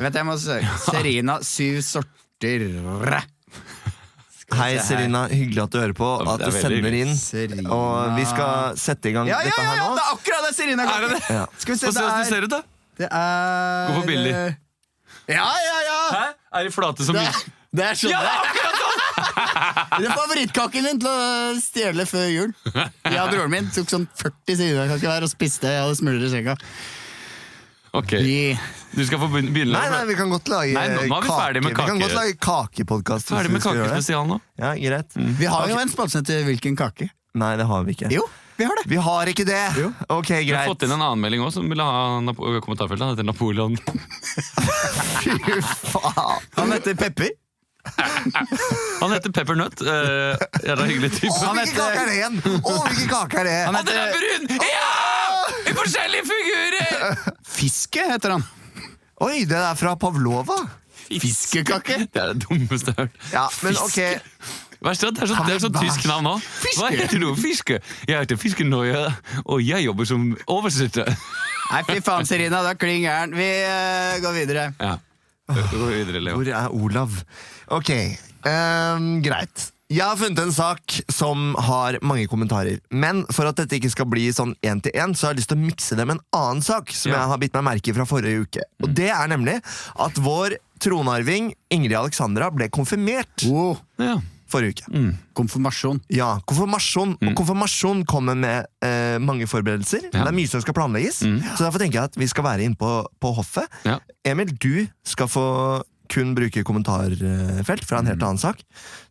Vet 0.01 0.13
du, 0.13 0.19
jeg 0.19 0.27
må 0.27 0.37
søke. 0.41 0.77
Serina, 0.89 1.39
syv 1.47 1.81
sorter. 1.87 2.67
Hei, 4.57 4.79
Serina. 4.79 5.25
Hyggelig 5.31 5.63
at 5.65 5.73
du 5.75 5.79
hører 5.81 5.95
på. 5.99 6.09
At 6.31 6.43
du 6.43 6.53
sender 6.55 6.95
inn. 6.95 7.11
Serina. 7.19 7.67
Og 7.75 8.15
vi 8.17 8.25
skal 8.31 8.77
sette 8.79 9.11
i 9.11 9.15
gang 9.17 9.27
Ja, 9.29 9.41
ja, 9.43 9.51
dette 9.51 9.63
ja, 9.63 9.73
her 9.73 9.81
ja, 9.81 9.89
nå. 9.91 9.97
det 9.99 10.05
er 10.05 10.15
akkurat 10.15 10.47
det 10.47 10.53
Serina-kaker! 10.57 10.97
Er 10.97 11.09
det 11.11 11.19
det? 11.19 11.35
Ja. 11.35 11.45
Skal 11.59 11.75
vi 11.75 11.79
se, 11.81 11.87
Få 11.91 11.93
det 11.97 12.05
det 12.07 12.21
er 12.23 12.29
ser 12.31 12.47
ut, 12.47 12.55
da. 12.55 12.61
Det 12.97 13.09
er 13.11 13.91
Gå 13.91 14.01
for 14.01 14.09
billig. 14.09 14.33
Ja, 15.27 15.47
ja, 15.67 15.79
ja! 15.87 16.01
Hæ? 16.15 16.27
Er 16.59 16.69
de 16.69 16.73
flate 16.73 17.07
som 17.07 17.17
Det, 17.19 17.27
det 17.77 17.85
er 17.91 17.99
sånn 17.99 18.13
det 19.97 20.05
er 20.07 20.13
favorittkaken 20.21 20.85
min 20.87 21.01
til 21.01 21.09
å 21.09 21.57
stjele 21.61 22.05
før 22.09 22.27
jul. 22.29 22.53
Jeg 22.75 23.19
og 23.23 23.33
broren 23.33 23.53
min 23.53 23.69
tok 23.73 23.89
sånn 23.91 24.05
40 24.21 24.59
Serina-kaker 24.61 25.09
hver 25.09 25.27
og 25.27 25.33
spiste. 25.33 25.71
Jeg 25.73 25.83
hadde 25.85 25.99
smuler 25.99 26.27
i 26.27 26.31
senga. 26.33 26.57
Ok, 27.97 28.13
yeah. 28.21 28.61
du 28.93 29.01
skal 29.09 29.21
få 29.23 29.29
begynne. 29.33 29.73
Nei, 29.73 29.87
nei, 29.89 30.03
vi 30.11 30.17
kan 30.19 30.29
godt 30.29 30.51
lage 30.53 30.75
Nei, 30.77 30.89
nå- 30.93 31.07
nå 31.09 31.17
er 31.17 31.23
vi 31.25 31.31
kake. 31.31 31.61
med 31.63 31.71
Vi 31.71 31.77
kan 31.79 32.03
godt 32.03 32.17
lage 32.19 32.35
kakepodkast. 32.45 33.31
Ferdig 33.33 33.55
med 33.55 33.65
kakespesial 33.65 34.27
nå. 34.29 34.41
Ja, 34.61 34.75
greit. 34.77 35.17
Vi 35.17 35.49
har 35.49 35.71
jo 35.71 35.79
en 35.81 35.93
spalte 35.93 36.21
til 36.27 36.45
Hvilken 36.45 36.77
kake? 36.77 37.09
Nei, 37.37 37.55
det 37.57 37.67
har 37.69 37.87
vi 37.89 37.97
ikke. 37.97 38.11
Jo, 38.13 38.27
vi 38.57 38.65
har 38.65 38.77
det. 38.81 38.85
Vi 38.91 38.97
har 38.97 39.31
ikke 39.33 39.45
det! 39.49 39.63
Jo. 39.81 39.91
Ok, 40.17 40.31
Vi 40.31 40.53
har 40.53 40.67
fått 40.69 40.83
inn 40.87 40.93
en 40.97 41.03
annen 41.03 41.21
melding 41.21 41.43
også 41.45 41.61
som 41.61 41.69
ville 41.73 41.85
ha 41.85 42.21
Nap 42.25 42.37
kommentarfeltet. 42.41 43.03
Han 43.05 43.13
heter 43.15 43.27
Napoleon. 43.29 43.77
Fy 45.23 45.35
faen. 45.63 46.47
Han 46.57 46.73
heter 46.73 46.95
Pepper. 47.01 47.31
Han 49.01 49.13
heter 49.13 49.31
Peppernøtt. 49.31 49.83
Uh, 49.87 50.35
Jævla 50.67 50.87
hyggelig 50.89 51.13
type. 51.21 51.31
Å, 51.31 51.45
Han 51.47 51.61
hvilken 51.61 51.77
heter- 51.77 51.83
kake 51.85 52.01
er 52.01 52.09
det 52.11 52.17
igjen? 52.17 52.41
Å, 52.59 52.73
hvilken 52.89 53.13
kake 53.13 53.43
er 53.43 53.49
det? 53.51 53.59
Han 53.69 53.79
heter 53.79 54.01
er 54.01 54.17
brun! 54.17 54.49
Ja! 54.73 54.89
I 55.71 55.77
forskjellige 55.77 56.27
figurer! 56.33 57.23
Fiske 57.57 58.09
heter 58.11 58.37
han. 58.37 58.47
Oi, 59.25 59.45
det 59.49 59.57
er 59.61 59.79
fra 59.79 59.95
Pavlova. 60.01 60.59
Fiskekake. 61.07 62.01
Det 62.11 62.19
er 62.25 62.33
det 62.35 62.43
dummeste 62.49 62.91
jeg 62.91 62.99
har 62.99 63.07
hørt. 63.07 63.29
Ja, 63.31 63.45
men 63.63 63.79
ok. 63.85 64.01
Verst 64.87 65.03
er 65.03 65.11
at 65.11 65.19
det 65.19 65.25
er 65.27 65.31
så, 65.33 65.43
det 65.47 65.57
er 65.57 65.63
så 65.65 65.71
tysk 65.75 66.07
navn 66.07 66.29
òg. 66.37 66.47
Hva 66.79 66.91
heter 66.95 67.23
du? 67.23 67.33
Fiske? 67.39 67.81
Jeg 68.07 68.23
heter 68.23 68.39
Fiskenøye, 68.39 69.03
og 69.45 69.63
jeg 69.65 69.87
jobber 69.89 70.07
som 70.09 70.29
oversetter. 70.47 71.11
Nei, 71.73 71.81
fy 71.89 71.99
faen, 72.07 72.29
Serina. 72.29 72.63
Du 72.63 72.71
er 72.71 72.79
klin 72.79 73.03
gæren. 73.03 73.35
Vi 73.35 73.49
uh, 73.67 74.19
går 74.23 74.37
videre. 74.37 74.69
Ja. 74.79 74.97
Går 75.51 75.89
videre, 75.91 76.23
Leo. 76.23 76.39
Hvor 76.39 76.51
er 76.51 76.75
Olav? 76.75 77.17
Ok, 77.75 77.91
um, 78.47 79.17
greit. 79.27 79.73
Jeg 79.87 80.03
har 80.03 80.19
funnet 80.19 80.41
en 80.43 80.51
sak 80.55 80.97
som 81.15 81.53
har 81.63 81.99
mange 82.03 82.27
kommentarer. 82.31 82.81
Men 82.91 83.23
for 83.31 83.47
at 83.47 83.59
dette 83.61 83.79
ikke 83.79 83.91
skal 83.93 84.09
bli 84.11 84.25
sånn 84.35 84.57
én 84.67 84.81
til 84.83 84.95
én, 84.99 85.15
så 85.15 85.29
har 85.29 85.35
jeg 85.35 85.45
lyst 85.45 85.53
til 85.53 85.59
å 85.61 85.63
mikse 85.63 85.99
det 85.99 86.07
med 86.09 86.19
en 86.19 86.25
annen 86.35 86.63
sak 86.67 86.91
som 86.91 87.13
Ja. 87.13 87.21
jeg 87.21 87.33
har 87.33 87.43
bitt 87.43 87.55
meg 87.55 87.67
merke 87.69 87.93
i 87.93 87.95
fra 87.95 88.07
forrige 88.07 88.47
uke. 88.47 88.65
Og 88.83 88.91
det 88.99 89.11
er 89.15 89.31
nemlig 89.31 89.61
at 89.63 90.19
vår 90.19 90.59
tronarving 90.83 91.53
Ingrid 91.71 91.95
Alexandra 91.95 92.51
ble 92.51 92.67
konfirmert 92.69 93.47
Wow. 93.47 93.79
Ja. 94.03 94.19
Forrige 94.57 94.87
uke. 94.87 95.07
konfirmasjon. 95.37 96.01
Ja, 96.13 96.31
konfirmasjon. 96.49 97.17
Og 97.21 97.35
konfirmasjon 97.39 98.05
kommer 98.09 98.39
med 98.39 98.71
eh, 98.85 99.17
mange 99.23 99.49
forberedelser. 99.51 100.09
Ja. 100.11 100.23
Det 100.23 100.31
er 100.33 100.39
mye 100.41 100.51
som 100.51 100.65
skal 100.65 100.77
planlegges. 100.77 101.23
Så 101.23 101.61
derfor 101.63 101.83
tenker 101.83 102.03
jeg 102.03 102.13
at 102.13 102.21
vi 102.21 102.31
skal 102.31 102.49
være 102.49 102.67
inne 102.67 102.79
på, 102.81 102.95
på 103.23 103.35
hoffet. 103.37 103.69
Ja. 103.87 104.01
Emil, 104.27 104.51
du 104.57 104.87
skal 105.07 105.31
få 105.31 105.47
kun 106.13 106.35
bruke 106.37 106.63
kommentarfelt 106.67 107.85
fra 107.87 108.01
en 108.01 108.11
helt 108.11 108.23
annen 108.23 108.41
sak. 108.41 108.61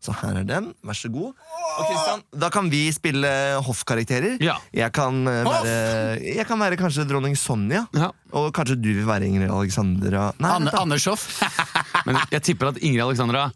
Så 0.04 0.16
her 0.22 0.40
er 0.42 0.48
den. 0.48 0.72
Vær 0.86 0.98
så 0.98 1.12
god. 1.12 1.34
Og 1.76 1.90
Christian, 1.90 2.24
Da 2.40 2.50
kan 2.54 2.70
vi 2.72 2.86
spille 2.96 3.32
hoffkarakterer. 3.66 4.38
Ja. 4.44 4.58
Jeg, 4.76 4.94
kan 4.96 5.26
eh, 5.28 5.42
være, 5.48 5.76
jeg 6.24 6.48
kan 6.48 6.62
være 6.62 6.80
kanskje 6.80 7.08
dronning 7.10 7.36
Sonja. 7.40 7.86
Ja. 7.96 8.12
Og 8.36 8.52
kanskje 8.56 8.80
du 8.80 8.92
vil 8.94 9.08
være 9.08 9.28
Ingrid 9.28 9.52
Alexandra. 9.52 10.30
Nei, 10.40 10.56
Anne. 10.60 10.76
Anders 10.80 11.08
Hoff. 11.12 11.28
Men 12.08 12.20
jeg 12.32 12.46
tipper 12.52 12.72
at 12.74 12.82
Ingrid 12.82 13.06
Alexandra 13.10 13.50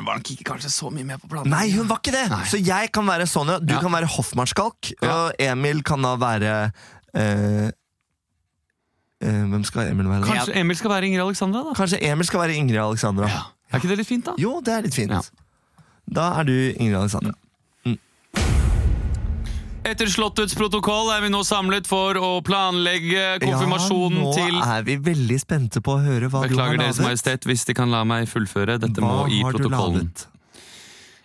var 0.00 0.16
nok 0.16 0.30
ikke 0.32 0.44
kanskje 0.48 0.70
så 0.72 0.88
mye 0.90 1.04
med 1.04 1.20
på 1.20 1.28
planen. 1.28 1.50
Nei, 1.52 1.66
hun 1.76 1.86
var 1.88 1.98
ikke 2.00 2.14
det! 2.14 2.24
Nei. 2.32 2.44
Så 2.48 2.56
jeg 2.64 2.88
kan 2.96 3.04
være 3.06 3.26
Sonja, 3.28 3.58
du 3.60 3.74
Ja. 3.74 3.80
kan 3.80 3.92
være 3.92 4.06
hoffmarskalk, 4.08 4.92
Ja. 5.02 5.12
og 5.12 5.32
Emil 5.38 5.82
kan 5.84 6.00
da 6.02 6.16
være 6.16 6.72
eh, 7.14 7.70
eh, 9.20 9.42
Hvem 9.52 9.64
skal 9.64 9.90
Emil 9.92 10.08
være? 10.08 10.24
da? 10.24 10.32
Kanskje 10.32 10.56
Emil 10.56 10.76
skal 10.76 10.90
være 10.90 11.06
Ingrid 11.06 11.20
Alexandra, 11.26 11.62
da? 11.68 11.74
Kanskje 11.76 12.00
Emil 12.02 12.24
skal 12.26 12.40
være 12.40 12.54
Ingrid 12.56 12.80
Alexandra. 12.80 13.28
Ja. 13.28 13.42
Er 13.72 13.78
ikke 13.80 13.88
det 13.88 13.98
litt 13.98 14.08
fint, 14.08 14.24
da? 14.24 14.32
Jo, 14.38 14.60
det 14.64 14.72
er 14.74 14.82
litt 14.82 14.94
fint. 14.94 15.10
Ja. 15.12 15.20
Da 16.12 16.40
er 16.40 16.44
du 16.44 16.52
Ingrid 16.76 16.96
Alexandra. 16.96 17.32
Etter 19.82 20.06
Slottets 20.06 20.54
protokoll 20.54 21.08
er 21.10 21.24
vi 21.24 21.28
nå 21.32 21.40
samlet 21.42 21.88
for 21.90 22.14
å 22.14 22.36
planlegge 22.46 23.40
konfirmasjonen 23.42 24.20
ja, 24.20 24.26
nå 24.28 24.34
til 24.36 24.60
er 24.62 24.84
vi 24.86 24.94
veldig 25.02 25.38
spente 25.42 25.82
på 25.82 25.96
å 25.96 26.02
høre 26.04 26.28
hva 26.30 26.44
Beklager 26.46 26.78
du 26.78 26.84
har 26.84 26.86
Deres 26.86 27.00
laget. 27.00 27.08
Majestet 27.08 27.48
hvis 27.50 27.66
De 27.66 27.74
kan 27.74 27.90
la 27.90 28.04
meg 28.06 28.28
fullføre. 28.30 28.78
Dette 28.78 29.02
Hva 29.02 29.10
må 29.10 29.26
i 29.26 29.42
protokollen. 29.42 30.12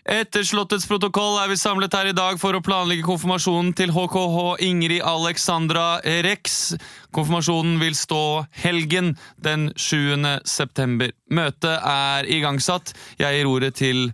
Etter 0.07 0.45
Slottets 0.47 0.87
protokoll 0.89 1.37
er 1.41 1.51
vi 1.51 1.59
samlet 1.59 1.93
her 1.93 2.09
i 2.09 2.15
dag 2.17 2.39
for 2.41 2.57
å 2.57 2.63
planlegge 2.63 3.05
konfirmasjonen 3.05 3.73
til 3.77 3.93
HKH 3.93 4.37
Ingrid 4.65 5.05
Alexandra 5.05 5.99
Rex. 6.25 6.77
Konfirmasjonen 7.13 7.77
vil 7.83 7.97
stå 7.99 8.21
helgen 8.63 9.17
den 9.43 9.69
7. 9.75 10.39
september. 10.49 11.13
Møtet 11.29 11.75
er 11.77 12.29
igangsatt. 12.39 12.95
Jeg 13.21 13.37
gir 13.37 13.51
ordet 13.51 13.75
til 13.83 14.07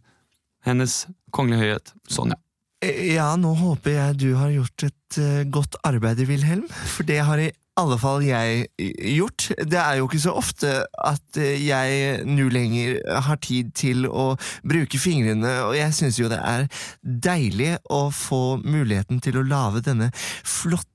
Hennes 0.67 1.05
Kongelige 1.31 1.63
Høyhet 1.63 1.93
Sonja. 2.09 2.41
Ja, 2.83 3.33
nå 3.39 3.53
håper 3.55 3.95
jeg 3.95 4.15
du 4.19 4.29
har 4.35 4.51
gjort 4.51 4.83
et 4.89 5.19
eh, 5.21 5.43
godt 5.47 5.77
arbeid, 5.87 6.19
Wilhelm. 6.27 6.65
For 6.67 7.07
det 7.07 7.21
har 7.23 7.39
i 7.39 7.51
alle 7.79 7.97
fall 8.01 8.25
jeg 8.25 8.65
eh, 8.81 9.13
gjort. 9.15 9.47
Det 9.57 9.79
er 9.79 9.99
jo 9.99 10.07
ikke 10.09 10.21
så 10.25 10.33
ofte 10.37 10.73
at 10.83 11.39
eh, 11.39 11.55
jeg 11.63 12.25
nå 12.27 12.49
lenger 12.51 12.99
har 13.27 13.39
tid 13.43 13.71
til 13.77 14.07
å 14.09 14.33
bruke 14.67 14.99
fingrene, 14.99 15.53
og 15.69 15.77
jeg 15.79 15.95
synes 15.95 16.19
jo 16.19 16.31
det 16.31 16.41
er 16.43 16.67
deilig 17.01 17.77
å 17.93 18.07
få 18.13 18.59
muligheten 18.63 19.23
til 19.23 19.39
å 19.39 19.47
lage 19.47 19.85
denne 19.87 20.11
flotte 20.15 20.92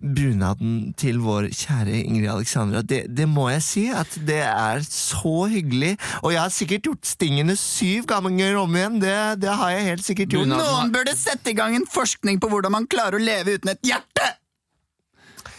bunaden 0.00 0.92
til 0.98 1.20
vår 1.24 1.50
kjære 1.52 2.00
Ingrid 2.02 2.30
Alexandra. 2.32 2.82
Det, 2.82 3.04
det 3.16 3.28
må 3.30 3.48
jeg 3.52 3.64
si, 3.66 3.84
at 3.90 4.18
det 4.28 4.42
er 4.46 4.84
så 4.86 5.46
hyggelig. 5.52 5.94
Og 6.22 6.32
jeg 6.34 6.42
har 6.42 6.54
sikkert 6.54 6.88
gjort 6.90 7.12
stingene 7.12 7.56
syv 7.60 8.08
ganger 8.10 8.58
om 8.62 8.76
igjen. 8.76 9.00
Det, 9.02 9.18
det 9.42 9.58
har 9.60 9.74
jeg 9.74 9.90
helt 9.90 10.08
sikkert 10.08 10.34
gjort. 10.34 10.48
Bunaden 10.48 10.66
Noen 10.66 10.94
burde 10.94 11.16
sette 11.18 11.52
i 11.52 11.58
gang 11.58 11.76
en 11.78 11.88
forskning 11.90 12.40
på 12.42 12.50
hvordan 12.52 12.74
man 12.76 12.90
klarer 12.90 13.18
å 13.18 13.22
leve 13.22 13.58
uten 13.58 13.74
et 13.74 13.94
hjerte! 13.94 14.34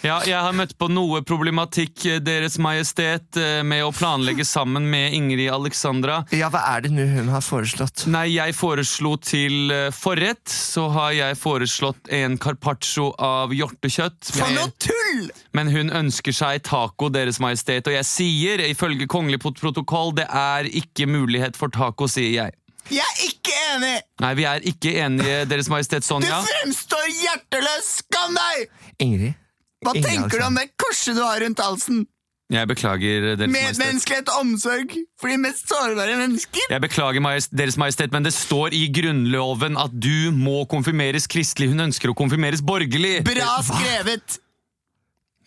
Ja, 0.08 0.18
jeg 0.24 0.40
har 0.40 0.54
møtt 0.56 0.78
på 0.80 0.88
noe 0.88 1.20
problematikk, 1.28 2.06
eh, 2.08 2.20
Deres 2.24 2.56
Majestet, 2.64 3.36
eh, 3.36 3.60
med 3.68 3.84
å 3.84 3.92
planlegge 3.92 4.46
sammen 4.48 4.86
med 4.88 5.12
Ingrid 5.18 5.50
Alexandra. 5.52 6.22
Ja, 6.32 6.48
hva 6.54 6.62
er 6.78 6.86
det 6.86 6.92
nå 6.96 7.04
hun 7.12 7.32
har 7.34 7.42
foreslått? 7.44 8.06
Nei, 8.08 8.30
jeg 8.38 8.56
foreslo 8.56 9.18
til 9.20 9.74
eh, 9.74 9.90
forrett, 9.92 10.46
så 10.48 10.86
har 10.94 11.12
jeg 11.18 11.36
foreslått 11.42 12.08
en 12.16 12.38
carpaccio 12.40 13.10
av 13.20 13.52
hjortekjøtt. 13.52 14.30
For 14.32 14.54
noe 14.56 14.72
tull! 14.80 15.28
Men 15.58 15.74
hun 15.74 15.92
ønsker 15.92 16.36
seg 16.36 16.64
taco, 16.64 17.10
Deres 17.12 17.42
Majestet, 17.44 17.90
og 17.90 17.98
jeg 17.98 18.08
sier, 18.08 18.64
ifølge 18.64 19.10
kongelig 19.12 19.42
protokoll, 19.44 20.14
det 20.16 20.30
er 20.32 20.70
ikke 20.72 21.10
mulighet 21.10 21.60
for 21.60 21.74
taco, 21.74 22.08
sier 22.08 22.32
jeg. 22.32 22.56
Jeg 22.94 23.04
er 23.04 23.26
ikke 23.26 23.58
enig! 23.74 23.98
Nei, 24.24 24.32
vi 24.40 24.48
er 24.48 24.70
ikke 24.72 24.96
enige, 25.04 25.44
Deres 25.52 25.68
Majestet 25.74 26.08
Sonja. 26.08 26.40
Du 26.40 26.48
fremstår 26.54 27.12
hjerteløs! 27.12 27.92
Skam 28.06 28.40
deg! 28.40 28.72
Ingrid? 29.04 29.36
Hva 29.86 29.94
Ingen 29.94 30.08
tenker 30.10 30.42
du 30.42 30.46
om 30.48 30.56
det 30.58 30.70
korset 30.80 31.18
du 31.18 31.22
har 31.22 31.42
rundt 31.44 31.62
halsen? 31.62 32.06
Jeg 32.48 32.64
beklager, 32.70 33.26
Deres 33.36 33.52
Majestet. 33.52 33.76
Medmenneskelighet 33.76 34.30
og 34.32 34.44
omsorg 34.46 34.94
for 35.20 35.28
de 35.28 35.38
mest 35.44 35.68
sårbare 35.68 36.16
mennesker? 36.16 36.70
Jeg 36.72 36.84
beklager, 36.86 37.26
Deres 37.60 37.76
Majestet, 37.78 38.14
men 38.16 38.24
det 38.24 38.32
står 38.34 38.72
i 38.78 38.86
Grunnloven 38.96 39.76
at 39.78 39.92
du 39.92 40.32
må 40.32 40.62
konfirmeres 40.72 41.28
kristelig. 41.28 41.74
Hun 41.74 41.90
ønsker 41.90 42.14
å 42.14 42.16
konfirmeres 42.16 42.64
borgerlig. 42.64 43.20
Bra 43.28 43.58
skrevet! 43.68 44.40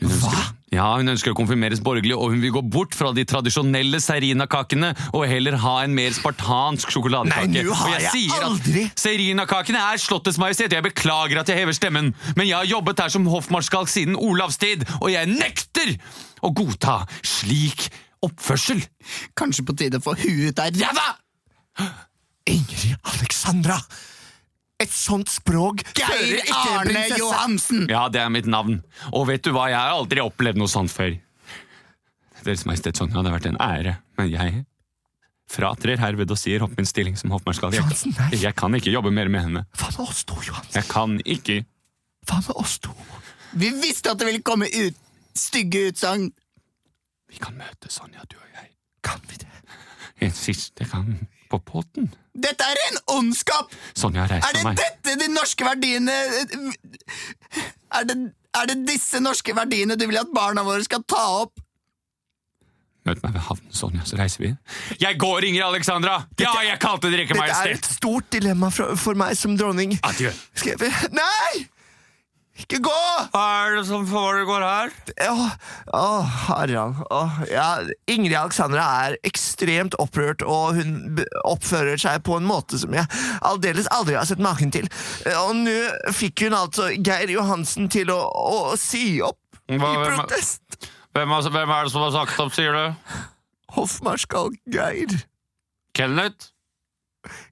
Hun 0.01 0.13
ønsker, 0.15 0.45
ja, 0.73 0.87
hun 0.97 1.11
ønsker 1.13 1.35
å 1.35 1.37
konfirmeres 1.37 1.81
borgerlig, 1.85 2.15
og 2.17 2.33
hun 2.33 2.41
vil 2.41 2.53
gå 2.55 2.63
bort 2.73 2.95
fra 2.97 3.11
de 3.13 3.25
tradisjonelle 3.29 4.01
serinakakene 4.01 4.93
og 5.13 5.27
heller 5.29 5.59
ha 5.61 5.75
en 5.85 5.95
mer 5.97 6.15
spartansk 6.17 6.93
sjokoladekake. 6.95 7.51
Nei, 7.53 7.65
nå 7.67 7.75
har 7.77 7.91
og 7.91 7.97
jeg 8.01 8.29
jeg 8.31 8.45
aldri- 8.47 8.87
Serinakakene 8.97 9.83
er 9.93 10.01
Slottets 10.01 10.39
Majestet. 10.41 10.73
Jeg 10.73 10.87
beklager 10.87 11.43
at 11.43 11.53
jeg 11.53 11.61
hever 11.61 11.77
stemmen, 11.77 12.15
men 12.37 12.49
jeg 12.49 12.57
har 12.57 12.71
jobbet 12.71 13.03
her 13.05 13.13
som 13.13 13.29
hoffmarskalk 13.29 13.93
siden 13.93 14.17
Olavs 14.17 14.57
tid, 14.63 14.87
og 15.01 15.11
jeg 15.13 15.29
nekter 15.29 15.97
å 16.43 16.53
godta 16.57 17.03
slik 17.23 17.91
oppførsel. 18.25 18.81
Kanskje 19.37 19.67
på 19.69 19.77
tide 19.77 20.01
å 20.01 20.05
få 20.05 20.17
huet 20.17 20.55
ut 20.55 20.65
av 20.65 20.81
ræva! 20.81 21.11
Ingrid 22.49 22.97
Alexandra! 23.05 23.77
Et 24.81 24.93
sånt 24.93 25.29
språk 25.29 25.83
Geir 25.99 26.38
ikke 26.40 26.57
Arne 26.57 26.88
prinsesse. 26.88 27.19
Johansen! 27.21 27.83
Ja, 27.93 28.07
det 28.12 28.23
er 28.23 28.31
mitt 28.33 28.49
navn. 28.49 28.81
Og 29.12 29.27
vet 29.29 29.45
du 29.45 29.53
hva, 29.53 29.69
jeg 29.73 29.77
har 29.77 29.93
aldri 29.93 30.23
opplevd 30.25 30.61
noe 30.61 30.71
sånt 30.73 30.93
før. 30.93 31.19
Deres 32.40 32.64
Majestet 32.64 32.97
Sonja, 32.97 33.21
det 33.21 33.29
har 33.29 33.37
vært 33.37 33.51
en 33.51 33.61
ære, 33.61 33.99
men 34.16 34.31
jeg 34.33 34.62
fratrer 35.51 36.01
herved 36.01 36.31
og 36.33 36.38
sier 36.40 36.62
opp 36.64 36.73
min 36.79 36.88
stilling 36.88 37.19
som 37.21 37.35
hoffmarskall. 37.35 37.75
Jeg, 37.77 38.38
jeg 38.40 38.55
kan 38.57 38.77
ikke 38.79 38.95
jobbe 38.95 39.12
mer 39.12 39.29
med 39.33 39.45
henne. 39.49 39.64
Hva 39.77 39.90
med 39.93 40.03
oss 40.07 40.23
to, 40.25 40.38
Johansen? 40.47 40.79
Jeg 40.79 40.88
kan 40.88 41.19
ikke. 41.27 41.59
Hva 42.31 42.38
med 42.47 42.57
oss 42.62 42.79
to? 42.87 42.95
Vi 43.61 43.73
visste 43.83 44.14
at 44.14 44.23
det 44.23 44.31
ville 44.31 44.45
komme 44.47 44.71
ut 44.71 44.97
stygge 45.37 45.90
utsagn. 45.90 46.31
Vi 47.31 47.38
kan 47.43 47.59
møte 47.59 47.90
Sonja, 47.93 48.25
du 48.31 48.38
og 48.38 48.49
jeg. 48.57 48.73
Kan 49.07 49.21
vi 49.29 49.43
det? 49.43 49.51
En 50.25 50.33
siste 50.37 50.87
gang 50.88 51.14
på 51.51 51.59
poten. 51.67 52.11
Dette 52.35 52.63
er 52.63 52.79
en 52.89 53.01
ondskap! 53.17 53.73
Sonja, 53.99 54.27
reis 54.31 54.45
Er 54.47 54.55
det 54.55 54.63
meg. 54.69 54.79
dette 54.79 55.17
de 55.21 55.27
norske 55.35 55.67
verdiene 55.67 56.15
er 57.91 58.07
det, 58.07 58.17
er 58.55 58.71
det 58.71 58.77
disse 58.89 59.19
norske 59.23 59.55
verdiene 59.57 59.97
du 59.99 60.07
vil 60.07 60.21
at 60.21 60.31
barna 60.35 60.63
våre 60.67 60.85
skal 60.87 61.03
ta 61.11 61.25
opp? 61.43 61.59
Møt 63.09 63.23
meg 63.25 63.33
ved 63.33 63.43
havnen, 63.49 63.73
Sonja, 63.75 64.05
så 64.05 64.19
reiser 64.21 64.45
vi. 64.45 64.51
Jeg 65.01 65.17
går, 65.19 65.47
Ingrid 65.49 65.65
Alexandra! 65.65 66.19
Ja, 66.39 66.53
jeg 66.67 66.79
kalte 66.83 67.09
dere 67.11 67.25
ikke 67.25 67.39
Dette 67.39 67.57
er 67.65 67.75
et 67.79 67.89
stort 67.89 68.29
dilemma 68.35 68.69
for, 68.75 68.93
for 69.01 69.17
meg 69.19 69.33
som 69.41 69.57
dronning. 69.59 69.97
Adjø. 70.07 70.31
Skal 70.55 70.77
jeg 70.77 71.13
Nei! 71.17 71.65
Ikke 72.61 72.79
gå! 72.85 72.96
Hva 73.33 73.42
er 73.64 73.77
det 73.79 73.85
som 73.88 74.05
foregår 74.09 74.62
her? 74.64 74.92
Åh, 75.27 75.40
åh, 75.96 76.35
Harald. 76.46 77.01
Åh, 77.11 77.38
ja, 77.51 77.66
Ingrid 78.11 78.37
Alexandra 78.37 78.85
er 79.07 79.16
ekstremt 79.27 79.96
opprørt, 80.03 80.44
og 80.44 80.77
hun 80.79 81.23
oppfører 81.49 81.99
seg 82.01 82.20
på 82.27 82.37
en 82.38 82.46
måte 82.49 82.79
som 82.83 82.94
jeg 82.96 83.09
aldeles 83.46 83.88
aldri 83.96 84.18
har 84.18 84.29
sett 84.29 84.42
maken 84.44 84.73
til. 84.75 84.87
Og 85.40 85.55
nå 85.62 85.77
fikk 86.16 86.44
hun 86.46 86.57
altså 86.61 86.90
Geir 87.01 87.33
Johansen 87.33 87.88
til 87.92 88.12
å, 88.14 88.20
å 88.29 88.77
si 88.81 89.18
opp 89.25 89.40
Hva- 89.70 89.75
i 89.75 89.81
hvem- 89.81 90.20
protest. 90.20 90.90
Hvem, 91.16 91.33
er 91.35 91.42
det 91.42 91.90
som 91.90 92.05
har 92.07 92.12
sagt 92.14 92.38
opp, 92.44 92.53
sier 92.55 92.77
du? 92.77 93.16
Hoffmarskalk 93.75 94.55
Geir. 94.70 95.16
Kenneth? 95.96 96.53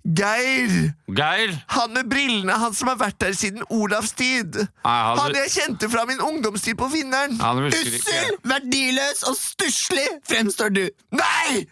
Geir! 0.05 0.95
Geir? 1.13 1.53
Han 1.75 1.93
med 1.93 2.09
brillene, 2.09 2.55
han 2.63 2.75
som 2.75 2.89
har 2.89 2.97
vært 3.01 3.19
der 3.21 3.35
siden 3.37 3.67
Olavs 3.69 4.15
tid. 4.17 4.57
Nei, 4.57 4.95
han, 5.05 5.19
Han 5.21 5.37
jeg 5.37 5.53
kjente 5.57 5.91
fra 5.93 6.07
min 6.09 6.23
ungdomstid 6.25 6.79
på 6.81 6.89
Vinneren. 6.93 7.37
Ussel, 7.69 8.39
verdiløs 8.49 9.23
og 9.29 9.37
stusslig 9.37 10.09
fremstår 10.29 10.73
du. 10.75 10.85
Nei! 11.13 11.67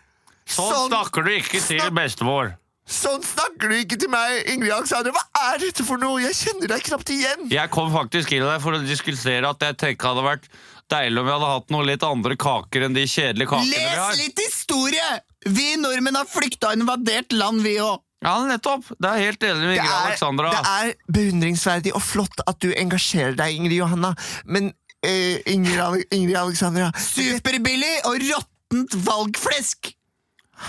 Sånn 0.46 0.90
snakker 0.90 1.26
du 1.26 1.32
ikke 1.34 1.60
til 1.64 1.82
bestemor. 1.96 2.54
Sånn 2.86 3.24
snakker 3.26 3.72
du 3.72 3.80
ikke 3.80 3.96
til 3.98 4.10
meg, 4.12 4.44
Ingrid 4.52 4.70
Alexandra. 4.76 5.10
Hva 5.16 5.50
er 5.50 5.64
dette 5.64 5.82
for 5.82 5.98
noe? 5.98 6.20
Jeg 6.22 6.36
kjenner 6.38 6.70
deg 6.70 6.84
knapt 6.86 7.10
igjen. 7.10 7.48
Jeg 7.50 7.72
kom 7.74 7.90
faktisk 7.90 8.30
inn 8.36 8.44
der 8.46 8.60
for 8.62 8.76
å 8.78 8.82
diskutere 8.84 9.48
at 9.50 9.64
jeg 9.66 9.78
tenker 9.80 10.12
hadde 10.12 10.22
vært 10.22 10.46
deilig 10.92 11.18
om 11.18 11.26
vi 11.26 11.32
hadde 11.34 11.48
hatt 11.50 11.72
noen 11.74 11.88
litt 11.88 12.04
andre 12.06 12.36
kaker 12.38 12.86
enn 12.86 12.94
de 12.94 13.02
kjedelige 13.10 13.50
kakene 13.50 13.72
vi 13.74 13.88
har. 13.90 14.12
Les 14.14 14.22
litt 14.28 14.44
historie! 14.44 15.08
Vi 15.46 15.66
nordmenn 15.78 16.18
har 16.18 16.26
flykta 16.28 16.72
og 16.72 16.80
invadert 16.80 17.32
land, 17.36 17.62
vi 17.64 17.76
òg. 17.82 18.02
Ja, 18.24 18.38
nettopp. 18.48 18.88
Det 18.98 19.06
er 19.10 19.20
helt 19.22 19.44
enig 19.44 19.60
med 19.60 19.68
Det 19.68 19.76
Ingrid 19.76 19.92
er, 19.92 20.06
Alexandra. 20.08 20.50
det 20.50 20.70
er 20.72 21.12
beundringsverdig 21.14 21.92
og 21.94 22.02
flott 22.02 22.40
at 22.48 22.58
du 22.64 22.70
engasjerer 22.72 23.36
deg, 23.38 23.58
Ingrid 23.60 23.76
Johanna. 23.78 24.14
Men 24.48 24.72
eh, 25.06 25.36
Ingrid, 25.52 26.06
Ingrid 26.16 26.38
Alexandra 26.40 26.88
Superbillig 26.98 27.92
og 28.08 28.16
råttent 28.24 28.96
valgflesk. 29.06 29.92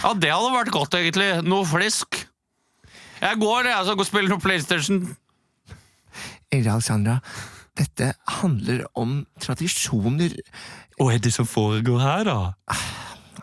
Ja, 0.03 0.11
det 0.13 0.29
hadde 0.35 0.51
vært 0.53 0.73
godt, 0.75 0.99
egentlig. 0.99 1.29
Noe 1.47 1.65
flesk. 1.65 2.19
Jeg 3.23 3.39
går, 3.41 3.71
jeg, 3.71 3.85
så 3.87 3.95
går 3.95 4.05
og 4.05 4.11
spiller 4.11 4.33
noe 4.35 4.43
PlayStation. 4.43 5.01
Ingrid 6.51 6.69
Alexandra, 6.75 7.17
dette 7.79 8.11
handler 8.43 8.85
om 8.99 9.21
tradisjoner. 9.41 10.35
Hva 10.99 11.09
er 11.15 11.23
det 11.23 11.33
som 11.33 11.47
foregår 11.49 12.03
her, 12.03 12.27
da? 12.29 12.77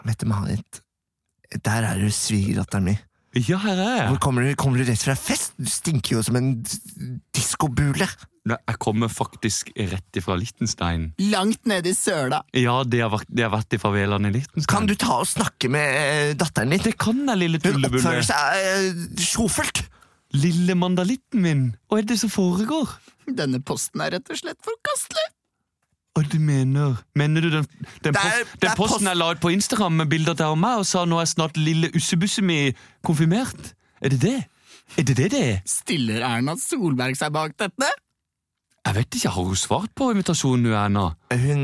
Mette-Marit, 0.05 0.84
Der 1.63 1.85
er 1.93 2.01
du, 2.01 2.09
svigerdatteren 2.11 2.85
min. 2.91 2.99
Ja, 3.35 3.59
her 3.59 3.75
er 3.83 4.05
Hvor 4.07 4.15
jeg. 4.15 4.21
kommer, 4.23 4.43
du, 4.47 4.55
kommer 4.55 4.79
du 4.79 4.85
rett 4.87 5.03
fra 5.03 5.15
fest? 5.19 5.55
Du 5.59 5.67
stinker 5.67 6.17
jo 6.17 6.23
som 6.23 6.37
en 6.39 6.53
diskobule. 7.35 8.07
Jeg 8.45 8.77
kommer 8.83 9.09
faktisk 9.09 9.71
rett 9.75 10.19
ifra 10.21 10.37
Littenstein. 10.37 11.09
Langt 11.33 11.65
nede 11.67 11.91
i 11.91 11.97
søla. 11.97 12.43
Ja, 12.55 12.77
det 12.85 13.01
har 13.01 13.11
vært, 13.15 13.31
det 13.33 13.47
har 13.47 13.53
vært 13.55 13.73
i 13.75 13.81
favelaen 13.81 14.29
i 14.29 14.33
Littenstein. 14.35 14.69
Kan 14.71 14.87
du 14.91 14.95
ta 15.01 15.17
og 15.23 15.29
snakke 15.31 15.71
med 15.73 15.97
eh, 15.97 16.35
datteren 16.39 16.75
din? 16.77 16.83
Det 16.85 16.95
kan 17.01 17.23
jeg, 17.25 17.41
lille 17.41 17.59
Hun 17.63 17.79
tullebulle. 17.79 18.03
oppfører 18.03 18.29
seg 18.29 18.69
eh, 18.69 19.05
sjofelt. 19.25 19.83
Lille 20.35 20.75
mandalitten 20.79 21.43
min. 21.45 21.65
Hva 21.89 22.03
er 22.03 22.09
det 22.11 22.19
som 22.21 22.31
foregår? 22.33 22.91
Denne 23.39 23.63
posten 23.65 24.03
er 24.05 24.17
rett 24.19 24.31
og 24.35 24.39
slett 24.43 24.61
forkastelig. 24.67 25.27
Hva 26.15 26.23
du 26.31 26.37
mener 26.39 26.95
Mener 27.19 27.43
du 27.43 27.51
den, 27.51 27.65
den, 28.05 28.15
er- 28.15 28.45
post, 28.45 28.61
den 28.63 28.71
posten 28.79 28.99
post- 29.01 29.09
jeg 29.09 29.19
la 29.19 29.31
ut 29.35 29.41
på 29.43 29.51
Instagram 29.51 29.97
med 30.03 30.11
bilder 30.13 30.39
av 30.47 30.57
meg 30.59 30.83
og 30.83 30.87
sa 30.87 31.03
nå 31.09 31.19
er 31.21 31.27
snart 31.31 31.57
lille 31.59 31.91
ussebusse 31.99 32.43
mi 32.47 32.59
konfirmert? 33.07 33.73
Er 34.01 34.15
det 34.15 34.21
det? 34.23 34.37
Er 35.01 35.03
det 35.09 35.17
det 35.19 35.31
det 35.33 35.41
er? 35.49 35.59
Stiller 35.67 36.23
Erna 36.23 36.55
Solberg 36.61 37.17
seg 37.19 37.33
bak 37.35 37.57
dette? 37.59 37.89
Jeg 38.85 38.95
vet 38.99 39.17
ikke, 39.17 39.33
har 39.33 39.47
hun 39.49 39.57
svart 39.57 39.91
på 39.97 40.11
invitasjonen, 40.13 40.67
hun 40.69 40.77
Erna? 40.77 41.05
Hun, 41.33 41.63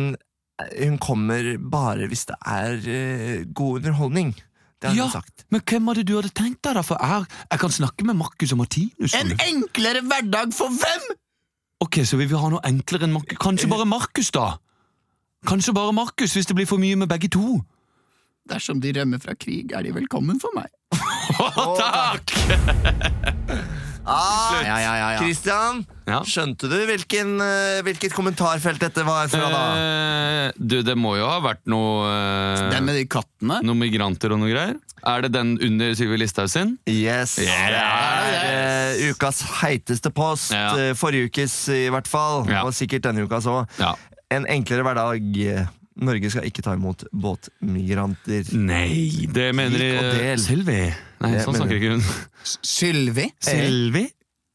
hun 0.73 0.99
kommer 0.99 1.51
bare 1.71 2.09
hvis 2.09 2.25
det 2.31 2.39
er 2.49 2.79
uh, 2.81 3.45
god 3.55 3.83
underholdning. 3.83 4.33
Det 4.81 4.89
har 4.89 4.97
Ja, 4.97 5.05
hun 5.11 5.13
sagt. 5.13 5.45
men 5.53 5.61
hvem 5.69 5.91
hadde 5.93 6.07
du 6.09 6.15
hadde 6.17 6.33
tenkt 6.33 6.63
deg 6.65 6.75
da? 6.79 6.83
For 6.83 6.97
jeg, 7.05 7.27
jeg 7.53 7.61
kan 7.61 7.75
snakke 7.77 8.07
med 8.09 8.17
Markus 8.17 8.55
og 8.57 8.63
Martinus. 8.65 9.15
En 9.21 9.35
enklere 9.47 10.01
hverdag 10.09 10.55
for 10.57 10.73
hvem?! 10.73 11.11
Ok, 11.81 12.03
så 12.05 12.19
vi 12.21 12.27
vil 12.29 12.37
ha 12.41 12.51
noe 12.53 12.61
enklere 12.69 13.07
enn 13.09 13.15
Markus. 13.17 13.39
Kanskje 13.41 13.69
bare 13.71 13.87
Markus, 13.89 14.29
da? 14.37 14.49
Kanskje 15.49 15.73
bare 15.77 15.95
Markus, 15.97 16.35
hvis 16.37 16.49
det 16.51 16.57
blir 16.59 16.69
for 16.69 16.81
mye 16.83 16.99
med 17.01 17.09
begge 17.09 17.31
to? 17.33 17.61
Dersom 18.51 18.81
de 18.83 18.93
rømmer 18.97 19.21
fra 19.23 19.33
krig, 19.39 19.73
er 19.77 19.87
de 19.87 19.95
velkommen 19.97 20.41
for 20.43 20.53
meg. 20.57 20.69
takk! 21.81 22.35
Ah, 24.11 24.61
Ja, 24.65 24.77
ja, 24.81 24.93
ja, 24.97 25.09
ja. 25.15 25.19
Christian, 25.21 25.83
Ja. 26.09 26.21
skjønte 26.27 26.67
du 26.73 26.75
hvilken, 26.89 27.35
eh, 27.45 27.81
hvilket 27.87 28.13
kommentarfelt 28.17 28.81
dette 28.83 29.05
var 29.07 29.29
fra 29.31 29.51
da? 29.53 29.61
Eh, 29.79 30.53
du, 30.59 30.81
det 30.83 30.97
må 30.99 31.15
jo 31.21 31.29
ha 31.29 31.37
vært 31.45 31.61
noe 31.71 32.09
eh, 32.09 32.71
Den 32.73 32.89
med 32.89 32.97
de 32.99 33.05
kattene. 33.13 33.61
Noen 33.63 33.79
migranter 33.85 34.33
og 34.35 34.41
noe 34.43 34.51
greier? 34.51 34.75
Er 35.07 35.23
det 35.25 35.33
den 35.33 35.55
under 35.63 35.95
Sylvi 35.97 36.17
Listhaug 36.21 36.51
sin? 36.53 36.75
Yes. 36.91 37.39
Ja, 37.41 37.59
det 37.73 37.81
er 37.81 39.01
uh, 39.01 39.11
ukas 39.15 39.41
heiteste 39.63 40.11
post. 40.15 40.53
Ja. 40.53 40.73
eh, 40.77 40.95
Forrige 40.99 41.31
ukes 41.31 41.55
i 41.73 41.87
hvert 41.93 42.09
fall, 42.11 42.45
Ja. 42.51 42.63
og 42.67 42.75
sikkert 42.77 43.03
denne 43.09 43.25
ukas 43.25 43.47
òg. 43.51 43.69
Ja. 43.81 43.95
En 44.31 44.47
enklere 44.47 44.85
hverdag. 44.87 45.69
Norge 46.01 46.31
skal 46.33 46.47
ikke 46.49 46.63
ta 46.65 46.73
imot 46.79 47.03
båtmigranter. 47.13 48.47
Nei, 48.57 49.27
det 49.33 49.51
mener. 49.59 50.37
Sylvi. 50.41 50.79
Nei, 51.21 51.33
Det 51.35 51.43
sånn 51.45 51.59
snakker 51.59 51.77
ikke 51.77 51.91
hun. 51.97 52.05
Sylvi? 52.65 53.27
Sylvi? 53.45 54.07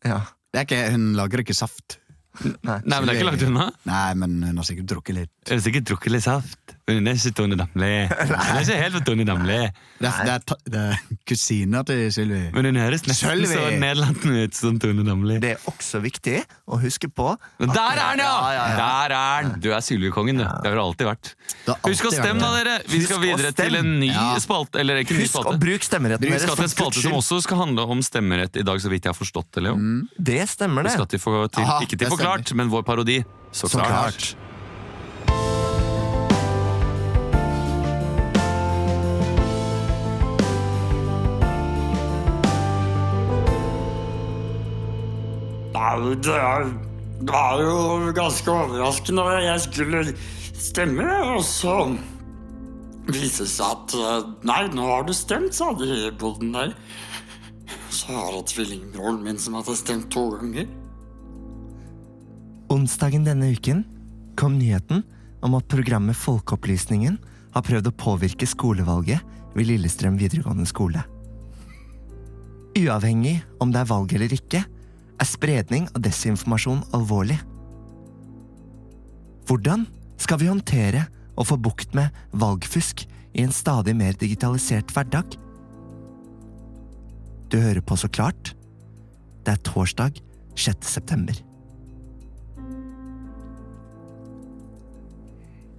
Ja. 0.05 0.21
Det 0.53 0.62
er 0.63 0.65
ikke, 0.69 0.81
hun 0.95 1.12
lager 1.19 1.43
ikke 1.43 1.53
saft. 1.58 1.99
Nei. 2.43 2.79
Nei, 2.84 2.97
men 2.99 3.05
det 3.08 3.13
er 3.13 3.19
ikke 3.19 3.27
langt 3.29 3.43
unna. 3.47 3.65
Nei, 3.88 4.13
men 4.19 4.34
hun 4.43 4.58
har 4.60 4.65
sikkert 4.67 4.89
drukket 4.91 5.15
litt. 5.19 5.34
Jeg 5.45 5.60
har 5.60 5.62
sikkert 5.62 5.86
drukket 5.91 6.12
litt 6.15 6.23
saft. 6.25 6.62
Men 6.86 6.99
hun 6.99 7.08
er 7.10 7.15
ikke 7.17 7.31
Tone 7.34 7.55
Damli. 7.58 7.88
Hun 8.13 8.31
er 8.38 8.60
ikke 8.62 8.75
helt 8.77 8.93
for 8.93 9.03
Tone 9.08 9.23
Damli. 9.25 9.55
Det 9.97 10.10
er, 10.10 10.17
det 10.27 10.34
er, 10.36 10.58
det 10.69 10.81
er 10.91 10.99
kusina 11.25 11.79
til 11.86 12.03
Sylvi. 12.13 12.41
Men 12.53 12.67
hun 12.69 12.77
høres 12.77 13.01
nesten 13.08 13.31
Sylvi. 13.31 13.47
så 13.49 13.63
nederlandsk 13.81 14.25
ut 14.29 14.58
som 14.60 14.77
Tone 14.84 15.05
Damli. 15.08 15.39
Det 15.41 15.55
er 15.55 15.63
også 15.71 16.01
viktig 16.03 16.43
å 16.69 16.77
huske 16.84 17.10
på 17.10 17.31
at, 17.34 17.47
der 17.63 17.79
er 18.03 18.19
den, 18.19 18.21
ja! 18.21 18.29
Ja, 18.29 18.51
ja, 18.53 18.67
ja. 18.69 18.77
Der 18.77 19.15
er 19.15 19.15
han! 19.17 19.49
Du 19.65 19.71
er 19.73 19.81
Sylvi-kongen, 19.86 20.38
du. 20.38 20.45
Det 20.45 20.69
har 20.69 20.77
du 20.77 20.84
alltid 20.84 21.10
vært. 21.10 21.31
Alltid 21.73 21.89
Husk 21.95 22.05
å 22.05 22.13
stemme, 22.13 22.38
da, 22.45 22.51
dere! 22.60 22.77
Vi 22.86 23.01
Husk 23.01 23.10
skal 23.10 23.17
å 23.17 23.25
videre 23.25 23.53
stemme. 23.55 23.69
til 23.73 23.79
en 23.81 23.91
ny 24.05 24.12
Ja. 24.13 24.27
spalte. 24.45 24.81
Eller 24.86 25.01
ikke 25.01 25.17
en 25.17 25.21
ny 25.23 25.25
Husk 25.25 25.41
å 25.41 25.58
bruke 25.65 25.89
stemmeretten 25.89 26.29
Vi 26.38 26.41
skal 26.45 26.55
til 26.62 26.69
en 26.69 26.75
spalte 26.77 27.05
som 27.08 27.17
også 27.17 27.41
skal 27.49 27.63
handle 27.65 27.89
om 27.97 28.05
stemmerett 28.05 28.62
i 28.62 28.65
dag, 28.65 28.77
så 28.86 28.93
vidt 28.93 29.10
jeg 29.10 29.13
har 29.15 29.17
forstått 29.17 29.49
det, 29.58 29.65
Leo. 29.65 29.77
Det 30.21 30.41
stemmer, 30.53 30.86
Vi 30.86 30.91
det. 30.93 30.97
skal 30.99 31.10
til, 31.17 31.25
for, 31.25 31.49
til, 31.49 31.65
Aha, 31.65 31.81
ikke 31.81 31.97
til 31.97 32.05
det 32.05 32.13
Forklart, 32.13 32.53
men 32.62 32.69
vår 32.69 32.86
parodi. 32.86 33.23
Så 33.55 33.71
Så 33.73 33.81
klart. 33.81 34.36
Nei, 45.75 46.15
det 46.23 46.35
er, 46.39 46.69
det 47.27 47.35
er 47.35 47.61
jo 47.65 48.11
ganske 48.15 48.51
overraskende. 48.51 49.25
Jeg 49.43 49.63
skulle 49.65 50.03
stemme, 50.55 51.07
og 51.35 51.41
så 51.43 51.73
viste 53.09 53.43
det 53.43 53.51
seg 53.51 53.73
at 53.73 53.95
eh, 53.99 54.29
Nei, 54.47 54.61
nå 54.71 54.85
har 54.88 55.03
du 55.05 55.11
stemt, 55.15 55.55
sa 55.57 55.73
de 55.75 55.89
i 56.07 56.13
boden 56.15 56.53
der. 56.55 56.71
Så 57.91 58.13
var 58.13 58.38
det 58.38 58.45
tvillingbroren 58.53 59.21
min 59.25 59.39
som 59.41 59.57
hadde 59.59 59.75
stemt 59.77 60.07
to 60.13 60.29
ganger. 60.38 60.69
Onsdagen 62.71 63.27
denne 63.27 63.51
uken 63.53 63.83
kom 64.39 64.55
nyheten 64.59 65.03
om 65.45 65.57
at 65.59 65.67
programmet 65.71 66.17
Folkeopplysningen 66.17 67.19
har 67.55 67.65
prøvd 67.65 67.91
å 67.91 67.97
påvirke 67.99 68.47
skolevalget 68.49 69.35
ved 69.55 69.69
Lillestrøm 69.69 70.17
videregående 70.19 70.67
skole. 70.67 71.03
Uavhengig 72.75 73.38
om 73.63 73.71
det 73.71 73.83
er 73.83 73.91
valg 73.91 74.15
eller 74.17 74.33
ikke, 74.35 74.63
er 75.21 75.30
spredning 75.30 75.88
av 75.95 76.04
desinformasjon 76.06 76.84
alvorlig. 76.95 77.38
Hvordan 79.45 79.86
skal 80.21 80.41
vi 80.41 80.49
håndtere 80.49 81.06
og 81.36 81.49
få 81.51 81.58
bukt 81.62 81.95
med 81.97 82.13
valgfusk 82.34 83.06
i 83.36 83.43
en 83.43 83.54
stadig 83.54 83.95
mer 83.97 84.15
digitalisert 84.19 84.91
hverdag? 84.95 85.38
Du 87.51 87.60
hører 87.62 87.82
på 87.82 87.95
Så 87.95 88.10
klart. 88.10 88.56
Det 89.45 89.54
er 89.54 89.62
torsdag 89.62 90.17
6. 90.56 90.78
september. 90.82 91.36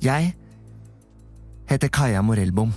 Jeg 0.00 0.34
heter 1.66 1.88
Kaja 1.88 2.22
Morellbom. 2.22 2.70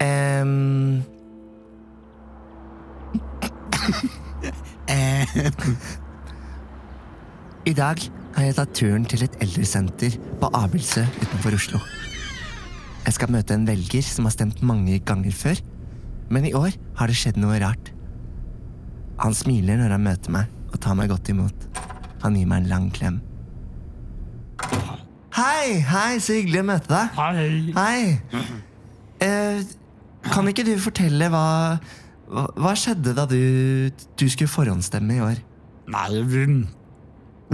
Em, 0.00 1.02
I 7.68 7.72
dag 7.76 8.00
har 8.36 8.44
jeg 8.46 8.54
tatt 8.56 8.72
turen 8.76 9.04
til 9.08 9.22
et 9.26 9.36
eldresenter 9.44 10.12
på 10.40 10.46
Abildsø 10.56 11.02
utenfor 11.18 11.52
Oslo. 11.58 11.78
Jeg 13.04 13.12
skal 13.16 13.32
møte 13.32 13.54
en 13.56 13.66
velger 13.68 14.04
som 14.04 14.24
har 14.28 14.34
stemt 14.34 14.62
mange 14.66 14.98
ganger 15.04 15.34
før, 15.34 15.56
men 16.30 16.44
i 16.48 16.54
år 16.56 16.72
har 16.98 17.06
det 17.10 17.16
skjedd 17.18 17.38
noe 17.40 17.58
rart. 17.62 17.86
Han 19.18 19.34
smiler 19.34 19.76
når 19.80 19.90
han 19.96 20.04
møter 20.04 20.30
meg 20.34 20.44
og 20.72 20.80
tar 20.84 20.94
meg 20.98 21.10
godt 21.10 21.28
imot. 21.32 21.58
Han 22.22 22.36
gir 22.38 22.48
meg 22.50 22.58
en 22.62 22.70
lang 22.70 22.86
klem. 22.94 23.16
Hei, 25.38 25.68
hei, 25.86 26.12
så 26.22 26.32
hyggelig 26.38 26.60
å 26.64 26.68
møte 26.72 26.88
deg. 26.90 27.06
Hei. 27.18 27.48
Hei. 27.76 28.00
Eh, 29.24 29.56
kan 30.26 30.48
ikke 30.50 30.66
du 30.66 30.74
fortelle 30.82 31.28
hva, 31.32 31.44
hva, 32.28 32.72
skjedde 32.76 33.14
da 33.16 33.26
du, 33.30 33.38
du 34.18 34.26
skulle 34.28 34.50
forhåndsstemme 34.50 35.18
i 35.18 35.22
år? 35.24 35.38
Nei, 35.88 36.08
vi, 36.28 36.46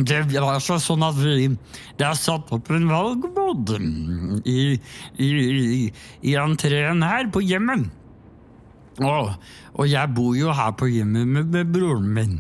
det 0.03 0.41
var 0.43 0.59
så 0.63 0.81
sånn 0.83 1.05
at 1.07 1.19
vi 1.21 1.53
Det 1.95 2.07
er 2.07 2.17
satt 2.19 2.49
opp 2.55 2.71
en 2.75 2.89
valgbod 2.91 3.77
i, 3.79 4.75
i, 4.75 5.29
i, 5.29 5.29
i 6.27 6.35
entreen 6.41 7.05
her 7.07 7.31
på 7.31 7.45
hjemmet. 7.45 7.87
Og, 9.03 9.31
og 9.75 9.87
jeg 9.91 10.11
bor 10.15 10.35
jo 10.39 10.55
her 10.55 10.75
på 10.79 10.91
hjemmet 10.91 11.31
med, 11.31 11.55
med 11.55 11.71
broren 11.75 12.11
min. 12.15 12.35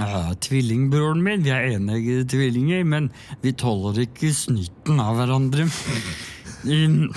Ja, 0.00 0.32
tvillingbroren 0.40 1.22
min. 1.24 1.44
Vi 1.44 1.52
er 1.54 1.68
eneggede 1.76 2.26
tvillinger, 2.32 2.84
men 2.88 3.10
vi 3.44 3.52
tåler 3.52 4.04
ikke 4.06 4.32
snyten 4.34 5.02
av 5.02 5.20
hverandre. 5.20 5.68
Um, 6.64 7.10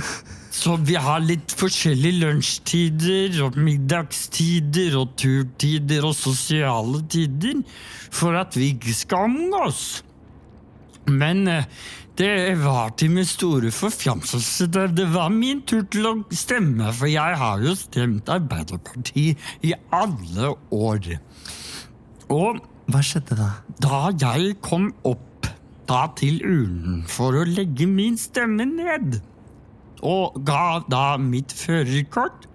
Så 0.57 0.73
vi 0.81 0.95
har 0.97 1.21
litt 1.21 1.53
forskjellige 1.59 2.23
lunsjtider 2.23 3.35
og 3.45 3.59
middagstider 3.61 4.95
og 4.97 5.13
turtider 5.19 6.07
og 6.07 6.15
sosiale 6.17 7.03
tider 7.11 7.61
for 8.09 8.37
at 8.39 8.57
vi 8.57 8.71
ikke 8.73 8.95
skal 8.97 9.27
omgås. 9.27 9.83
Men 11.07 11.45
eh, 11.51 11.67
det 12.17 12.57
var 12.63 12.95
til 12.97 13.13
min 13.13 13.27
store 13.29 13.69
forfjamselse. 13.71 14.67
Det 14.73 15.05
var 15.13 15.29
min 15.29 15.61
tur 15.61 15.85
til 15.93 16.09
å 16.09 16.15
stemme, 16.33 16.89
for 16.89 17.11
jeg 17.11 17.37
har 17.37 17.61
jo 17.61 17.75
stemt 17.77 18.31
Arbeiderpartiet 18.33 19.37
i 19.61 19.75
alle 19.93 20.55
år. 20.73 21.13
Og 22.33 22.65
Hva 22.87 23.03
skjedde 23.03 23.35
da? 23.37 23.51
da 23.83 23.97
jeg 24.15 24.57
kom 24.63 24.89
opp 25.05 25.49
da 25.87 26.05
til 26.17 26.39
urnen 26.41 27.03
for 27.07 27.35
å 27.35 27.45
legge 27.47 27.85
min 27.87 28.17
stemme 28.19 28.65
ned, 28.67 29.19
og 30.05 30.37
ga 30.45 30.83
da 30.89 31.17
mitt 31.21 31.53
førerkort, 31.55 32.47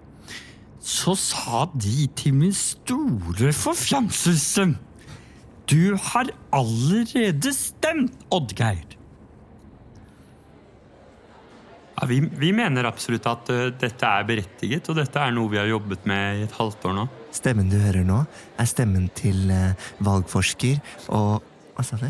så 0.83 1.15
sa 1.15 1.65
de 1.73 2.07
til 2.19 2.35
min 2.35 2.55
store 2.55 3.53
forfjamselse 3.55 4.73
Du 5.71 5.95
har 5.95 6.27
allerede 6.51 7.53
stemt, 7.55 8.17
Oddgeir. 8.35 8.83
Ja, 11.93 12.07
vi, 12.09 12.17
vi 12.19 12.49
mener 12.51 12.83
absolutt 12.89 13.27
at 13.29 13.47
uh, 13.53 13.69
dette 13.79 14.09
er 14.09 14.25
berettiget, 14.27 14.89
og 14.91 14.97
dette 14.99 15.21
er 15.21 15.31
noe 15.31 15.51
vi 15.53 15.61
har 15.61 15.69
jobbet 15.69 16.03
med 16.09 16.41
i 16.41 16.43
et 16.43 16.55
halvt 16.57 16.89
år 16.89 16.97
nå. 16.97 17.05
Stemmen 17.31 17.69
du 17.71 17.77
hører 17.79 18.03
nå, 18.03 18.17
er 18.59 18.67
stemmen 18.67 19.07
til 19.15 19.45
uh, 19.53 19.71
valgforsker 20.03 20.81
og 21.15 21.39
Hva 21.73 21.85
sa 21.87 21.97
du? 22.01 22.09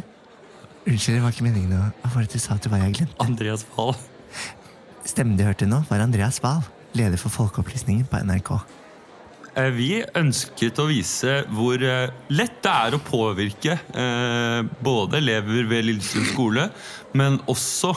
Unnskyld, 0.90 1.20
det 1.20 1.22
var 1.24 1.32
ikke 1.32 1.46
meningen 1.46 1.78
å 1.78 1.84
Hva 2.02 2.10
var 2.16 2.26
det 2.26 2.34
du 2.34 2.42
sa 2.42 2.58
at 2.58 2.66
du 2.66 2.72
var 2.74 2.82
jeg 2.88 2.98
glemte? 2.98 3.22
Andreas 3.24 3.64
Wahl. 3.76 3.94
Stemmen 5.04 5.36
du 5.36 5.44
hørte 5.44 5.68
nå, 5.68 5.82
var 5.90 6.04
Andreas 6.04 6.40
Wahl, 6.44 6.64
leder 6.96 7.20
for 7.20 7.34
Folkeopplysningen 7.34 8.08
på 8.08 8.22
NRK. 8.24 8.54
Eh, 9.54 9.70
Vi 9.76 9.90
ønsket 10.18 10.80
å 10.82 10.88
vise 10.90 11.42
hvor 11.54 11.82
eh, 11.84 12.14
lett 12.34 12.62
det 12.64 12.72
er 12.74 12.96
å 12.96 13.02
påvirke 13.04 13.76
eh, 13.76 14.60
både 14.86 15.20
elever 15.20 15.68
ved 15.70 15.86
Lillestrøm 15.90 16.30
skole, 16.32 16.68
men 17.14 17.38
også 17.52 17.92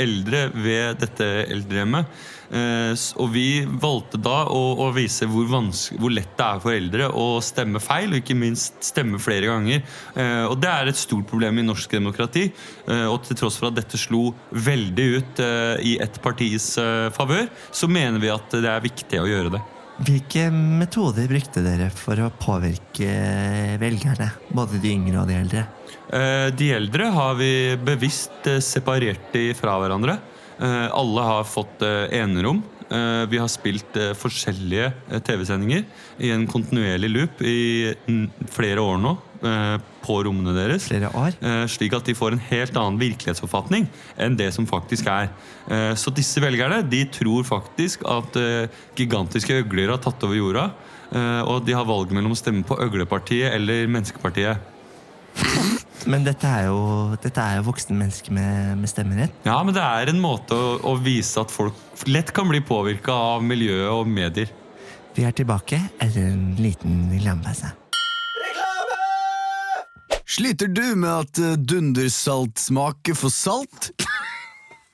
eldre 0.00 0.46
ved 0.54 1.02
dette 1.02 1.26
eldrehjemmet. 1.50 2.06
Eh, 2.50 2.94
Og 3.22 3.30
vi 3.30 3.62
valgte 3.64 4.18
da 4.18 4.42
å, 4.50 4.60
å 4.82 4.88
vise 4.94 5.26
hvor, 5.30 5.46
hvor 5.46 6.10
lett 6.10 6.32
det 6.36 6.46
er 6.46 6.62
for 6.62 6.74
eldre 6.74 7.08
å 7.14 7.26
stemme 7.44 7.78
feil, 7.82 8.10
og 8.10 8.22
ikke 8.22 8.38
minst 8.38 8.80
stemme 8.82 9.20
flere 9.22 9.46
ganger. 9.50 9.84
Eh, 10.16 10.44
Og 10.50 10.56
det 10.60 10.70
er 10.70 10.90
et 10.90 10.98
stort 10.98 11.28
problem 11.30 11.60
i 11.62 11.66
norsk 11.66 11.90
demokrati. 11.94 12.48
Eh, 12.88 13.06
Og 13.06 13.22
til 13.26 13.38
tross 13.38 13.58
for 13.60 13.70
at 13.70 13.78
dette 13.78 13.98
slo 14.00 14.32
veldig 14.50 15.06
ut 15.16 15.42
i 15.86 15.96
ett 16.02 16.16
partis 16.22 16.72
favør, 17.14 17.46
så 17.72 17.88
mener 17.88 18.20
vi 18.20 18.30
at 18.32 18.50
det 18.50 18.68
er 18.68 18.82
viktig 18.82 19.20
å 19.20 19.28
gjøre 19.28 19.52
det. 19.54 19.60
Hvilke 20.00 20.46
metoder 20.52 21.28
brukte 21.28 21.62
dere 21.62 21.90
for 21.92 22.16
å 22.24 22.30
påvirke 22.40 23.10
velgerne? 23.80 24.30
Både 24.56 24.80
de 24.80 24.94
yngre 24.96 25.22
og 25.22 25.28
de 25.28 25.36
eldre? 25.36 25.64
De 26.56 26.70
eldre 26.72 27.10
har 27.14 27.36
vi 27.38 27.76
bevisst 27.84 28.48
separert 28.64 29.28
de 29.34 29.50
fra 29.58 29.76
hverandre. 29.82 30.16
Eh, 30.60 30.88
Alle 30.92 31.22
har 31.24 31.44
fått 31.48 31.82
eh, 31.86 32.06
enerom. 32.20 32.62
Eh, 32.90 33.24
Vi 33.30 33.38
har 33.40 33.48
spilt 33.48 33.96
forskjellige 34.18 34.90
TV-sendinger 35.24 35.84
i 36.20 36.30
en 36.34 36.46
kontinuerlig 36.50 37.10
loop 37.14 37.40
i 37.46 37.94
flere 38.50 38.82
år 38.82 38.98
nå 39.00 39.14
eh, 39.46 39.76
på 40.04 40.18
rommene 40.26 40.52
deres. 40.56 40.88
Flere 40.90 41.08
år? 41.16 41.36
Eh, 41.40 41.64
Slik 41.70 41.94
at 41.96 42.04
de 42.10 42.16
får 42.18 42.34
en 42.36 42.42
helt 42.50 42.76
annen 42.76 42.98
virkelighetsoppfatning 43.00 43.86
enn 44.20 44.36
det 44.36 44.50
som 44.56 44.66
faktisk 44.68 45.08
er. 45.12 45.30
Eh, 45.70 45.94
Så 45.96 46.12
disse 46.12 46.42
velgerne 46.44 46.82
de 46.90 47.04
tror 47.14 47.46
faktisk 47.48 48.04
at 48.10 48.36
gigantiske 48.98 49.62
øgler 49.62 49.94
har 49.94 50.02
tatt 50.04 50.22
over 50.26 50.36
jorda. 50.36 50.66
eh, 51.14 51.40
Og 51.46 51.64
de 51.64 51.72
har 51.78 51.88
valget 51.88 52.12
mellom 52.18 52.32
å 52.36 52.40
stemme 52.42 52.66
på 52.68 52.76
Øglepartiet 52.84 53.54
eller 53.54 53.86
Menneskepartiet. 53.88 54.58
Men 56.08 56.24
dette 56.24 56.48
er 56.48 56.68
jo, 56.70 57.16
dette 57.20 57.42
er 57.42 57.58
jo 57.58 57.66
voksne 57.68 57.96
mennesker 57.98 58.32
med, 58.32 58.78
med 58.80 58.90
stemmerett. 58.90 59.34
Ja, 59.44 59.58
men 59.66 59.76
det 59.76 59.82
er 59.84 60.12
en 60.12 60.22
måte 60.22 60.56
å, 60.56 60.72
å 60.92 60.94
vise 61.00 61.42
at 61.42 61.52
folk 61.52 61.76
lett 62.08 62.32
kan 62.36 62.48
bli 62.48 62.62
påvirka 62.64 63.12
av 63.36 63.44
miljøet 63.44 63.90
og 63.92 64.08
medier. 64.08 64.52
Vi 65.16 65.26
er 65.26 65.34
tilbake 65.36 65.80
etter 65.98 66.30
en 66.30 66.54
liten 66.60 67.08
reklamepause. 67.12 67.74
Sliter 70.30 70.70
du 70.70 70.94
med 70.94 71.10
at 71.10 71.40
eh, 71.42 71.56
dundersalt 71.58 72.60
smaker 72.62 73.18
for 73.18 73.34
salt? 73.34 73.90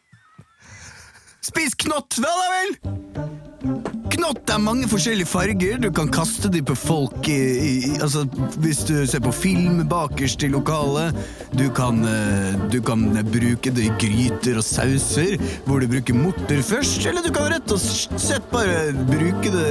Spis 1.46 1.76
knott, 1.84 2.16
vel 2.16 2.40
da 2.40 2.48
vel! 2.56 3.95
Knott 4.16 4.48
er 4.48 4.60
mange 4.62 4.88
forskjellige 4.88 5.28
farger. 5.28 5.80
Du 5.82 5.90
kan 5.94 6.08
kaste 6.12 6.48
dem 6.52 6.64
på 6.66 6.76
folk 6.78 7.28
i, 7.28 7.36
i, 7.36 7.72
altså, 8.00 8.24
hvis 8.62 8.80
du 8.88 8.94
ser 9.08 9.20
på 9.24 9.32
film 9.34 9.82
bakerst 9.90 10.46
i 10.46 10.50
lokalet. 10.52 11.16
Du 11.56 11.66
kan, 11.76 12.00
eh, 12.08 12.56
du 12.72 12.78
kan 12.84 13.04
bruke 13.28 13.72
det 13.76 13.88
i 13.88 13.92
gryter 14.00 14.60
og 14.60 14.64
sauser, 14.64 15.36
hvor 15.66 15.82
du 15.82 15.90
bruker 15.90 16.16
morter 16.16 16.62
først. 16.64 17.04
Eller 17.06 17.26
du 17.26 17.32
kan 17.34 17.50
rett 17.52 17.76
og 17.76 17.82
slett 17.82 18.48
bare 18.52 18.94
bruke 19.10 19.52
det 19.52 19.68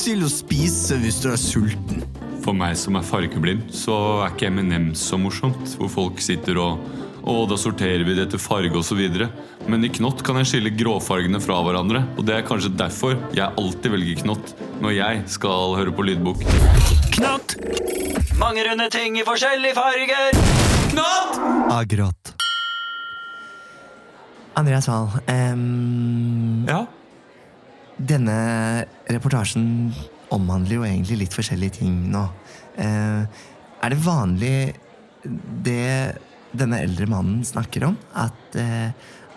til 0.00 0.24
å 0.24 0.32
spise 0.32 0.98
hvis 1.00 1.20
du 1.22 1.30
er 1.30 1.38
sulten. 1.40 2.02
For 2.40 2.56
meg 2.56 2.74
som 2.80 2.96
er 2.96 3.04
fargeblind, 3.04 3.68
så 3.76 3.94
er 4.24 4.32
ikke 4.32 4.50
M&M 4.50 4.90
så 4.98 5.20
morsomt. 5.20 5.76
Hvor 5.78 5.92
folk 5.92 6.24
sitter 6.24 6.58
og 6.58 6.80
Å, 7.20 7.34
da 7.48 7.56
sorterer 7.60 8.04
vi 8.06 8.14
det 8.16 8.28
etter 8.28 8.40
farge 8.40 8.76
osv. 8.80 9.00
Men 9.68 9.84
i 9.84 9.92
knott 9.92 10.24
kan 10.26 10.40
jeg 10.40 10.50
skille 10.52 10.72
gråfargene 10.72 11.40
fra 11.42 11.58
hverandre. 11.66 12.04
Og 12.16 12.24
det 12.28 12.38
er 12.38 12.46
kanskje 12.48 12.72
derfor 12.78 13.18
jeg 13.36 13.46
alltid 13.60 13.94
velger 13.96 14.22
knott 14.24 14.54
når 14.80 14.96
jeg 14.96 15.24
skal 15.36 15.76
høre 15.78 15.94
på 15.94 16.06
lydbok. 16.08 16.44
Knott. 17.18 17.56
Mange 18.40 18.64
runde 18.64 18.88
ting 18.92 19.18
i 19.20 19.26
forskjellige 19.26 19.76
farger. 19.76 20.38
Knott! 20.94 21.42
Agråt. 21.76 22.32
Andreas 24.58 24.88
Wahl, 24.90 25.12
um, 25.30 26.66
Ja, 26.68 26.82
denne 28.00 28.34
reportasjen 29.08 29.92
omhandler 30.32 30.80
jo 30.80 30.86
egentlig 30.88 31.20
litt 31.22 31.36
forskjellige 31.36 31.80
ting 31.80 31.94
nå. 32.12 32.24
Uh, 32.76 33.28
er 33.80 33.92
det 33.92 34.00
vanlig 34.04 34.56
det 35.64 36.16
denne 36.56 36.80
eldre 36.84 37.08
mannen 37.10 37.44
snakker 37.46 37.86
om? 37.90 37.96
At, 38.18 38.56
eh, 38.58 38.90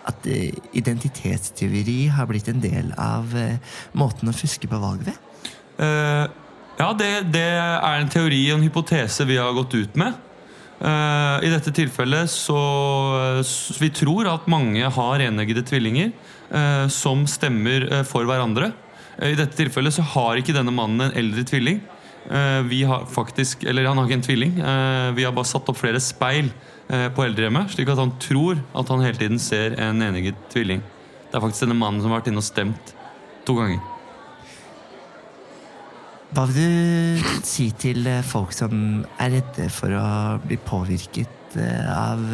at 0.08 0.28
eh, 0.28 0.54
identitetstyveri 0.76 2.08
har 2.14 2.28
blitt 2.30 2.50
en 2.52 2.62
del 2.62 2.92
av 3.00 3.34
eh, 3.38 3.58
måten 3.96 4.30
å 4.30 4.36
fuske 4.36 4.70
på 4.70 4.80
valg 4.82 5.04
ved? 5.06 5.18
Uh, 5.74 6.30
ja, 6.78 6.92
det, 6.94 7.10
det 7.34 7.48
er 7.58 7.96
en 7.98 8.10
teori 8.10 8.44
og 8.52 8.60
en 8.60 8.68
hypotese 8.68 9.26
vi 9.26 9.40
har 9.40 9.54
gått 9.56 9.74
ut 9.74 9.98
med. 9.98 10.14
Uh, 10.78 11.38
I 11.42 11.50
dette 11.50 11.70
tilfellet 11.74 12.30
så 12.30 12.60
så 13.46 13.76
Vi 13.78 13.88
tror 13.94 14.26
at 14.28 14.48
mange 14.50 14.82
har 14.96 15.22
eneggede 15.22 15.62
tvillinger 15.66 16.10
uh, 16.50 16.86
som 16.92 17.24
stemmer 17.30 17.86
for 18.06 18.26
hverandre. 18.28 18.72
I 19.22 19.36
dette 19.38 19.56
tilfellet 19.58 19.94
så 19.94 20.04
har 20.14 20.38
ikke 20.38 20.54
denne 20.56 20.74
mannen 20.74 21.06
en 21.06 21.18
eldre 21.18 21.44
tvilling. 21.46 21.80
Eh, 22.30 22.62
vi 22.62 22.82
har 22.82 23.04
faktisk, 23.06 23.64
eller 23.64 23.84
Han 23.84 23.98
har 23.98 24.06
ikke 24.08 24.18
en 24.20 24.22
tvilling. 24.28 24.58
Eh, 24.58 25.10
vi 25.12 25.24
har 25.24 25.32
bare 25.32 25.48
satt 25.48 25.68
opp 25.68 25.76
flere 25.76 26.00
speil 26.00 26.50
eh, 26.88 27.08
på 27.12 27.24
eldrehjemmet, 27.24 27.74
slik 27.74 27.90
at 27.92 28.00
han 28.00 28.14
tror 28.22 28.60
at 28.72 28.92
han 28.92 29.04
hele 29.04 29.20
tiden 29.20 29.40
ser 29.42 29.76
en 29.80 30.02
enegget 30.02 30.38
tvilling. 30.52 30.80
Det 31.28 31.36
er 31.36 31.44
faktisk 31.44 31.66
denne 31.66 31.76
mannen 31.76 32.00
som 32.00 32.12
har 32.12 32.22
vært 32.22 32.32
inne 32.32 32.40
og 32.40 32.46
stemt 32.46 32.94
to 33.44 33.58
ganger. 33.58 33.82
Hva 36.34 36.46
vil 36.50 36.56
du 36.58 37.26
si 37.46 37.68
til 37.78 38.08
folk 38.26 38.54
som 38.56 39.04
er 39.22 39.36
redde 39.36 39.68
for 39.70 39.92
å 39.94 40.06
bli 40.42 40.56
påvirket 40.58 41.58
av 41.94 42.24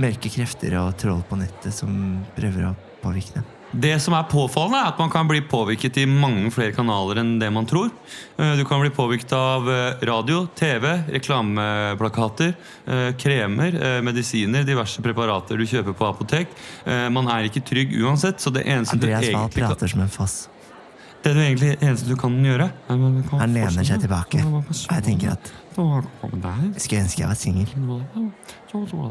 mørke 0.00 0.32
krefter 0.32 0.78
og 0.80 0.94
troll 1.00 1.20
på 1.28 1.36
nettet 1.42 1.76
som 1.76 2.22
prøver 2.38 2.70
å 2.70 2.76
påvirke 3.02 3.42
dem? 3.42 3.50
Det 3.72 3.94
som 4.04 4.12
er 4.12 4.26
påfallende, 4.28 4.82
er 4.82 4.90
at 4.92 4.98
man 5.00 5.10
kan 5.10 5.28
bli 5.28 5.40
påvirket 5.48 5.96
i 6.02 6.04
mange 6.04 6.50
flere 6.52 6.74
kanaler 6.76 7.22
enn 7.22 7.38
det 7.40 7.48
man 7.52 7.64
tror. 7.68 7.88
Eh, 8.36 8.56
Du 8.58 8.64
kan 8.68 8.82
bli 8.82 8.90
påvirket 8.92 9.32
av 9.32 9.68
eh, 9.70 10.04
radio, 10.04 10.46
TV, 10.54 10.84
reklameplakater, 11.08 12.52
eh, 12.86 13.12
kremer, 13.16 14.02
medisiner, 14.04 14.64
diverse 14.68 15.00
preparater 15.02 15.56
du 15.56 15.64
kjøper 15.64 15.96
på 15.96 16.08
apotek. 16.08 16.52
Man 16.84 17.28
er 17.32 17.48
ikke 17.48 17.62
trygg 17.64 17.94
uansett, 18.02 18.40
så 18.40 18.52
det 18.52 18.66
eneste 18.66 18.98
du 19.00 19.06
egentlig 19.08 19.32
kan, 19.32 19.50
prater 19.50 19.88
som 19.88 20.00
en 20.04 20.12
foss. 20.12 20.48
det 21.24 21.34
du 21.34 21.40
egentlig, 21.40 21.76
eneste 21.80 22.08
du 22.08 22.16
kan 22.16 22.34
gjøre 22.44 22.70
Han 22.88 23.54
lener 23.54 23.84
seg 23.84 24.00
tilbake. 24.02 24.42
Og 24.44 24.64
jeg 24.90 25.04
tenker 25.04 25.32
at 25.32 25.52
skulle 25.72 27.04
ønske 27.04 27.22
jeg 27.22 27.28
var 27.28 27.38
singel. 27.38 27.68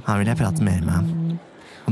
Han 0.06 0.20
vil 0.20 0.28
jeg 0.28 0.38
prate 0.38 0.64
mer 0.64 0.82
med. 0.86 0.94
ham 0.94 1.40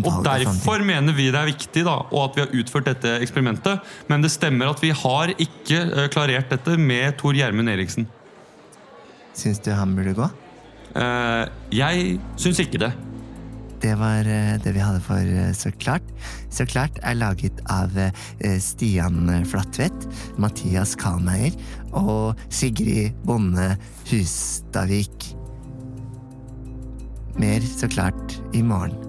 Og 0.05 0.23
Derfor 0.25 0.83
mener 0.85 1.15
vi 1.15 1.29
det 1.31 1.39
er 1.39 1.49
viktig 1.49 1.83
da, 1.87 1.97
og 2.09 2.29
at 2.29 2.37
vi 2.37 2.43
har 2.43 2.55
utført 2.61 2.89
dette 2.89 3.17
eksperimentet. 3.23 3.83
Men 4.11 4.23
det 4.23 4.31
stemmer 4.33 4.71
at 4.71 4.81
vi 4.83 4.93
har 4.95 5.33
ikke 5.35 5.81
eh, 5.87 6.07
klarert 6.13 6.51
dette 6.53 6.77
med 6.79 7.17
Tor 7.19 7.37
Gjermund 7.37 7.71
Eriksen. 7.71 8.07
Syns 9.37 9.61
du 9.63 9.71
han 9.75 9.95
burde 9.97 10.15
gå? 10.17 10.29
Eh, 10.99 11.45
jeg 11.75 12.17
syns 12.39 12.61
ikke 12.63 12.81
det. 12.85 12.91
Det 13.79 13.93
var 13.95 14.27
eh, 14.27 14.55
det 14.59 14.73
vi 14.75 14.83
hadde 14.83 15.03
for 15.05 15.33
Så 15.55 15.71
klart. 15.79 16.05
Så 16.51 16.67
klart 16.67 16.99
er 17.03 17.19
laget 17.19 17.61
av 17.71 17.93
Stian 18.59 19.29
Flatvedt, 19.47 20.07
Mathias 20.37 20.95
Kalmeier 20.99 21.55
og 21.95 22.39
Sigrid 22.51 23.15
Bonde 23.25 23.75
Hustadvik. 24.09 25.31
Mer 27.39 27.63
Så 27.63 27.87
klart 27.87 28.41
i 28.53 28.61
morgen. 28.61 29.08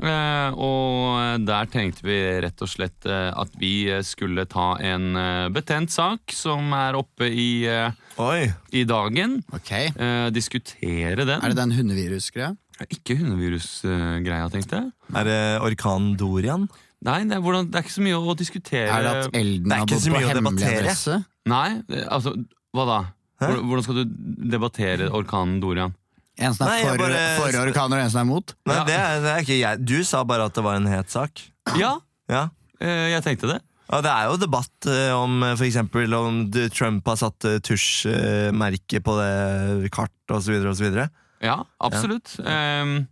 Eh, 0.00 0.54
og 0.56 1.44
der 1.44 1.68
tenkte 1.68 2.06
vi 2.06 2.16
rett 2.40 2.62
og 2.64 2.70
slett 2.70 3.04
eh, 3.04 3.28
at 3.36 3.52
vi 3.60 3.90
skulle 4.06 4.46
ta 4.48 4.72
en 4.80 5.18
eh, 5.18 5.48
betent 5.52 5.92
sak 5.92 6.32
som 6.32 6.72
er 6.76 6.96
oppe 6.96 7.28
i, 7.28 7.66
eh, 7.68 7.92
Oi. 8.22 8.46
i 8.72 8.86
dagen. 8.88 9.40
Ok. 9.52 9.72
Eh, 9.92 10.30
diskutere 10.32 11.26
den. 11.28 11.36
Er 11.36 11.52
det 11.52 11.58
den 11.60 11.74
hundevirusgreia? 11.76 12.54
Ikke 12.88 13.18
hundevirusgreia, 13.20 14.48
tenkte 14.50 14.80
jeg. 14.80 14.90
Er 15.14 15.28
det 15.28 15.40
orkan 15.62 16.14
Dorian? 16.18 16.66
Nei, 17.02 17.20
det 17.26 17.36
er, 17.36 17.42
hvordan, 17.42 17.68
det 17.68 17.78
er 17.80 17.84
ikke 17.84 17.96
så 17.98 18.04
mye 18.06 18.18
å 18.18 18.34
diskutere. 18.38 18.88
Er 18.88 19.02
det 19.04 19.14
at 19.26 19.36
Elden 19.38 19.74
har 19.74 19.86
gått 19.90 20.06
på 20.06 20.14
hemmelig 20.14 20.36
debattere. 20.38 20.82
adresse? 20.84 21.18
Nei, 21.50 21.68
altså, 22.06 22.36
hva 22.72 22.84
da? 22.86 23.00
Hæ? 23.42 23.48
Hvordan 23.58 23.84
skal 23.86 23.98
du 23.98 24.18
debattere 24.54 25.08
orkanen 25.10 25.58
Dorian? 25.62 25.94
En 26.42 26.54
som 26.54 26.66
er 26.66 26.70
Nei, 26.72 26.78
jeg 26.82 26.88
for, 26.90 27.02
bare- 27.06 27.34
for 27.38 27.58
orkaner, 27.62 27.98
og 28.00 28.04
en 28.06 28.10
som 28.14 28.20
er 28.24 28.28
mot? 28.28 28.54
Nei, 28.66 28.74
Ja. 28.76 28.84
det, 28.88 28.96
er, 28.98 29.20
det 29.24 29.30
er 29.36 29.44
ikke 29.46 29.58
jeg. 29.60 29.84
Du 29.86 29.98
sa 30.04 30.24
bare 30.28 30.46
at 30.50 30.54
det 30.58 30.64
var 30.66 30.74
en 30.80 30.86
het 30.90 31.10
sak. 31.14 31.42
Ja, 31.78 31.96
Ja. 32.28 32.48
eh, 32.80 33.10
jeg 33.14 33.22
tenkte 33.24 33.48
det. 33.54 33.60
Ja, 33.92 34.00
det 34.00 34.08
er 34.10 34.28
jo 34.30 34.36
debatt 34.40 34.86
eh, 34.88 35.10
om 35.12 35.42
eh, 35.44 35.54
for 35.58 35.66
eksempel 35.66 36.14
om 36.16 36.36
Trump 36.72 37.06
har 37.10 37.16
satt 37.20 37.44
eh, 37.44 37.58
tusjmerke 37.60 39.00
på 39.04 39.16
det 39.18 39.90
kartet 39.92 40.36
osv. 40.38 40.54
videre 40.80 41.10
Ja, 41.42 41.58
absolutt. 41.82 42.36
Ehm, 42.46 43.06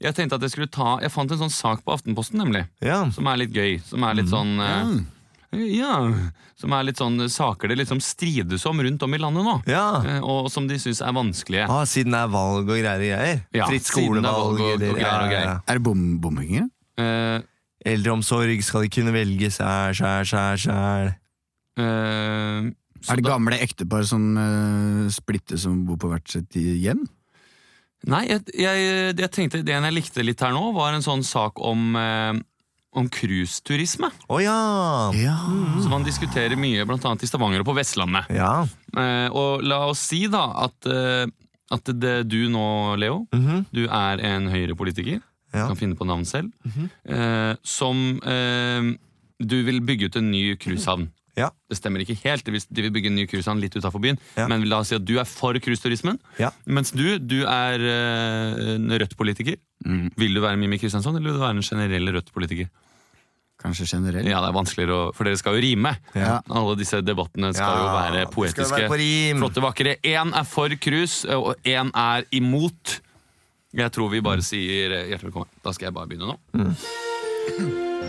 jeg 0.00 0.14
tenkte 0.14 0.36
at 0.38 0.42
jeg 0.46 0.50
skulle 0.54 0.70
ta 0.72 0.98
Jeg 1.02 1.10
fant 1.10 1.30
en 1.32 1.38
sånn 1.40 1.52
sak 1.52 1.84
på 1.84 1.92
Aftenposten, 1.92 2.38
nemlig. 2.40 2.66
Ja. 2.84 3.02
Som 3.10 3.26
er 3.26 3.36
litt 3.42 3.52
gøy. 3.52 3.80
Som 3.84 4.04
er 4.04 4.14
litt 4.14 4.28
sånn 4.30 4.56
eh, 4.60 5.04
Ja. 5.52 5.92
Som 6.56 6.72
er 6.72 6.82
litt 6.88 6.98
sånn 7.00 7.18
saker 7.30 7.68
det 7.68 7.76
liksom 7.78 8.00
strides 8.02 8.64
om 8.66 8.80
rundt 8.82 9.02
om 9.06 9.14
i 9.14 9.18
landet 9.22 9.44
nå. 9.46 9.54
ja. 9.70 10.02
Eh, 10.04 10.20
og 10.24 10.50
som 10.50 10.66
de 10.68 10.78
syns 10.82 11.00
er 11.04 11.12
vanskelige. 11.16 11.68
Ah, 11.70 11.84
siden 11.88 12.12
det 12.12 12.20
er 12.24 12.32
valg 12.32 12.64
og 12.64 12.72
greier 12.72 12.96
og 12.96 13.04
greier? 13.06 13.42
Ja, 13.54 13.66
Fritt 13.70 13.82
er 13.86 13.92
skolevalg 13.92 14.26
og- 14.26 14.60
og 14.60 14.72
eller 14.80 14.94
greier 14.98 15.22
og 15.22 15.30
greier. 15.30 15.60
Er 15.68 15.74
det 15.78 15.82
bom 15.82 16.18
bomringer? 16.20 16.68
Eh, 16.98 17.40
Eldreomsorg 17.86 18.62
skal 18.64 18.82
de 18.82 18.88
kunne 18.88 19.12
velge 19.14 19.50
seg 19.52 19.94
sjæl, 19.94 20.24
sjæl, 20.26 20.56
sjæl. 20.64 21.14
eh, 21.78 22.72
Er 23.08 23.16
det 23.20 23.24
da- 23.24 23.30
gamle 23.30 23.58
ektepar 23.60 24.04
som 24.04 24.36
uh, 24.36 25.08
splitter 25.10 25.56
som 25.60 25.84
bor 25.86 25.96
på 26.00 26.08
hvert 26.10 26.26
sitt 26.28 26.50
hjem? 26.56 27.06
Nei, 28.06 28.26
jeg, 28.28 28.42
jeg, 28.54 29.14
jeg 29.16 29.30
tenkte 29.30 29.62
det 29.64 29.72
jeg 29.74 29.92
likte 29.94 30.24
litt 30.24 30.40
her 30.40 30.52
nå, 30.52 30.72
var 30.74 30.94
en 30.94 31.02
sånn 31.02 31.22
sak 31.24 31.58
om 31.64 31.94
eh, 31.96 32.32
om 32.96 33.08
cruiseturisme. 33.12 34.08
Å 34.32 34.38
ja! 34.42 34.56
Ja. 35.20 35.36
Som 35.82 35.92
man 35.92 36.04
diskuterer 36.06 36.56
mye, 36.58 36.84
blant 36.88 37.04
annet 37.04 37.24
i 37.26 37.28
Stavanger 37.30 37.60
og 37.62 37.68
på 37.68 37.74
Vestlandet. 37.76 38.30
Ja. 38.32 38.64
Eh, 38.96 39.28
og 39.36 39.62
la 39.66 39.82
oss 39.90 40.00
si 40.08 40.22
da 40.32 40.46
at, 40.66 40.88
eh, 40.88 41.26
at 41.76 41.92
det, 42.00 42.14
du 42.32 42.46
nå, 42.52 42.96
Leo, 43.00 43.26
Mhm. 43.34 43.66
du 43.72 43.84
er 43.86 44.20
en 44.24 44.48
høyrepolitiker. 44.48 45.20
Ja. 45.54 45.66
Kan 45.68 45.76
finne 45.76 45.94
på 45.96 46.06
navn 46.08 46.24
selv. 46.24 46.52
eh, 47.06 47.54
som 47.62 48.18
eh, 48.24 48.96
du 49.40 49.62
vil 49.64 49.80
bygge 49.80 50.06
ut 50.10 50.16
en 50.16 50.30
ny 50.30 50.56
cruisehavn. 50.56 51.10
Ja. 51.36 51.50
Det 51.68 51.76
stemmer 51.76 52.00
ikke 52.00 52.16
helt. 52.24 52.44
De 52.44 52.50
vil, 52.52 52.90
bygge 52.90 53.06
en 53.10 53.14
ny 53.16 53.26
cruisehavn 53.28 53.60
litt 53.60 53.74
utafor 53.76 54.00
byen. 54.00 54.16
Ja. 54.38 54.46
Men 54.48 54.64
la 54.70 54.78
oss 54.80 54.88
si 54.88 54.94
at 54.96 55.04
du 55.04 55.18
er 55.20 55.24
for 55.28 55.52
cruiseturismen. 55.60 56.16
Ja. 56.40 56.48
Mens 56.64 56.92
du, 56.96 57.18
du 57.18 57.42
er 57.44 57.76
eh, 57.76 58.74
en 58.76 58.88
Rødt-politiker. 58.88 59.56
Vil 60.16 60.32
du 60.34 60.40
være 60.40 60.56
Mimmi 60.56 60.78
Kristiansson, 60.80 61.14
eller 61.16 61.28
vil 61.30 61.36
du 61.36 61.44
være 61.44 61.56
en 61.58 61.62
generell 61.62 62.08
Rødt-politiker? 62.16 62.70
Kanskje 63.62 63.86
generelt? 63.88 64.28
Ja, 64.28 64.42
det 64.44 64.50
er 64.50 64.56
vanskeligere, 64.56 64.96
å, 64.96 65.14
for 65.16 65.24
dere 65.28 65.38
skal 65.40 65.56
jo 65.56 65.62
rime. 65.64 65.94
Ja. 66.14 66.36
Alle 66.52 66.74
disse 66.76 67.00
debattene 67.02 67.52
skal 67.56 67.78
jo 67.80 67.86
Ja, 67.86 67.94
være 67.96 68.18
det 68.18 68.26
skal 68.26 68.34
poetiske. 68.36 68.76
være 68.76 68.90
på 68.92 68.98
rim. 69.00 69.40
Flotte, 69.40 69.64
vakre. 69.64 69.96
Én 70.04 70.34
er 70.36 70.44
for 70.44 70.76
krus, 70.76 71.22
og 71.32 71.54
én 71.64 71.90
er 71.96 72.26
imot. 72.36 72.98
Jeg 73.76 73.92
tror 73.92 74.12
vi 74.12 74.20
bare 74.24 74.44
sier 74.44 74.92
eh, 74.92 75.08
hjertelig 75.10 75.30
velkommen. 75.32 75.50
Da 75.64 75.72
skal 75.76 75.88
jeg 75.90 75.96
bare 75.96 76.08
begynne 76.08 76.32
nå. 76.32 76.36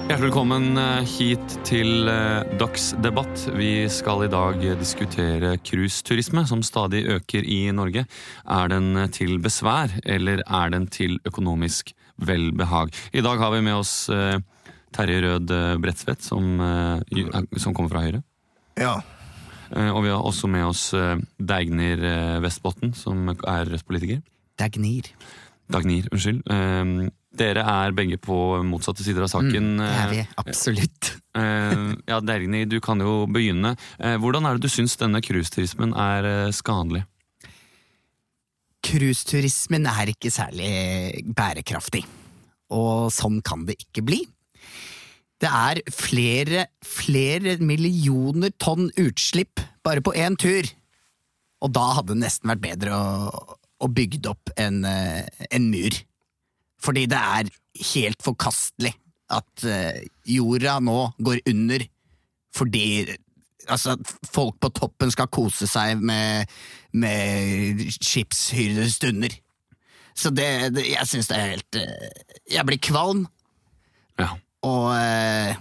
Hjertelig 0.07 0.27
velkommen 0.29 0.77
eh, 0.79 1.07
hit 1.15 1.55
til 1.67 2.07
eh, 2.11 2.43
Dagsdebatt. 2.59 3.47
Vi 3.57 3.71
skal 3.91 4.23
i 4.27 4.29
dag 4.31 4.61
diskutere 4.79 5.55
cruiseturisme, 5.63 6.43
som 6.47 6.63
stadig 6.63 7.05
øker 7.17 7.43
i 7.47 7.63
Norge. 7.75 8.03
Er 8.47 8.71
den 8.71 8.93
til 9.15 9.37
besvær, 9.43 9.95
eller 10.05 10.43
er 10.47 10.75
den 10.75 10.87
til 10.91 11.19
økonomisk 11.27 11.91
velbehag? 12.17 12.91
I 13.13 13.21
dag 13.25 13.39
har 13.43 13.51
vi 13.55 13.63
med 13.67 13.79
oss 13.81 13.95
eh, 14.13 14.37
Terje 14.97 15.19
Rød 15.23 15.51
eh, 15.53 15.75
Bredtvedt, 15.83 16.25
som, 16.25 16.47
eh, 16.59 17.59
som 17.61 17.75
kommer 17.77 17.93
fra 17.93 18.01
Høyre. 18.07 18.23
ja. 18.81 18.95
Eh, 19.67 19.89
Og 19.91 19.99
vi 20.05 20.09
har 20.13 20.23
også 20.23 20.47
med 20.47 20.63
oss 20.63 20.93
Deignir 21.37 21.99
eh, 22.07 22.37
Vestbotn, 22.39 22.93
som 22.95 23.27
er 23.35 23.65
Rødt-politiker. 23.67 24.21
Dagnir. 24.57 25.09
Dagnir, 25.69 26.05
unnskyld. 26.15 26.39
Dere 27.37 27.63
er 27.67 27.91
begge 27.91 28.15
på 28.17 28.37
motsatte 28.65 29.03
sider 29.03 29.25
av 29.25 29.27
saken. 29.33 29.67
Det 29.81 29.89
er 29.91 30.13
vi 30.13 30.21
eh, 30.23 30.31
absolutt. 30.39 31.11
Ja, 32.07 32.21
Deignir, 32.23 32.65
du 32.71 32.79
kan 32.81 32.97
jo 33.03 33.27
begynne. 33.29 33.75
Eh, 33.99 34.15
Hvordan 34.17 34.47
er 34.47 34.55
det 34.57 34.63
du 34.65 34.71
syns 34.71 34.95
denne 34.97 35.19
cruiseturismen 35.21 35.91
er 35.93 36.49
skadelig? 36.55 37.03
Cruiseturismen 38.87 39.85
er 39.89 40.13
ikke 40.13 40.31
særlig 40.31 40.71
bærekraftig, 41.35 42.05
og 42.71 43.09
sånn 43.13 43.41
kan 43.45 43.65
det 43.67 43.75
ikke 43.83 44.03
bli. 44.05 44.21
Det 45.37 45.49
er 45.53 45.81
flere, 45.93 46.65
flere 46.81 47.57
millioner 47.61 48.53
tonn 48.57 48.89
utslipp 48.97 49.61
bare 49.85 50.01
på 50.01 50.15
én 50.17 50.37
tur, 50.39 50.65
og 51.61 51.73
da 51.73 51.85
hadde 51.99 52.15
det 52.15 52.23
nesten 52.23 52.49
vært 52.51 52.63
bedre 52.63 52.97
å, 52.97 53.57
å 53.85 53.89
bygge 53.89 54.23
opp 54.31 54.51
en, 54.57 54.81
eh, 54.85 55.27
en 55.53 55.69
mur. 55.69 55.99
Fordi 56.81 57.05
det 57.09 57.19
er 57.19 57.51
helt 57.93 58.25
forkastelig 58.25 58.93
at 59.33 59.65
eh, 59.67 60.03
jorda 60.29 60.77
nå 60.83 60.99
går 61.21 61.43
under 61.49 61.85
fordi 62.57 62.85
altså, 63.69 63.97
folk 64.25 64.57
på 64.63 64.71
toppen 64.73 65.11
skal 65.13 65.29
kose 65.29 65.67
seg 65.69 66.01
med, 66.01 66.49
med 66.97 67.83
skipshyrdestunder. 67.99 69.35
Så 70.17 70.31
det, 70.33 70.47
det 70.73 70.87
jeg 70.89 71.09
syns 71.11 71.29
det 71.29 71.37
er 71.37 71.51
helt 71.51 71.77
eh, 71.77 72.37
Jeg 72.55 72.65
blir 72.65 72.81
kvalm, 72.81 73.27
Ja. 74.17 74.31
Og 74.65 74.89
eh, 74.95 75.57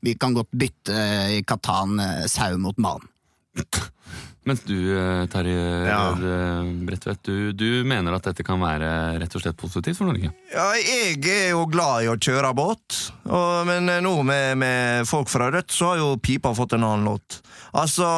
vi 0.00 0.14
kan 0.16 0.34
godt 0.34 0.52
bytte 0.56 0.96
i 1.36 1.42
Katan 1.44 2.00
eh, 2.00 2.26
sau 2.30 2.56
mot 2.58 2.78
mann. 2.80 3.04
Mens 4.48 4.62
du, 4.64 4.76
eh, 4.96 5.26
Terje 5.28 5.86
Ja. 5.86 6.12
Eh, 6.16 6.64
Bredtvedt, 6.86 7.22
du, 7.22 7.52
du 7.52 7.84
mener 7.84 8.16
at 8.16 8.24
dette 8.24 8.44
kan 8.46 8.60
være 8.62 9.20
rett 9.20 9.34
og 9.36 9.42
slett 9.44 9.58
positivt 9.60 9.98
for 10.00 10.08
Norge? 10.08 10.32
Ja, 10.54 10.70
jeg 10.80 11.20
er 11.28 11.50
jo 11.52 11.66
glad 11.68 12.06
i 12.06 12.08
å 12.08 12.16
kjøre 12.16 12.54
båt, 12.56 12.96
og, 13.28 13.68
men 13.68 13.90
eh, 13.92 14.00
nå 14.00 14.14
med, 14.24 14.56
med 14.62 15.08
folk 15.10 15.28
fra 15.28 15.50
Rødt 15.52 15.76
så 15.76 15.92
har 15.92 16.00
jo 16.00 16.14
pipa 16.16 16.54
fått 16.56 16.78
en 16.78 16.88
annen 16.88 17.10
låt. 17.12 17.42
Altså, 17.76 18.08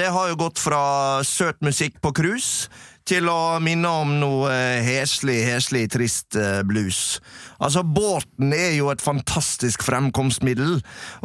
det 0.00 0.08
har 0.10 0.32
jo 0.32 0.40
gått 0.40 0.58
fra 0.58 1.20
søt 1.26 1.60
musikk 1.62 2.00
på 2.02 2.14
cruise 2.16 2.72
til 3.08 3.28
å 3.32 3.58
minne 3.64 3.90
om 4.02 4.10
noe 4.20 4.50
eh, 4.52 4.84
heslig, 4.84 5.38
heslig, 5.48 5.86
trist 5.92 6.36
eh, 6.36 6.60
blues. 6.66 7.18
Altså, 7.58 7.82
båten 7.82 8.52
er 8.54 8.74
jo 8.76 8.90
et 8.92 9.02
fantastisk 9.02 9.82
fremkomstmiddel, 9.86 10.76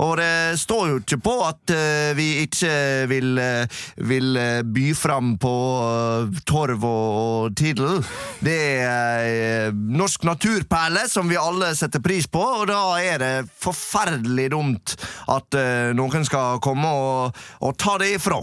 og 0.02 0.14
det 0.22 0.60
står 0.62 0.88
jo 0.90 1.02
ikke 1.02 1.20
på 1.26 1.36
at 1.46 1.74
eh, 1.76 2.14
vi 2.18 2.28
ikke 2.46 2.72
vil, 3.12 3.42
vil 4.10 4.40
by 4.74 4.88
fram 4.98 5.36
på 5.42 5.54
torv 6.48 6.88
og, 6.88 7.52
tidel. 7.60 8.00
Det 8.44 8.60
er 8.88 9.74
norsk 9.74 10.26
naturperle 10.28 11.06
som 11.12 11.30
vi 11.30 11.40
alle 11.40 11.74
setter 11.78 12.02
pris 12.04 12.30
på, 12.32 12.42
og 12.64 12.68
da 12.72 12.82
er 13.04 13.22
det 13.22 13.34
forferdelig 13.62 14.50
dumt 14.56 14.96
at 15.32 15.60
noen 15.98 16.26
skal 16.28 16.62
komme 16.64 16.90
og, 16.90 17.46
og 17.62 17.78
ta 17.80 18.00
det 18.02 18.16
ifra. 18.18 18.42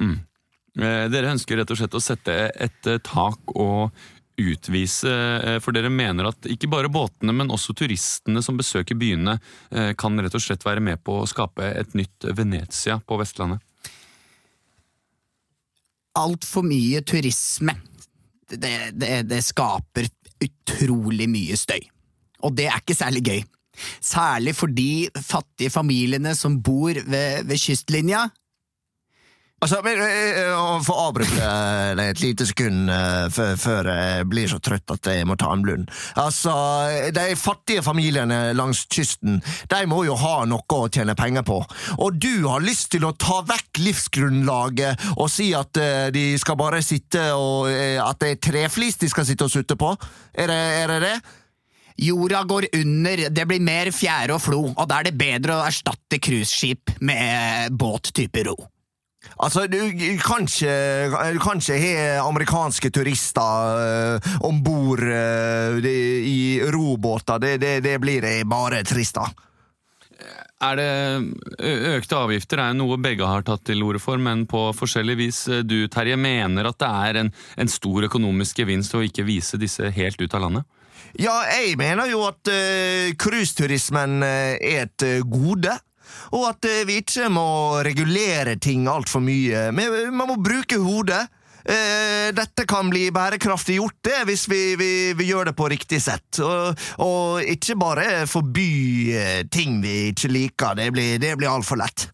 Eh, 0.00 0.29
Dere 0.78 1.32
ønsker 1.34 1.58
rett 1.58 1.70
og 1.72 1.78
slett 1.80 1.96
å 1.98 2.02
sette 2.02 2.34
et 2.54 2.86
eh, 2.86 3.00
tak 3.02 3.54
og 3.56 3.90
utvise, 4.40 5.10
eh, 5.44 5.58
for 5.60 5.76
dere 5.76 5.90
mener 5.92 6.30
at 6.30 6.48
ikke 6.48 6.70
bare 6.70 6.90
båtene, 6.92 7.34
men 7.36 7.52
også 7.52 7.74
turistene 7.76 8.42
som 8.44 8.58
besøker 8.58 8.98
byene, 8.98 9.38
eh, 9.70 9.92
kan 9.98 10.18
rett 10.20 10.36
og 10.36 10.44
slett 10.44 10.64
være 10.64 10.82
med 10.84 11.02
på 11.04 11.20
å 11.20 11.28
skape 11.28 11.72
et 11.74 11.94
nytt 11.98 12.30
Venezia 12.36 13.00
på 13.02 13.18
Vestlandet. 13.20 13.60
Altfor 16.20 16.66
mye 16.66 17.02
turisme. 17.06 17.76
Det, 18.50 18.90
det, 18.98 19.12
det 19.30 19.44
skaper 19.46 20.08
utrolig 20.42 21.28
mye 21.30 21.58
støy. 21.58 21.82
Og 22.42 22.56
det 22.56 22.66
er 22.66 22.80
ikke 22.80 22.96
særlig 22.98 23.22
gøy. 23.28 23.42
Særlig 24.02 24.56
for 24.58 24.72
de 24.74 25.06
fattige 25.22 25.70
familiene 25.70 26.34
som 26.36 26.58
bor 26.64 26.96
ved, 26.98 27.46
ved 27.46 27.60
kystlinja. 27.62 28.26
Altså, 29.60 29.82
men 29.84 29.98
For 30.86 30.96
å 30.96 31.08
avbryte 31.10 31.36
eh, 31.44 32.00
et 32.06 32.22
lite 32.22 32.46
sekund 32.48 32.88
eh, 32.88 33.40
før, 33.60 33.90
jeg 33.92 34.28
blir 34.30 34.48
så 34.48 34.56
trøtt 34.62 34.94
at 34.94 35.10
jeg 35.12 35.26
må 35.28 35.36
ta 35.40 35.50
en 35.52 35.64
blund. 35.64 35.90
Altså, 36.20 36.54
De 37.12 37.26
fattige 37.36 37.84
familiene 37.84 38.54
langs 38.56 38.86
kysten 38.88 39.40
de 39.70 39.80
må 39.90 40.02
jo 40.06 40.16
ha 40.20 40.46
noe 40.48 40.64
å 40.78 40.88
tjene 40.88 41.16
penger 41.18 41.44
på. 41.44 41.58
Og 42.00 42.16
du 42.16 42.46
har 42.46 42.64
lyst 42.64 42.88
til 42.94 43.04
å 43.04 43.12
ta 43.12 43.42
vekk 43.46 43.82
livsgrunnlaget 43.84 45.10
og 45.18 45.28
si 45.32 45.50
at 45.56 45.76
eh, 45.76 46.08
de 46.14 46.24
skal 46.40 46.56
bare 46.60 46.80
sitte 46.84 47.28
og 47.36 47.68
eh, 47.68 48.00
At 48.00 48.22
det 48.22 48.32
er 48.32 48.40
treflis 48.40 48.96
de 49.00 49.10
skal 49.12 49.28
sitte 49.28 49.44
og 49.44 49.52
sutte 49.52 49.76
på? 49.76 49.92
Er 50.32 50.48
det 50.48 50.60
er 50.80 50.94
det? 50.94 51.00
det? 51.04 51.14
Jorda 52.00 52.42
går 52.48 52.70
under, 52.78 53.26
det 53.28 53.44
blir 53.44 53.60
mer 53.60 53.90
fjære 53.92 54.32
og 54.32 54.40
flo, 54.40 54.60
og 54.72 54.84
da 54.88 55.02
er 55.02 55.10
det 55.10 55.18
bedre 55.20 55.58
å 55.58 55.64
erstatte 55.68 56.16
cruiseskip 56.22 56.94
med 57.04 57.76
båt 57.76 58.14
type 58.16 58.48
ro. 58.48 58.56
Altså, 59.38 59.66
du 59.70 59.78
kan 60.20 60.48
ikke, 60.48 60.74
du 61.34 61.38
kan 61.42 61.62
ikke 61.62 61.78
ha 61.80 62.24
amerikanske 62.26 62.90
turister 62.92 64.16
uh, 64.20 64.32
om 64.46 64.58
bord 64.64 65.04
i 65.04 66.60
robåter. 66.72 67.38
Det, 67.40 67.54
det, 67.62 67.76
det 67.86 67.94
blir 68.02 68.26
bare 68.48 68.82
trist, 68.84 69.20
da. 69.20 69.30
Er 70.60 70.76
det 70.76 70.90
Økte 71.96 72.18
avgifter 72.20 72.60
er 72.60 72.74
noe 72.76 72.98
begge 73.00 73.24
har 73.24 73.44
tatt 73.46 73.62
til 73.70 73.80
orde 73.86 74.00
for, 74.02 74.20
men 74.20 74.44
på 74.48 74.66
forskjellig 74.76 75.16
vis. 75.16 75.38
Du, 75.64 75.86
Terje, 75.88 76.18
mener 76.20 76.68
at 76.68 76.76
det 76.82 76.90
er 76.90 77.20
en, 77.22 77.32
en 77.56 77.72
stor 77.72 78.04
økonomisk 78.10 78.60
gevinst 78.60 78.96
å 78.96 79.00
ikke 79.06 79.24
vise 79.24 79.60
disse 79.60 79.88
helt 79.96 80.20
ut 80.20 80.36
av 80.36 80.44
landet? 80.44 80.68
Ja, 81.18 81.40
jeg 81.48 81.78
mener 81.80 82.10
jo 82.10 82.22
at 82.28 82.50
uh, 82.52 83.10
cruiseturismen 83.18 84.20
uh, 84.22 84.54
er 84.60 84.84
et 84.84 85.06
eh, 85.06 85.22
gode. 85.26 85.72
Og 86.36 86.46
at 86.50 86.66
eh, 86.68 86.84
vi 86.88 87.00
ikke 87.02 87.28
må 87.32 87.80
regulere 87.86 88.56
ting 88.62 88.88
altfor 88.90 89.22
mye. 89.24 89.68
Man 89.74 90.26
må 90.30 90.38
bruke 90.40 90.80
hodet. 90.80 91.26
Eh, 91.60 92.30
dette 92.32 92.64
kan 92.68 92.88
bli 92.88 93.10
bærekraftig 93.12 93.76
gjort 93.76 93.98
det, 94.06 94.22
hvis 94.30 94.46
vi, 94.48 94.62
vi, 94.80 94.90
vi 95.16 95.28
gjør 95.28 95.50
det 95.50 95.56
på 95.58 95.68
riktig 95.68 96.00
sett. 96.02 96.40
Og, 96.44 96.86
og 97.04 97.44
ikke 97.44 97.76
bare 97.80 98.06
forby 98.30 98.70
eh, 99.16 99.42
ting 99.52 99.80
vi 99.84 100.10
ikke 100.14 100.32
liker. 100.32 100.78
Det 100.80 100.88
blir, 100.96 101.20
det 101.22 101.36
blir 101.40 101.52
altfor 101.52 101.82
lett. 101.82 102.08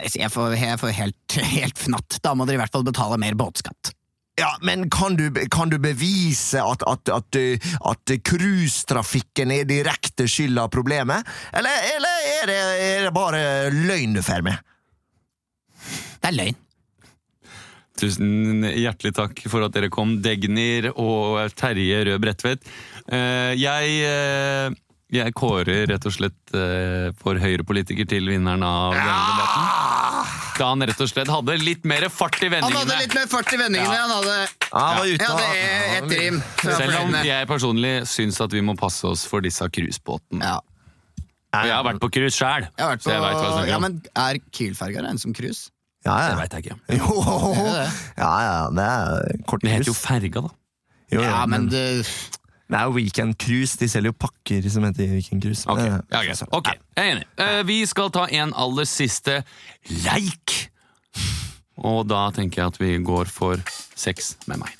Jeg 0.00 0.32
får, 0.32 0.56
jeg 0.56 0.80
får 0.80 0.96
helt, 0.96 1.38
helt 1.56 1.78
fnatt. 1.78 2.20
Da 2.24 2.34
må 2.34 2.48
dere 2.48 2.60
i 2.60 2.64
hvert 2.64 2.74
fall 2.74 2.86
betale 2.86 3.20
mer 3.20 3.38
båtskatt. 3.38 3.94
Ja, 4.38 4.54
men 4.62 4.86
kan 4.90 5.16
du, 5.18 5.26
kan 5.50 5.68
du 5.68 5.78
bevise 5.82 6.62
at, 6.62 6.84
at, 6.88 7.10
at, 7.12 7.36
uh, 7.36 7.72
at 7.90 8.12
cruisetrafikken 8.24 9.50
er 9.52 9.66
direkte 9.68 10.28
skyld 10.30 10.58
av 10.62 10.70
problemet? 10.72 11.26
Eller, 11.52 11.84
eller 11.96 12.24
er, 12.30 12.46
det, 12.48 12.58
er 12.86 13.04
det 13.08 13.14
bare 13.16 13.42
løgn 13.74 14.14
du 14.16 14.22
får 14.24 14.46
med? 14.46 14.62
Det 16.20 16.30
er 16.30 16.36
løgn. 16.36 16.60
Tusen 18.00 18.64
hjertelig 18.64 19.12
takk 19.16 19.42
for 19.50 19.66
at 19.66 19.74
dere 19.76 19.90
kom, 19.92 20.18
Degnir 20.24 20.88
og 20.94 21.42
Terje 21.58 22.04
Rød 22.08 22.22
Bredtvet. 22.22 22.70
Eh, 23.12 23.52
Jeg, 23.60 23.98
eh, 24.08 24.70
jeg 25.12 25.34
kårer 25.36 25.84
rett 25.90 26.06
og 26.08 26.14
slett 26.14 26.54
eh, 26.56 27.10
for 27.20 27.36
Høyre-politiker 27.42 28.08
til 28.08 28.30
vinneren 28.30 28.64
av 28.64 28.96
denne 28.96 29.20
debatten. 29.34 29.79
Da 30.60 30.66
han 30.74 30.84
rett 30.84 30.98
og 31.00 31.08
slett 31.08 31.30
hadde 31.32 31.54
litt 31.62 31.86
mer 31.88 32.04
fart 32.12 32.36
i 32.44 32.50
vendingene. 32.52 32.76
Han 32.76 32.82
hadde 32.82 32.98
litt 33.00 33.14
mer 33.16 33.28
fart 33.32 33.52
i 33.56 33.60
vendingene. 33.60 33.96
Han 33.96 34.12
hadde, 34.18 34.34
Ja, 34.66 34.82
han 34.84 34.98
var 34.98 35.06
ute, 35.08 35.24
jeg 35.24 35.30
hadde 35.30 35.96
ett 35.96 36.16
rim. 36.20 36.40
Selv 36.60 36.98
om 37.00 37.14
jeg 37.24 37.48
personlig 37.48 37.92
syns 38.10 38.40
at 38.44 38.52
vi 38.52 38.60
må 38.66 38.74
passe 38.78 39.08
oss 39.08 39.24
for 39.28 39.40
disse 39.44 39.64
cruisebåtene. 39.72 40.44
Ja. 40.44 40.58
Og 41.50 41.66
jeg 41.66 41.74
har 41.74 41.82
vært 41.88 41.98
på 42.04 42.10
cruise 42.14 42.36
sjæl. 42.36 42.68
Ja, 42.78 43.78
men 43.82 44.02
Er 44.14 44.38
Kiel-ferga 44.54 45.02
regnet 45.06 45.24
som 45.24 45.32
cruise? 45.34 45.70
Ja, 46.04 46.14
ja. 46.14 46.28
Det 46.28 46.32
ja. 46.32 46.38
veit 46.40 46.52
jeg 46.54 46.64
ikke. 46.64 46.76
Jo, 47.00 47.16
ja, 48.20 48.30
ja, 48.44 48.58
det 48.76 48.84
er 48.86 49.42
kort 49.48 49.64
Det 49.64 49.72
heter 49.74 49.90
jo 49.90 49.96
cruise. 49.96 50.06
ferga, 50.06 50.44
da. 50.46 50.52
Jo, 51.10 51.24
Ja, 51.26 51.40
men 51.50 51.66
det, 51.72 51.82
Det 52.70 52.78
er 52.78 52.86
jo 52.86 52.94
Weekend 52.94 53.34
Cruise. 53.42 53.74
De 53.80 53.88
selger 53.90 54.12
jo 54.12 54.16
pakker 54.26 54.66
som 54.70 54.84
heter 54.86 55.10
Weekend 55.10 55.42
Cruise. 55.42 55.66
Ok, 55.66 55.80
ja, 55.82 55.96
okay. 56.06 56.34
Ok, 56.54 56.68
jeg 56.96 57.02
er 57.02 57.16
enig. 57.16 57.26
Uh, 57.40 57.66
vi 57.66 57.80
skal 57.90 58.12
ta 58.14 58.28
en 58.30 58.54
aller 58.54 58.86
siste 58.86 59.40
leik. 60.04 60.54
Og 61.80 62.04
da 62.06 62.28
tenker 62.36 62.62
jeg 62.62 62.74
at 62.74 62.78
vi 62.78 62.92
går 63.02 63.26
for 63.32 63.58
sex 63.98 64.36
med 64.46 64.62
meg. 64.62 64.70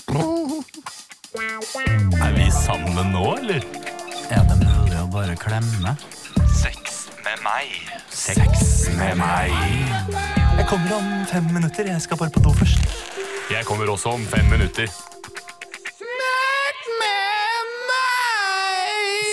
Er 1.35 2.33
vi 2.37 2.47
sammen 2.55 3.11
nå, 3.11 3.27
eller? 3.41 3.67
Er 4.31 4.47
det 4.47 4.59
mulig 4.63 4.99
å 5.01 5.07
bare 5.11 5.35
klemme? 5.41 5.97
Sex 6.55 7.09
med 7.25 7.43
meg. 7.43 7.75
Sex 8.15 8.87
med 9.01 9.19
meg. 9.19 9.51
Jeg 10.61 10.67
kommer 10.71 11.01
om 11.01 11.11
fem 11.27 11.51
minutter. 11.51 11.91
Jeg 11.91 12.07
skal 12.07 12.23
bare 12.23 12.31
på 12.31 12.43
do 12.47 12.55
først. 12.55 12.87
Jeg 13.51 13.67
kommer 13.67 13.91
også 13.91 14.15
om 14.15 14.27
fem 14.31 14.47
minutter. 14.53 14.87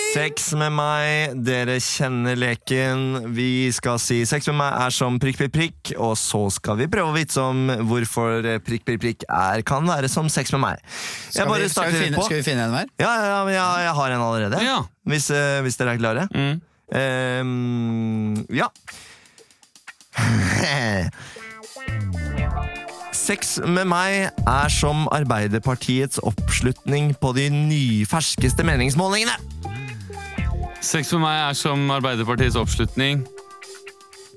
Sex 0.08 0.54
med 0.56 0.72
meg, 0.72 1.34
dere 1.44 1.74
kjenner 1.84 2.36
leken. 2.38 3.32
Vi 3.36 3.68
skal 3.76 3.98
si 4.00 4.22
sex 4.28 4.46
med 4.48 4.56
meg 4.62 4.72
er 4.86 4.94
som 4.94 5.18
prikk, 5.20 5.36
prikk, 5.42 5.52
prikk, 5.52 5.90
og 6.00 6.14
så 6.16 6.46
skal 6.54 6.78
vi 6.80 6.86
prøve 6.88 7.12
å 7.12 7.16
vitse 7.16 7.42
om 7.42 7.68
hvorfor 7.90 8.40
prikk, 8.64 8.86
prikk, 8.86 9.00
prikk 9.02 9.26
er, 9.28 9.60
kan 9.68 9.84
være 9.88 10.08
som 10.08 10.30
sex 10.32 10.54
med 10.56 10.62
meg. 10.64 10.80
Jeg 10.80 11.42
skal, 11.42 11.44
vi, 11.44 11.50
bare 11.52 11.68
skal, 11.74 11.92
vi 11.92 12.00
finne, 12.06 12.16
på. 12.16 12.24
skal 12.24 12.40
vi 12.40 12.46
finne 12.46 12.64
en 12.64 12.72
hver? 12.76 12.88
Ja, 13.02 13.10
ja, 13.12 13.26
ja, 13.28 13.42
ja, 13.52 13.66
jeg 13.84 13.94
har 14.00 14.08
en 14.16 14.24
allerede. 14.30 14.62
Ja. 14.64 14.78
Hvis, 15.12 15.28
uh, 15.34 15.60
hvis 15.66 15.76
dere 15.80 15.92
er 15.92 16.00
klare. 16.00 16.24
Mm. 16.32 16.56
Um, 16.88 18.46
ja. 18.56 18.72
Sex 23.28 23.58
med 23.60 23.84
meg 23.90 24.30
er 24.32 24.72
som 24.72 25.04
Arbeiderpartiets 25.12 26.16
oppslutning 26.24 27.12
på 27.20 27.34
de 27.36 27.50
nyferskeste 27.52 28.64
meningsmålingene. 28.64 29.57
Sex 30.84 31.10
med 31.12 31.22
meg 31.24 31.38
er 31.50 31.56
som 31.58 31.88
Arbeiderpartiets 31.90 32.56
oppslutning. 32.58 33.24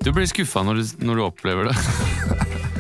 Du 0.01 0.09
blir 0.15 0.25
skuffa 0.29 0.63
når, 0.65 0.81
du- 0.81 1.05
når 1.05 1.15
du 1.19 1.23
opplever 1.25 1.69
det. 1.69 1.75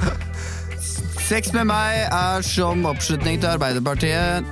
Sex 1.31 1.53
med 1.55 1.69
meg 1.69 2.01
er 2.11 2.41
som 2.43 2.81
oppslutning 2.89 3.39
til 3.39 3.47
Arbeiderpartiet. 3.53 4.43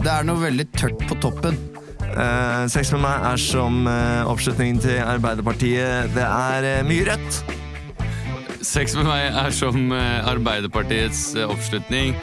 Det 0.00 0.08
er 0.10 0.24
noe 0.26 0.40
veldig 0.42 0.66
tørt 0.80 1.04
på 1.06 1.14
toppen. 1.22 1.58
Eh, 2.10 2.64
sex 2.72 2.88
med 2.96 3.04
meg 3.04 3.26
er 3.28 3.36
som 3.38 3.84
eh, 3.86 4.24
oppslutning 4.26 4.80
til 4.82 4.96
Arbeiderpartiet. 5.04 6.08
Det 6.16 6.24
er 6.24 6.66
eh, 6.66 6.80
mye 6.88 7.04
rødt. 7.06 7.38
Sex 8.66 8.96
med 8.98 9.06
meg 9.06 9.28
er 9.44 9.54
som 9.54 9.92
eh, 9.94 10.26
Arbeiderpartiets 10.32 11.36
eh, 11.38 11.46
oppslutning. 11.46 12.16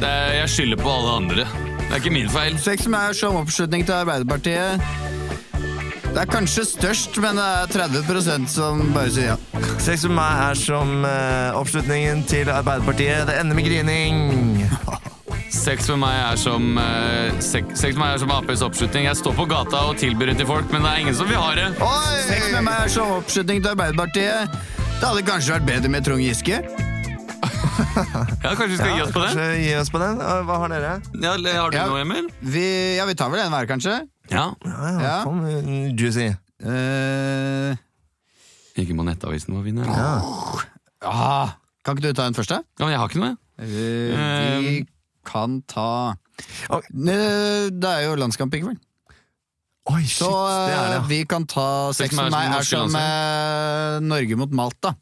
Det 0.00 0.08
er, 0.08 0.38
jeg 0.38 0.54
skylder 0.54 0.80
på 0.80 0.94
alle 0.94 1.12
andre. 1.18 1.44
Det 1.82 1.90
er 1.90 2.00
ikke 2.00 2.14
min 2.14 2.30
feil. 2.32 2.56
Sex 2.62 2.86
med 2.86 2.94
meg 2.96 3.10
er 3.12 3.18
som 3.20 3.36
oppslutning 3.42 3.84
til 3.84 3.98
Arbeiderpartiet. 3.98 4.88
Det 6.18 6.24
er 6.24 6.30
kanskje 6.34 6.62
størst, 6.66 7.16
men 7.22 7.36
det 7.38 7.42
er 7.46 7.68
30% 7.70 8.48
som 8.50 8.80
bare 8.90 9.10
sier 9.14 9.28
ja. 9.28 9.34
Sex 9.78 10.02
med 10.08 10.16
meg 10.16 10.40
er 10.48 10.58
som 10.58 10.88
uh, 11.06 11.54
oppslutningen 11.60 12.24
til 12.26 12.50
Arbeiderpartiet. 12.50 13.28
Det 13.28 13.36
ender 13.38 13.54
med 13.54 13.68
grining. 13.68 14.16
Sex 15.54 15.86
med 15.92 16.00
meg 16.02 16.16
er 16.24 16.40
som 16.42 16.66
uh, 16.74 17.38
sex, 17.38 17.70
sex 17.78 17.94
med 17.94 18.02
meg 18.02 18.16
er 18.16 18.24
som 18.24 18.34
Aps 18.34 18.66
oppslutning. 18.66 19.06
Jeg 19.06 19.20
står 19.20 19.38
på 19.38 19.46
gata 19.46 19.84
og 19.92 20.02
tilbyr 20.02 20.32
det 20.32 20.40
til 20.42 20.50
folk, 20.50 20.66
men 20.74 20.82
det 20.82 20.90
er 20.90 21.04
ingen 21.04 21.20
som 21.20 21.30
vil 21.30 21.38
ha 21.38 21.54
det. 21.54 21.68
Oi! 21.86 22.18
Sex 22.26 22.50
med 22.56 22.66
meg 22.66 22.82
er 22.88 22.92
som 22.98 23.14
oppslutning 23.20 23.62
til 23.62 23.76
Arbeiderpartiet. 23.76 24.60
Det 24.98 25.06
hadde 25.06 25.24
kanskje 25.30 25.54
vært 25.54 25.70
bedre 25.70 25.94
med 25.94 26.10
Trond 26.10 26.26
Giske. 26.26 26.58
Ja, 28.42 28.52
Kanskje 28.58 28.72
vi 28.72 28.76
skal 28.78 28.94
gi 28.96 29.02
oss 29.06 29.14
på 29.14 29.22
det? 29.22 29.30
Kanskje 29.30 29.48
gi 29.62 29.72
oss 29.78 29.90
på 29.94 30.00
den. 30.02 30.18
Eh, 30.22 30.40
Hva 30.50 30.56
har 30.64 30.70
dere? 30.74 30.92
Ja, 31.14 31.34
har 31.38 31.70
du 31.70 31.76
Ja. 31.78 31.86
noe, 31.86 32.02
Emil? 32.02 32.26
Vi, 32.42 32.96
ja, 32.98 33.06
vi 33.06 33.14
tar 33.14 33.30
vel 33.30 33.46
en 33.46 33.54
hver, 33.54 33.70
kanskje? 33.70 34.00
Ja. 34.30 34.46
Ja, 34.64 34.76
ja, 34.92 35.00
Ja. 35.02 35.16
Kom, 35.24 35.44
eh, 35.46 35.92
juicy. 35.96 36.28
Eh, 36.60 37.76
Ikke 38.78 38.94
må 38.94 39.04
Nettavisen 39.06 39.54
få 39.56 39.62
vinne. 39.64 39.84
Ja. 39.86 40.22
ah, 41.02 41.54
kan 41.84 41.96
ikke 41.96 42.08
du 42.08 42.12
ta 42.18 42.26
en 42.28 42.34
første? 42.36 42.60
Ja, 42.78 42.84
men 42.84 42.92
jeg 42.94 42.98
har 43.00 43.08
ikke 43.08 43.22
noe. 43.22 43.36
Eh, 43.58 44.60
vi 44.62 44.74
kan 45.26 45.62
ta 45.66 46.14
Ok. 46.70 46.84
Eh, 46.94 47.70
Det 47.74 47.90
er 47.90 48.04
jo 48.06 48.14
landskamp 48.20 48.54
i 48.54 48.60
kveld. 48.62 48.78
Oi, 49.88 50.02
shit, 50.04 50.20
Så 50.20 50.28
det 50.68 50.74
er 50.76 50.88
det. 50.92 50.96
eh, 51.00 51.06
vi 51.08 51.24
kan 51.24 51.46
ta 51.48 51.90
Sex 51.96 52.12
med 52.14 52.24
med 52.28 52.32
meg 52.36 52.48
er 52.52 52.58
er 52.58 52.62
som 52.68 52.90
som 52.90 53.00
eh, 53.00 54.00
Norge 54.04 54.36
mot 54.36 54.50
Malta. 54.52 54.94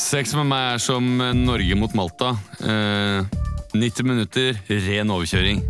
Sex 0.00 0.34
med 0.34 0.48
meg 0.50 0.74
er 0.74 0.80
som 0.82 1.06
eh, 1.22 1.34
Norge 1.38 1.76
mot 1.78 1.92
Malta. 1.94 2.34
Eh, 2.60 3.42
90 3.74 4.06
minutter, 4.06 4.58
ren 4.68 5.10
overkjøring. 5.10 5.62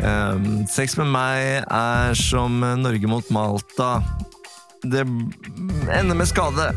Um, 0.00 0.66
sex 0.76 0.96
med 1.00 1.08
meg 1.14 1.64
er 1.64 2.16
som 2.18 2.60
Norge 2.80 3.08
mot 3.08 3.30
Malta. 3.32 4.02
Det 4.84 5.04
ender 5.04 6.16
med 6.16 6.28
skade. 6.28 6.68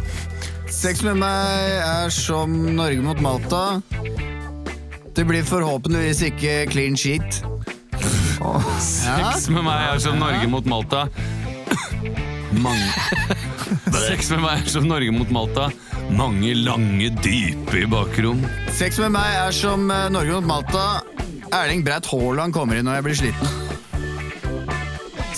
Sex 0.72 1.04
med 1.04 1.20
meg 1.20 1.76
er 1.84 2.14
som 2.14 2.56
Norge 2.78 3.04
mot 3.04 3.20
Malta. 3.24 3.82
Det 5.16 5.28
blir 5.28 5.44
forhåpentligvis 5.44 6.24
ikke 6.30 6.56
clean 6.72 6.96
sheet. 6.96 7.42
Sex 8.80 9.50
med 9.52 9.68
meg 9.68 9.90
er 9.90 10.00
som 10.00 10.20
Norge 10.24 10.48
mot 10.48 10.68
Malta. 10.72 11.08
Mange 12.64 13.39
Sex 14.10 14.30
med 14.34 14.44
meg 14.44 14.64
er 14.64 14.72
som 14.72 14.88
Norge 14.90 15.14
mot 15.14 15.32
Malta. 15.34 15.70
Mange 16.16 16.54
lange, 16.58 17.10
dype 17.22 17.84
i 17.84 17.86
bakrom. 17.90 18.42
Sex 18.76 19.00
med 19.04 19.14
meg 19.16 19.38
er 19.44 19.56
som 19.56 19.90
eh, 19.94 20.08
Norge 20.14 20.40
mot 20.40 20.50
Malta. 20.50 20.86
Erling 21.56 21.84
Breit 21.86 22.08
Haaland 22.10 22.54
kommer 22.54 22.80
inn 22.80 22.88
når 22.90 23.00
jeg 23.00 23.08
blir 23.08 23.20
sliten. 23.24 23.58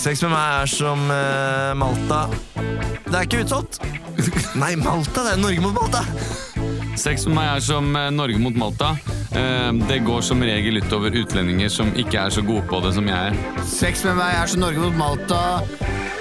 Sex 0.02 0.22
med 0.24 0.32
meg 0.34 0.62
er 0.62 0.70
som 0.70 1.04
eh, 1.14 1.72
Malta. 1.78 2.24
Det 3.06 3.14
er 3.14 3.26
ikke 3.28 3.42
utsolgt. 3.44 3.82
Nei, 4.62 4.74
Malta. 4.80 5.22
Det 5.22 5.36
er 5.36 5.42
Norge 5.42 5.64
mot 5.64 5.76
Malta. 5.76 6.04
Sex 6.98 7.26
med 7.28 7.38
meg 7.38 7.56
er 7.56 7.64
som 7.64 7.92
eh, 7.96 8.10
Norge 8.14 8.40
mot 8.42 8.56
Malta. 8.58 8.94
Eh, 9.34 9.72
Det 9.88 9.98
går 10.04 10.20
som 10.22 10.40
regel 10.44 10.76
utover 10.82 11.10
utlendinger 11.16 11.68
som 11.72 11.88
ikke 11.96 12.20
er 12.26 12.30
så 12.34 12.42
gode 12.44 12.66
på 12.68 12.80
det 12.84 12.92
som 12.94 13.06
jeg 13.08 13.32
er. 13.32 13.62
Sex 13.64 14.04
med 14.04 14.16
meg 14.18 14.34
er 14.42 14.46
som 14.52 14.60
Norge 14.60 14.82
mot 14.82 14.96
Malta. 14.98 15.40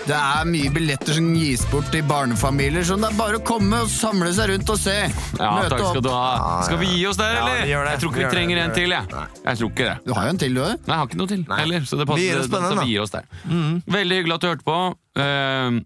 Det 0.01 0.17
er 0.17 0.47
mye 0.49 0.69
billetter 0.73 1.13
som 1.13 1.27
gis 1.37 1.61
bort 1.69 1.91
til 1.93 2.01
barnefamilier, 2.09 2.83
så 2.87 2.95
det 2.99 3.11
er 3.11 3.17
bare 3.19 3.37
å 3.37 3.43
komme 3.45 3.83
og 3.83 3.91
samle 3.91 4.31
seg 4.33 4.49
rundt 4.49 4.69
og 4.73 4.79
se. 4.81 4.95
Ja, 5.37 5.51
Møte 5.59 5.69
takk 5.75 5.83
skal 5.83 5.99
opp. 6.01 6.03
du 6.03 6.09
ha. 6.09 6.61
Skal 6.65 6.79
vi 6.81 6.87
gi 6.95 7.05
oss 7.05 7.17
der, 7.21 7.35
Ja, 7.35 7.43
eller? 7.45 7.61
vi 7.61 7.69
gjør 7.71 7.85
det. 7.85 7.91
Jeg 7.91 7.99
tror 8.01 8.09
ikke 8.11 8.19
Vi 8.21 8.25
vi 8.25 8.31
trenger 8.35 8.55
det. 8.55 8.63
en 8.65 8.73
til, 8.79 8.89
jeg. 8.89 9.05
Jeg 9.45 9.57
tror 9.61 9.69
ikke 9.69 9.85
det. 9.91 9.97
Du 10.07 10.13
har 10.17 10.23
jo 10.23 10.29
en 10.29 10.37
til, 10.41 10.53
du 10.53 10.61
òg. 10.61 10.71
Nei, 10.71 10.81
jeg 10.87 10.97
har 10.97 11.07
ikke 11.07 11.17
noe 11.21 11.27
til 11.27 11.45
heller, 11.61 11.79
så 11.91 11.97
det 12.01 12.07
passer. 12.07 12.21
Vi 12.21 12.27
gir 12.27 12.39
oss 12.39 12.47
så 12.49 12.79
vi 12.81 12.91
gir 12.91 13.01
oss 13.01 13.09
der. 13.11 13.25
Veldig 13.99 14.15
hyggelig 14.17 14.33
at 14.33 14.41
du 14.41 14.47
hørte 14.47 14.63
på. 14.65 14.77
Uh, 15.15 15.79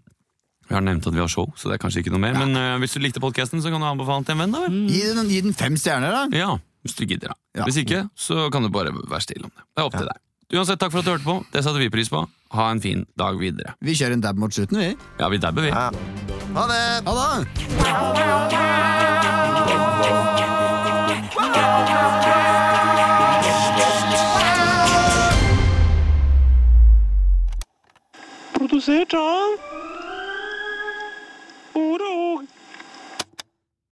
vi 0.66 0.74
har 0.74 0.80
nevnt 0.82 1.06
at 1.06 1.12
vi 1.14 1.20
har 1.20 1.28
show, 1.28 1.52
så 1.54 1.68
det 1.70 1.74
er 1.76 1.82
kanskje 1.84 2.00
ikke 2.02 2.10
noe 2.10 2.18
mer. 2.24 2.34
Men 2.40 2.56
uh, 2.56 2.78
hvis 2.80 2.94
du 2.96 3.00
likte 3.04 3.20
podkasten, 3.20 3.60
så 3.62 3.70
kan 3.70 3.80
du 3.80 3.86
anbefale 3.86 4.24
den 4.24 4.24
til 4.24 4.32
en 4.32 4.38
venn. 4.42 4.52
da 4.56 4.60
vel? 4.64 4.88
Gi, 4.88 5.02
den- 5.14 5.28
gi 5.30 5.40
den 5.42 5.52
fem 5.54 5.76
stjerner, 5.76 6.10
da. 6.10 6.36
Ja, 6.36 6.56
hvis 6.86 6.94
du 6.94 7.02
gidder, 7.04 7.34
da. 7.34 7.36
Ja. 7.58 7.64
Hvis 7.66 7.80
ikke, 7.82 8.04
så 8.14 8.46
kan 8.54 8.62
du 8.62 8.70
bare 8.70 8.94
være 8.94 9.20
stille 9.24 9.44
om 9.48 9.52
det. 9.52 9.62
Det 9.66 9.82
er 9.82 9.88
opp 9.90 9.96
til 9.98 10.06
deg. 10.06 10.18
Uansett, 10.54 10.78
takk 10.78 10.92
for 10.94 11.02
at 11.02 11.06
du 11.06 11.10
hørte 11.10 11.26
på. 11.26 11.34
Det 11.50 11.64
satte 11.66 11.82
vi 11.82 11.90
pris 11.90 12.06
på. 12.12 12.22
Ha 12.54 12.70
en 12.70 12.80
fin 12.80 13.02
dag 13.18 13.34
videre. 13.40 13.74
Vi 13.82 13.96
kjører 13.98 14.14
en 14.14 14.22
dab 14.22 14.38
mot 14.38 14.54
slutten, 14.54 14.78
vi. 14.78 14.94
Ja, 15.18 15.26
vi 15.32 15.38
dabber, 15.42 15.62
vi. 15.66 15.74
Ja. 15.74 15.90
Ha 16.54 16.64
det! 16.70 17.02
Ha 17.08 17.12
det! 17.18 17.66
Produsert 28.56 29.14
av 29.18 29.65